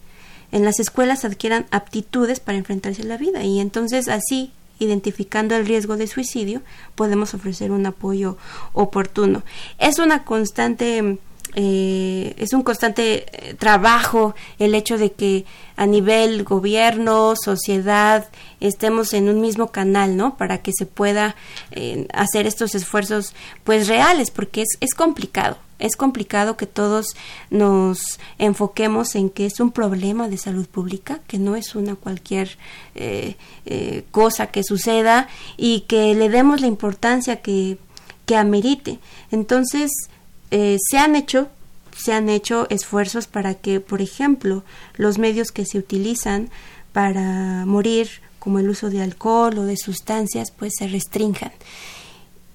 en 0.51 0.65
las 0.65 0.79
escuelas 0.79 1.25
adquieran 1.25 1.65
aptitudes 1.71 2.39
para 2.39 2.57
enfrentarse 2.57 3.03
a 3.03 3.05
la 3.05 3.17
vida 3.17 3.43
y 3.43 3.59
entonces 3.59 4.07
así 4.07 4.51
identificando 4.79 5.55
el 5.55 5.65
riesgo 5.65 5.97
de 5.97 6.07
suicidio, 6.07 6.61
podemos 6.95 7.33
ofrecer 7.33 7.71
un 7.71 7.85
apoyo 7.85 8.37
oportuno. 8.73 9.43
Es 9.77 9.99
una 9.99 10.25
constante 10.25 11.19
eh, 11.55 12.33
es 12.37 12.53
un 12.53 12.63
constante 12.63 13.25
eh, 13.31 13.53
trabajo 13.53 14.33
el 14.59 14.73
hecho 14.73 14.97
de 14.97 15.11
que 15.11 15.45
a 15.75 15.85
nivel 15.85 16.43
gobierno, 16.43 17.35
sociedad, 17.35 18.27
estemos 18.59 19.13
en 19.13 19.29
un 19.29 19.41
mismo 19.41 19.71
canal, 19.71 20.17
¿no? 20.17 20.35
Para 20.37 20.59
que 20.61 20.71
se 20.73 20.85
pueda 20.85 21.35
eh, 21.71 22.07
hacer 22.13 22.47
estos 22.47 22.75
esfuerzos, 22.75 23.33
pues 23.63 23.87
reales, 23.87 24.31
porque 24.31 24.61
es, 24.61 24.69
es 24.79 24.93
complicado. 24.93 25.57
Es 25.79 25.97
complicado 25.97 26.55
que 26.55 26.65
todos 26.65 27.07
nos 27.49 28.19
enfoquemos 28.37 29.15
en 29.15 29.29
que 29.29 29.45
es 29.45 29.59
un 29.59 29.71
problema 29.71 30.29
de 30.29 30.37
salud 30.37 30.65
pública, 30.65 31.19
que 31.27 31.39
no 31.39 31.57
es 31.57 31.75
una 31.75 31.95
cualquier 31.95 32.57
cosa 34.11 34.47
que 34.47 34.63
suceda 34.63 35.27
y 35.57 35.81
que 35.81 36.15
le 36.15 36.29
demos 36.29 36.61
la 36.61 36.67
importancia 36.67 37.41
que, 37.41 37.77
que 38.25 38.37
amerite. 38.37 38.99
Entonces, 39.31 39.91
eh, 40.53 40.77
se 40.79 40.99
han 40.99 41.15
hecho 41.15 41.49
se 41.97 42.13
han 42.13 42.29
hecho 42.29 42.67
esfuerzos 42.69 43.27
para 43.27 43.55
que, 43.55 43.79
por 43.79 44.01
ejemplo, 44.01 44.63
los 44.95 45.17
medios 45.17 45.51
que 45.51 45.65
se 45.65 45.77
utilizan 45.77 46.49
para 46.91 47.65
morir, 47.65 48.09
como 48.39 48.59
el 48.59 48.69
uso 48.69 48.89
de 48.89 49.01
alcohol 49.01 49.57
o 49.59 49.63
de 49.63 49.77
sustancias, 49.77 50.51
pues 50.51 50.73
se 50.77 50.87
restrinjan. 50.87 51.51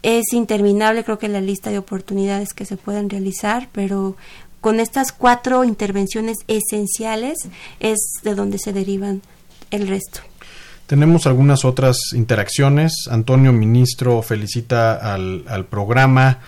Es 0.03 0.33
interminable, 0.33 1.05
creo 1.05 1.19
que 1.19 1.29
la 1.29 1.41
lista 1.41 1.71
de 1.71 1.79
oportunidades 1.79 2.53
que 2.53 2.65
se 2.65 2.77
pueden 2.77 3.11
realizar, 3.11 3.69
pero 3.73 4.17
con 4.61 4.81
estas 4.81 5.13
cuatro 5.13 5.65
intervenciones 5.65 6.39
esenciales 6.47 7.39
es 7.81 7.99
de 8.23 8.35
donde 8.35 8.59
se 8.59 8.73
derivan 8.73 9.23
el 9.71 9.89
resto. 9.89 10.21
Tenemos 10.87 11.27
algunas 11.27 11.65
otras 11.65 11.97
interacciones. 12.15 12.93
Antonio 13.11 13.53
Ministro 13.53 14.23
felicita 14.23 14.95
al, 14.95 15.45
al 15.47 15.67
programa. 15.67 16.39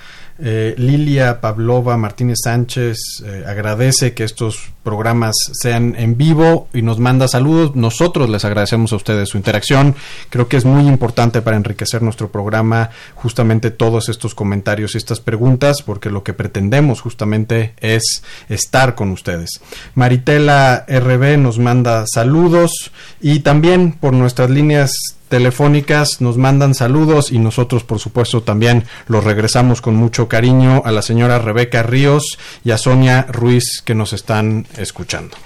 Eh, 0.43 0.74
Lilia 0.78 1.41
Pavlova 1.41 1.99
Martínez 1.99 2.38
Sánchez 2.43 2.97
eh, 3.24 3.45
agradece 3.47 4.14
que 4.14 4.24
estos 4.24 4.72
programas 4.82 5.34
sean 5.53 5.95
en 5.99 6.16
vivo 6.16 6.68
y 6.72 6.80
nos 6.80 6.99
manda 6.99 7.28
saludos. 7.28 7.76
Nosotros 7.76 8.30
les 8.30 8.45
agradecemos 8.47 8.93
a 8.93 8.97
ustedes 8.97 9.28
su 9.28 9.36
interacción. 9.36 9.95
Creo 10.30 10.49
que 10.49 10.57
es 10.57 10.64
muy 10.64 10.86
importante 10.88 11.43
para 11.43 11.59
enriquecer 11.59 12.03
nuestro 12.03 12.32
programa 12.32 12.88
justamente 13.14 13.70
todos 13.70 14.09
estos 14.09 14.34
comentarios 14.34 14.95
y 14.95 14.99
estas 14.99 15.20
preguntas 15.20 15.82
porque 15.84 16.09
lo 16.09 16.22
que 16.22 16.32
pretendemos 16.32 17.03
justamente 17.03 17.74
es 17.80 18.22
estar 18.49 18.95
con 18.95 19.11
ustedes. 19.11 19.61
Maritela 19.95 20.86
RB 20.88 21.36
nos 21.36 21.59
manda 21.59 22.05
saludos 22.07 22.93
y 23.20 23.41
también 23.41 23.93
por 23.93 24.14
nuestras 24.14 24.49
líneas 24.49 24.93
telefónicas 25.31 26.20
nos 26.20 26.37
mandan 26.37 26.74
saludos 26.74 27.33
y 27.33 27.39
nosotros 27.39 27.85
por 27.85 28.01
supuesto 28.01 28.43
también 28.43 28.85
los 29.07 29.24
regresamos 29.24 29.81
con 29.81 29.95
mucho 29.95 30.28
cariño 30.28 30.83
a 30.85 30.93
la 30.93 31.01
señora 31.01 31.39
Rebeca 31.39 31.83
Ríos 31.83 32.37
y 32.64 32.72
a 32.72 32.78
Sonia 32.78 33.22
Ruiz 33.31 33.81
que 33.83 33.95
nos 33.95 34.12
están 34.12 34.66
escuchando. 34.76 35.37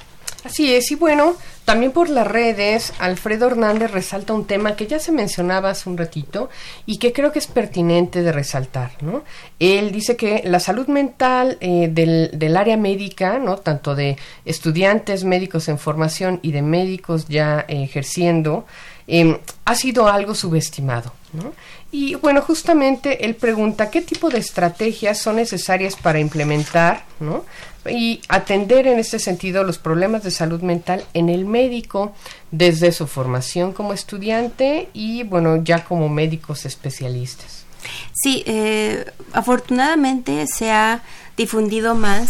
Así 0.45 0.75
es, 0.75 0.91
y 0.91 0.97
bueno, 0.97 1.37
También 1.65 1.93
por 1.93 2.11
las 2.11 2.27
redes, 2.27 2.93
Alfredo 2.99 3.47
Hernández 3.47 3.91
resalta 3.91 4.35
un 4.35 4.45
tema 4.45 4.77
que 4.77 4.87
ya 4.87 4.99
se 4.99 5.13
mencionaba 5.13 5.71
hace 5.71 5.89
un 5.89 5.97
ratito 5.97 6.51
y 6.85 6.99
que 6.99 7.15
creo 7.15 7.33
que 7.33 7.39
es 7.39 7.47
pertinente 7.47 8.21
de 8.21 8.33
resaltar. 8.33 8.91
¿no? 9.01 9.25
Él 9.59 9.91
dice 9.91 10.15
que 10.15 10.43
la 10.45 10.61
salud 10.61 10.89
mental 10.89 11.57
eh, 11.63 11.89
del, 11.91 12.57
área 12.57 12.77
médica, 12.77 13.39
¿no? 13.39 13.57
tanto 13.57 13.95
de 13.95 14.19
estudiantes 14.45 15.25
médicos 15.25 15.69
en 15.69 15.79
formación 15.79 16.39
y 16.43 16.53
de 16.53 16.61
médicos 16.61 17.29
ya 17.29 17.65
ejerciendo, 17.67 18.67
em, 19.07 19.39
ha 19.65 19.75
sido 19.75 20.09
algo 20.09 20.35
subestimado. 20.35 21.13
¿no? 21.33 21.53
Y 21.91 22.15
bueno, 22.17 22.43
justamente 22.43 23.25
él 23.25 23.35
pregunta 23.35 23.91
qué 23.91 24.03
tipo 24.03 24.31
de 24.31 24.39
estrategias 24.39 25.19
son 25.19 25.37
necesarias 25.37 25.97
para 25.97 26.19
implementar 26.19 27.05
¿no? 27.21 27.45
y 27.89 28.21
atender 28.29 28.87
en 28.87 28.99
ese 28.99 29.19
sentido 29.19 29.63
los 29.65 29.79
problemas 29.79 30.23
de 30.23 30.31
salud 30.31 30.61
mental 30.63 31.05
en 31.15 31.29
el 31.29 31.45
médico 31.45 32.13
desde 32.51 32.93
su 32.93 33.07
formación 33.07 33.73
como 33.73 33.93
estudiante 33.93 34.89
y 34.93 35.23
bueno, 35.25 35.63
ya 35.63 35.85
como 35.85 36.09
médicos 36.09 36.65
especialistas. 36.65 37.65
Sí, 38.13 38.43
eh, 38.47 39.05
afortunadamente 39.33 40.47
se 40.47 40.71
ha 40.71 41.03
difundido 41.37 41.95
más 41.95 42.29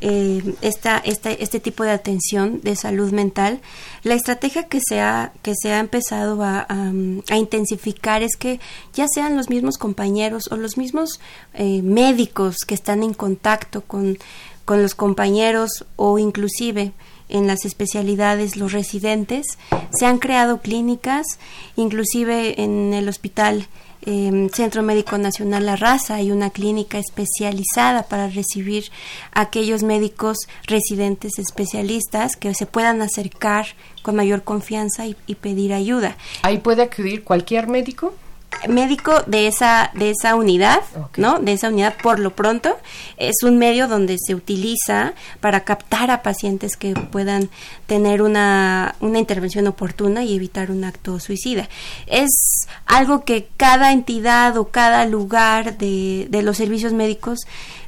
eh, 0.00 0.54
esta, 0.60 0.98
este 0.98 1.60
tipo 1.60 1.84
de 1.84 1.90
atención 1.90 2.60
de 2.62 2.76
salud 2.76 3.12
mental, 3.12 3.60
la 4.02 4.14
estrategia 4.14 4.64
que 4.64 4.80
se 4.86 5.00
ha, 5.00 5.32
que 5.42 5.54
se 5.60 5.72
ha 5.72 5.80
empezado 5.80 6.42
a, 6.42 6.66
intensificar 7.36 8.22
es 8.22 8.36
que 8.36 8.60
ya 8.92 9.06
sean 9.08 9.36
los 9.36 9.50
mismos 9.50 9.78
compañeros 9.78 10.50
o 10.50 10.56
los 10.56 10.76
mismos 10.76 11.20
eh, 11.54 11.82
médicos 11.82 12.58
que 12.66 12.74
están 12.74 13.02
en 13.02 13.14
contacto 13.14 13.82
con, 13.82 14.18
con 14.64 14.82
los 14.82 14.94
compañeros 14.94 15.84
o 15.96 16.18
inclusive 16.18 16.92
en 17.28 17.46
las 17.46 17.64
especialidades 17.64 18.56
los 18.56 18.72
residentes, 18.72 19.46
se 19.98 20.06
han 20.06 20.18
creado 20.18 20.60
clínicas, 20.60 21.26
inclusive 21.76 22.62
en 22.62 22.92
el 22.92 23.08
hospital 23.08 23.66
Em, 24.06 24.50
Centro 24.50 24.82
Médico 24.82 25.16
Nacional 25.16 25.64
La 25.64 25.76
Raza 25.76 26.16
hay 26.16 26.30
una 26.30 26.50
clínica 26.50 26.98
especializada 26.98 28.02
para 28.02 28.28
recibir 28.28 28.90
a 29.32 29.42
aquellos 29.42 29.82
médicos 29.82 30.36
residentes 30.66 31.38
especialistas 31.38 32.36
que 32.36 32.52
se 32.54 32.66
puedan 32.66 33.00
acercar 33.00 33.66
con 34.02 34.16
mayor 34.16 34.42
confianza 34.42 35.06
y 35.06 35.34
pedir 35.36 35.72
ayuda. 35.72 36.16
¿Ahí 36.42 36.58
puede 36.58 36.82
acudir 36.82 37.24
cualquier 37.24 37.66
médico? 37.66 38.14
Médico 38.68 39.22
de 39.26 39.46
esa 39.46 39.90
de 39.94 40.10
esa 40.10 40.34
unidad, 40.34 40.80
¿no? 41.16 41.38
De 41.38 41.52
esa 41.52 41.68
unidad 41.68 41.94
por 42.02 42.18
lo 42.18 42.34
pronto 42.34 42.76
es 43.16 43.42
un 43.42 43.58
medio 43.58 43.88
donde 43.88 44.16
se 44.18 44.34
utiliza 44.34 45.14
para 45.40 45.64
captar 45.64 46.10
a 46.10 46.22
pacientes 46.22 46.76
que 46.76 46.94
puedan 46.94 47.50
tener 47.86 48.22
una 48.22 48.94
una 49.00 49.18
intervención 49.18 49.66
oportuna 49.66 50.24
y 50.24 50.34
evitar 50.36 50.70
un 50.70 50.84
acto 50.84 51.20
suicida. 51.20 51.68
Es 52.06 52.30
algo 52.86 53.24
que 53.24 53.48
cada 53.56 53.92
entidad 53.92 54.56
o 54.56 54.68
cada 54.68 55.06
lugar 55.06 55.78
de, 55.78 56.26
de 56.30 56.42
los 56.42 56.56
servicios 56.56 56.92
médicos 56.92 57.40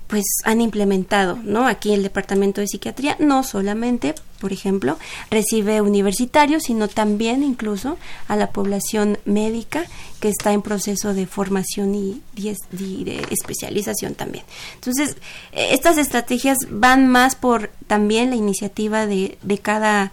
pues 0.06 0.24
han 0.44 0.60
implementado, 0.60 1.38
¿no? 1.42 1.66
Aquí 1.66 1.92
el 1.92 2.02
Departamento 2.02 2.60
de 2.60 2.68
Psiquiatría 2.68 3.16
no 3.18 3.42
solamente, 3.42 4.14
por 4.40 4.52
ejemplo, 4.52 4.98
recibe 5.30 5.80
universitarios, 5.80 6.64
sino 6.64 6.88
también 6.88 7.42
incluso 7.42 7.96
a 8.28 8.36
la 8.36 8.50
población 8.50 9.18
médica 9.24 9.84
que 10.20 10.28
está 10.28 10.52
en 10.52 10.62
proceso 10.62 11.12
de 11.12 11.26
formación 11.26 11.94
y, 11.94 12.22
de 12.34 13.26
especialización 13.30 14.14
también. 14.14 14.44
Entonces, 14.74 15.16
eh, 15.52 15.68
estas 15.72 15.98
estrategias 15.98 16.58
van 16.70 17.08
más 17.08 17.34
por 17.34 17.70
también 17.86 18.30
la 18.30 18.36
iniciativa 18.36 19.06
de, 19.06 19.38
de 19.42 19.58
cada 19.58 20.12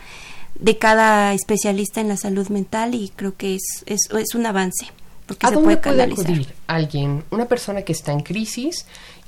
de 0.55 0.77
cada 0.77 1.33
especialista 1.33 1.99
en 1.99 2.07
la 2.07 2.15
salud 2.15 2.47
mental 2.49 2.93
y 2.95 3.09
creo 3.15 3.35
que 3.35 3.55
es, 3.55 3.83
es, 3.85 4.01
es 4.15 4.35
un 4.35 4.45
avance. 4.45 4.87
Porque 5.25 5.45
¿A 5.47 5.51
dónde 5.51 5.77
puede 5.77 6.03
acudir 6.03 6.53
alguien, 6.67 7.23
una 7.31 7.47
persona 7.47 7.83
que 7.83 7.93
está 7.93 8.11
en 8.11 8.21
crisis 8.21 8.85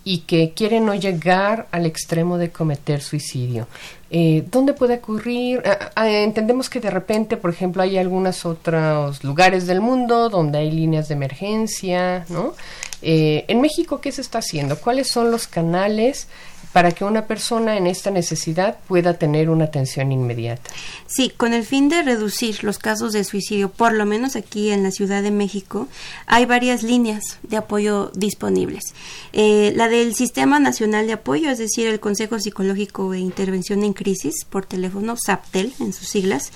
y 0.08 0.20
que 0.20 0.54
quiere 0.56 0.80
no 0.80 0.94
llegar 0.94 1.68
al 1.72 1.88
extremo 1.88 2.38
de 2.38 2.52
cometer 2.52 3.02
suicidio. 3.02 3.68
Eh, 4.12 4.46
¿Dónde 4.52 4.74
puede 4.74 4.96
ocurrir? 4.96 5.64
Ah, 5.66 5.92
ah, 5.96 6.10
entendemos 6.10 6.70
que 6.70 6.80
de 6.80 6.92
repente, 6.92 7.38
por 7.38 7.50
ejemplo, 7.50 7.82
hay 7.82 7.98
algunos 7.98 8.46
otros 8.46 9.24
lugares 9.24 9.66
del 9.66 9.82
mundo 9.82 10.30
donde 10.30 10.60
hay 10.60 10.72
líneas 10.72 11.08
de 11.08 11.16
emergencia, 11.16 12.26
¿no? 12.30 12.54
Eh, 13.02 13.46
en 13.48 13.60
México, 13.62 14.00
¿qué 14.00 14.12
se 14.12 14.22
está 14.22 14.38
haciendo? 14.38 14.78
¿Cuáles 14.78 15.10
son 15.10 15.32
los 15.32 15.48
canales 15.48 16.28
para 16.76 16.92
que 16.92 17.06
una 17.06 17.26
persona 17.26 17.78
en 17.78 17.88
esta 17.88 18.12
necesidad 18.12 18.80
pueda 18.86 19.14
tener 19.14 19.50
una 19.50 19.64
atención 19.64 20.12
inmediata. 20.12 20.70
Sí, 21.08 21.30
con 21.30 21.54
el 21.54 21.64
fin 21.64 21.88
de 21.88 22.04
reducir 22.04 22.66
los 22.66 22.80
casos 22.80 23.14
de 23.14 23.24
suicidio, 23.24 23.70
por 23.70 23.94
lo 23.94 24.06
menos 24.06 24.36
aquí 24.36 24.72
en 24.72 24.84
la 24.84 24.92
Ciudad 24.92 25.24
de 25.24 25.32
México, 25.32 25.88
hay 26.28 26.46
varias 26.46 26.84
líneas 26.84 27.40
de 27.44 27.56
apoyo 27.56 28.12
disponibles. 28.14 28.94
Eh, 29.32 29.72
la 29.78 29.88
del 29.88 30.16
Sistema 30.16 30.60
Nacional 30.60 31.08
de 31.08 31.14
Apoyo, 31.14 31.50
es 31.50 31.60
decir, 31.60 31.88
el 31.88 32.02
Consejo 32.02 32.42
Psicológico 32.42 33.14
e 33.14 33.20
Intervención 33.20 33.82
en 33.86 33.94
Crisis 33.94 34.44
por 34.44 34.66
teléfono, 34.66 35.16
SAPTEL 35.16 35.72
en 35.80 35.94
sus 35.94 36.10
siglas, 36.10 36.52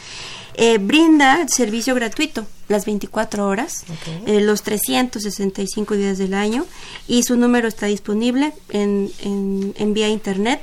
eh, 0.61 0.77
brinda 0.77 1.47
servicio 1.47 1.95
gratuito 1.95 2.45
las 2.67 2.85
24 2.85 3.47
horas, 3.47 3.85
eh, 4.25 4.41
los 4.41 4.61
365 4.61 5.95
días 5.95 6.17
del 6.17 6.33
año 6.33 6.65
y 7.07 7.23
su 7.23 7.37
número 7.37 7.69
está 7.69 7.85
disponible 7.85 8.53
en, 8.69 9.09
en, 9.23 9.93
vía 9.93 10.09
internet. 10.09 10.59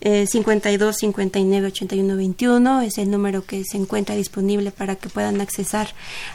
Eh, 0.00 0.26
52 0.26 0.96
59 0.96 1.66
81 1.66 2.16
21 2.16 2.80
es 2.82 2.98
el 2.98 3.10
número 3.10 3.44
que 3.44 3.64
se 3.64 3.76
encuentra 3.76 4.14
disponible 4.14 4.70
para 4.70 4.96
que 4.96 5.08
puedan 5.08 5.40
accesar 5.40 5.88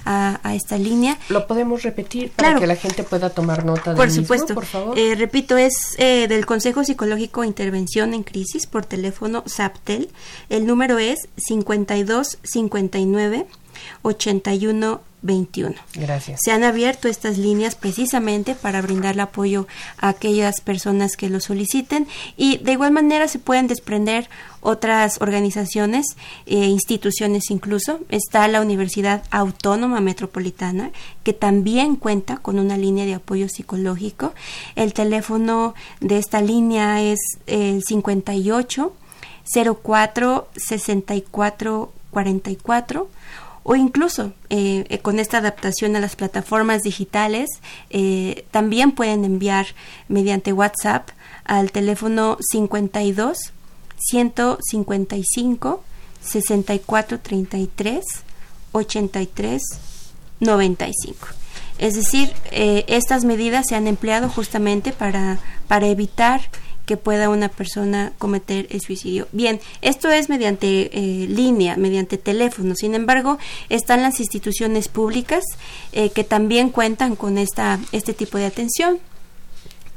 a, 0.05 0.39
esta 0.53 0.77
línea. 0.77 1.17
¿Lo 1.29 1.47
podemos 1.47 1.83
repetir 1.83 2.31
para 2.31 2.59
que 2.59 2.67
la 2.67 2.75
gente 2.75 3.03
pueda 3.03 3.29
tomar 3.29 3.65
nota 3.65 3.91
de 3.91 3.97
Por 3.97 4.11
supuesto. 4.11 4.53
por 4.53 4.65
favor. 4.65 4.97
Eh, 4.97 5.15
repito, 5.15 5.57
es 5.57 5.73
eh, 5.97 6.27
del 6.27 6.45
Consejo 6.45 6.83
Psicológico 6.83 7.43
Intervención 7.43 8.13
en 8.13 8.23
Crisis 8.23 8.67
por 8.67 8.85
teléfono 8.85 9.43
SAPTEL. 9.45 10.09
El 10.49 10.65
número 10.65 10.99
es 10.99 11.27
52 11.37 12.37
59 12.43 13.47
81 14.01 15.01
21. 15.25 15.73
Gracias. 15.95 16.39
Se 16.43 16.51
han 16.51 16.63
abierto 16.63 17.07
estas 17.07 17.39
líneas 17.39 17.73
precisamente 17.75 18.53
para 18.53 18.81
brindar 18.81 19.19
apoyo 19.19 19.67
a 19.97 20.09
aquellas 20.09 20.61
personas 20.61 21.17
que 21.17 21.29
lo 21.29 21.39
soliciten 21.39 22.07
y 22.37 22.57
de 22.57 22.73
igual 22.73 22.91
manera 22.91 23.27
se 23.27 23.39
pueden 23.39 23.65
desprender 23.65 24.29
otras 24.61 25.21
organizaciones, 25.21 26.05
e 26.45 26.65
instituciones 26.65 27.49
incluso. 27.49 27.99
Está 28.09 28.47
la 28.47 28.61
Universidad 28.61 29.23
Autónoma 29.31 29.99
Metropolitana, 29.99 30.91
que 31.23 31.33
también 31.33 31.95
cuenta 31.95 32.37
con 32.37 32.59
una 32.59 32.77
línea 32.77 33.05
de 33.05 33.15
apoyo 33.15 33.49
psicológico. 33.49 34.33
El 34.75 34.93
teléfono 34.93 35.73
de 36.01 36.19
esta 36.19 36.41
línea 36.41 37.01
es 37.01 37.19
el 37.47 37.83
58 37.83 38.93
04 39.83 40.47
64 40.55 41.91
44 42.11 43.09
o 43.67 43.75
incluso 43.75 44.31
eh, 44.51 44.85
eh, 44.89 44.99
con 44.99 45.19
esta 45.19 45.39
adaptación 45.39 45.95
a 45.95 45.99
las 45.99 46.15
plataformas 46.15 46.83
digitales 46.83 47.49
eh, 47.89 48.45
también 48.51 48.91
pueden 48.91 49.25
enviar 49.25 49.65
mediante 50.07 50.53
WhatsApp 50.53 51.09
al 51.45 51.71
teléfono 51.71 52.37
52 52.51 53.37
155 53.97 55.83
64 56.21 57.19
33 57.19 58.05
83 58.71 59.61
95. 60.39 61.27
Es 61.79 61.95
decir, 61.95 62.33
estas 62.51 63.25
medidas 63.25 63.65
se 63.67 63.75
han 63.75 63.87
empleado 63.87 64.29
justamente 64.29 64.91
para, 64.91 65.39
para 65.67 65.87
evitar 65.87 66.41
que 66.85 66.97
pueda 66.97 67.29
una 67.29 67.49
persona 67.49 68.13
cometer 68.17 68.67
el 68.69 68.81
suicidio. 68.81 69.27
Bien, 69.31 69.59
esto 69.81 70.11
es 70.11 70.29
mediante 70.29 70.89
eh, 70.97 71.27
línea, 71.27 71.75
mediante 71.77 72.17
teléfono. 72.17 72.75
Sin 72.75 72.95
embargo, 72.95 73.37
están 73.69 74.01
las 74.01 74.19
instituciones 74.19 74.87
públicas 74.87 75.43
eh, 75.91 76.09
que 76.11 76.23
también 76.23 76.69
cuentan 76.69 77.15
con 77.15 77.37
esta, 77.37 77.79
este 77.91 78.13
tipo 78.13 78.37
de 78.37 78.45
atención. 78.45 78.99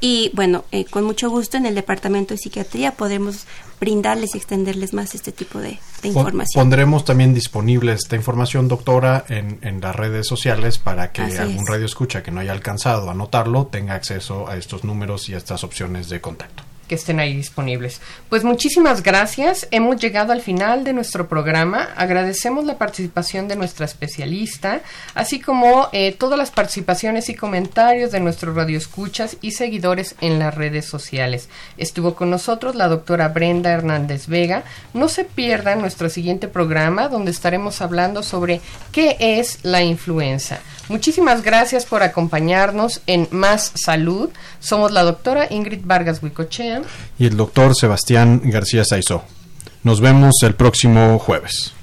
Y 0.01 0.31
bueno, 0.33 0.63
eh, 0.71 0.85
con 0.85 1.03
mucho 1.03 1.29
gusto 1.29 1.57
en 1.57 1.65
el 1.65 1.75
Departamento 1.75 2.33
de 2.33 2.37
Psiquiatría 2.37 2.93
podemos 2.93 3.45
brindarles 3.81 4.33
y 4.33 4.37
extenderles 4.37 4.93
más 4.93 5.13
este 5.13 5.33
tipo 5.33 5.59
de, 5.59 5.77
información. 6.03 6.61
Pondremos 6.61 7.03
también 7.03 7.33
disponible 7.33 7.93
esta 7.93 8.15
información, 8.15 8.69
doctora, 8.69 9.25
en, 9.27 9.59
en 9.61 9.81
las 9.81 9.95
redes 9.95 10.25
sociales 10.25 10.77
para 10.77 11.11
que 11.11 11.21
algún 11.21 11.67
radio 11.67 11.85
escucha 11.85 12.23
que 12.23 12.31
no 12.31 12.39
haya 12.39 12.53
alcanzado 12.53 13.09
a 13.09 13.11
anotarlo 13.11 13.67
tenga 13.67 13.95
acceso 13.95 14.47
a 14.47 14.55
estos 14.55 14.85
números 14.85 15.27
y 15.27 15.33
a 15.33 15.37
estas 15.37 15.65
opciones 15.65 16.07
de 16.07 16.21
contacto. 16.21 16.63
Que 16.89 16.95
estén 16.95 17.21
ahí 17.21 17.33
disponibles. 17.35 18.01
Pues 18.27 18.43
muchísimas 18.43 19.03
gracias. 19.03 19.67
Hemos 19.71 20.01
llegado 20.01 20.33
al 20.33 20.41
final 20.41 20.83
de 20.83 20.91
nuestro 20.91 21.29
programa. 21.29 21.89
Agradecemos 21.95 22.65
la 22.65 22.77
participación 22.77 23.47
de 23.47 23.55
nuestra 23.55 23.85
especialista, 23.85 24.81
así 25.13 25.39
como 25.39 25.87
eh, 25.93 26.11
todas 26.11 26.37
las 26.37 26.51
participaciones 26.51 27.29
y 27.29 27.35
comentarios 27.35 28.11
de 28.11 28.19
nuestros 28.19 28.55
radioescuchas 28.55 29.37
y 29.39 29.51
seguidores 29.51 30.15
en 30.19 30.39
las 30.39 30.55
redes 30.55 30.85
sociales. 30.85 31.47
Estuvo 31.77 32.15
con 32.15 32.29
nosotros 32.29 32.75
la 32.75 32.87
doctora 32.87 33.29
Brenda 33.29 33.71
Hernández 33.71 34.27
Vega. 34.27 34.63
No 34.93 35.07
se 35.07 35.23
pierdan 35.23 35.81
nuestro 35.81 36.09
siguiente 36.09 36.47
programa 36.47 37.07
donde 37.07 37.31
estaremos 37.31 37.81
hablando 37.81 38.23
sobre 38.23 38.61
qué 38.91 39.15
es 39.19 39.59
la 39.63 39.83
influenza. 39.83 40.59
Muchísimas 40.89 41.43
gracias 41.43 41.85
por 41.85 42.01
acompañarnos 42.01 43.01
en 43.05 43.27
Más 43.29 43.73
Salud. 43.75 44.31
Somos 44.59 44.91
la 44.91 45.03
doctora 45.03 45.45
Ingrid 45.51 45.81
Vargas 45.83 46.23
Huicochea. 46.23 46.78
Y 47.17 47.25
el 47.25 47.37
doctor 47.37 47.75
Sebastián 47.75 48.41
García 48.45 48.83
Saizó. 48.85 49.23
Nos 49.83 50.01
vemos 50.01 50.35
el 50.43 50.55
próximo 50.55 51.19
jueves. 51.19 51.73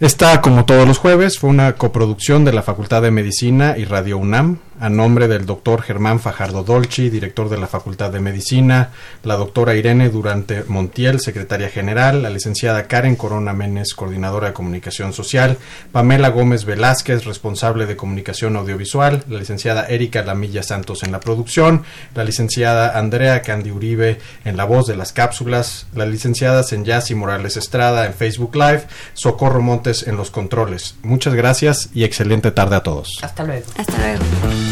Esta, 0.00 0.40
como 0.40 0.64
todos 0.64 0.86
los 0.86 0.98
jueves, 0.98 1.38
fue 1.38 1.50
una 1.50 1.74
coproducción 1.74 2.44
de 2.44 2.52
la 2.52 2.62
Facultad 2.62 3.02
de 3.02 3.12
Medicina 3.12 3.76
y 3.78 3.84
Radio 3.84 4.18
UNAM, 4.18 4.58
a 4.82 4.88
nombre 4.88 5.28
del 5.28 5.46
doctor 5.46 5.80
Germán 5.80 6.18
Fajardo 6.18 6.64
Dolci, 6.64 7.08
director 7.08 7.48
de 7.48 7.56
la 7.56 7.68
Facultad 7.68 8.10
de 8.10 8.18
Medicina, 8.18 8.90
la 9.22 9.36
doctora 9.36 9.76
Irene 9.76 10.08
Durante 10.08 10.64
Montiel, 10.64 11.20
secretaria 11.20 11.68
general, 11.68 12.20
la 12.20 12.30
licenciada 12.30 12.88
Karen 12.88 13.14
Corona 13.14 13.52
Menes, 13.52 13.94
coordinadora 13.94 14.48
de 14.48 14.52
comunicación 14.54 15.12
social, 15.12 15.56
Pamela 15.92 16.30
Gómez 16.30 16.64
Velázquez, 16.64 17.24
responsable 17.26 17.86
de 17.86 17.94
comunicación 17.94 18.56
audiovisual, 18.56 19.22
la 19.28 19.38
licenciada 19.38 19.86
Erika 19.86 20.24
Lamilla 20.24 20.64
Santos 20.64 21.04
en 21.04 21.12
la 21.12 21.20
producción, 21.20 21.84
la 22.16 22.24
licenciada 22.24 22.98
Andrea 22.98 23.40
Candy 23.42 23.70
Uribe 23.70 24.18
en 24.44 24.56
la 24.56 24.64
voz 24.64 24.88
de 24.88 24.96
las 24.96 25.12
cápsulas, 25.12 25.86
la 25.94 26.06
licenciada 26.06 26.64
Senyasi 26.64 27.14
Morales 27.14 27.56
Estrada 27.56 28.04
en 28.04 28.14
Facebook 28.14 28.56
Live, 28.56 28.82
Socorro 29.14 29.62
Montes 29.62 30.08
en 30.08 30.16
los 30.16 30.32
controles. 30.32 30.96
Muchas 31.04 31.34
gracias 31.34 31.88
y 31.94 32.02
excelente 32.02 32.50
tarde 32.50 32.74
a 32.74 32.82
todos. 32.82 33.20
Hasta 33.22 33.44
luego. 33.44 33.66
Hasta 33.76 33.96
luego. 33.98 34.71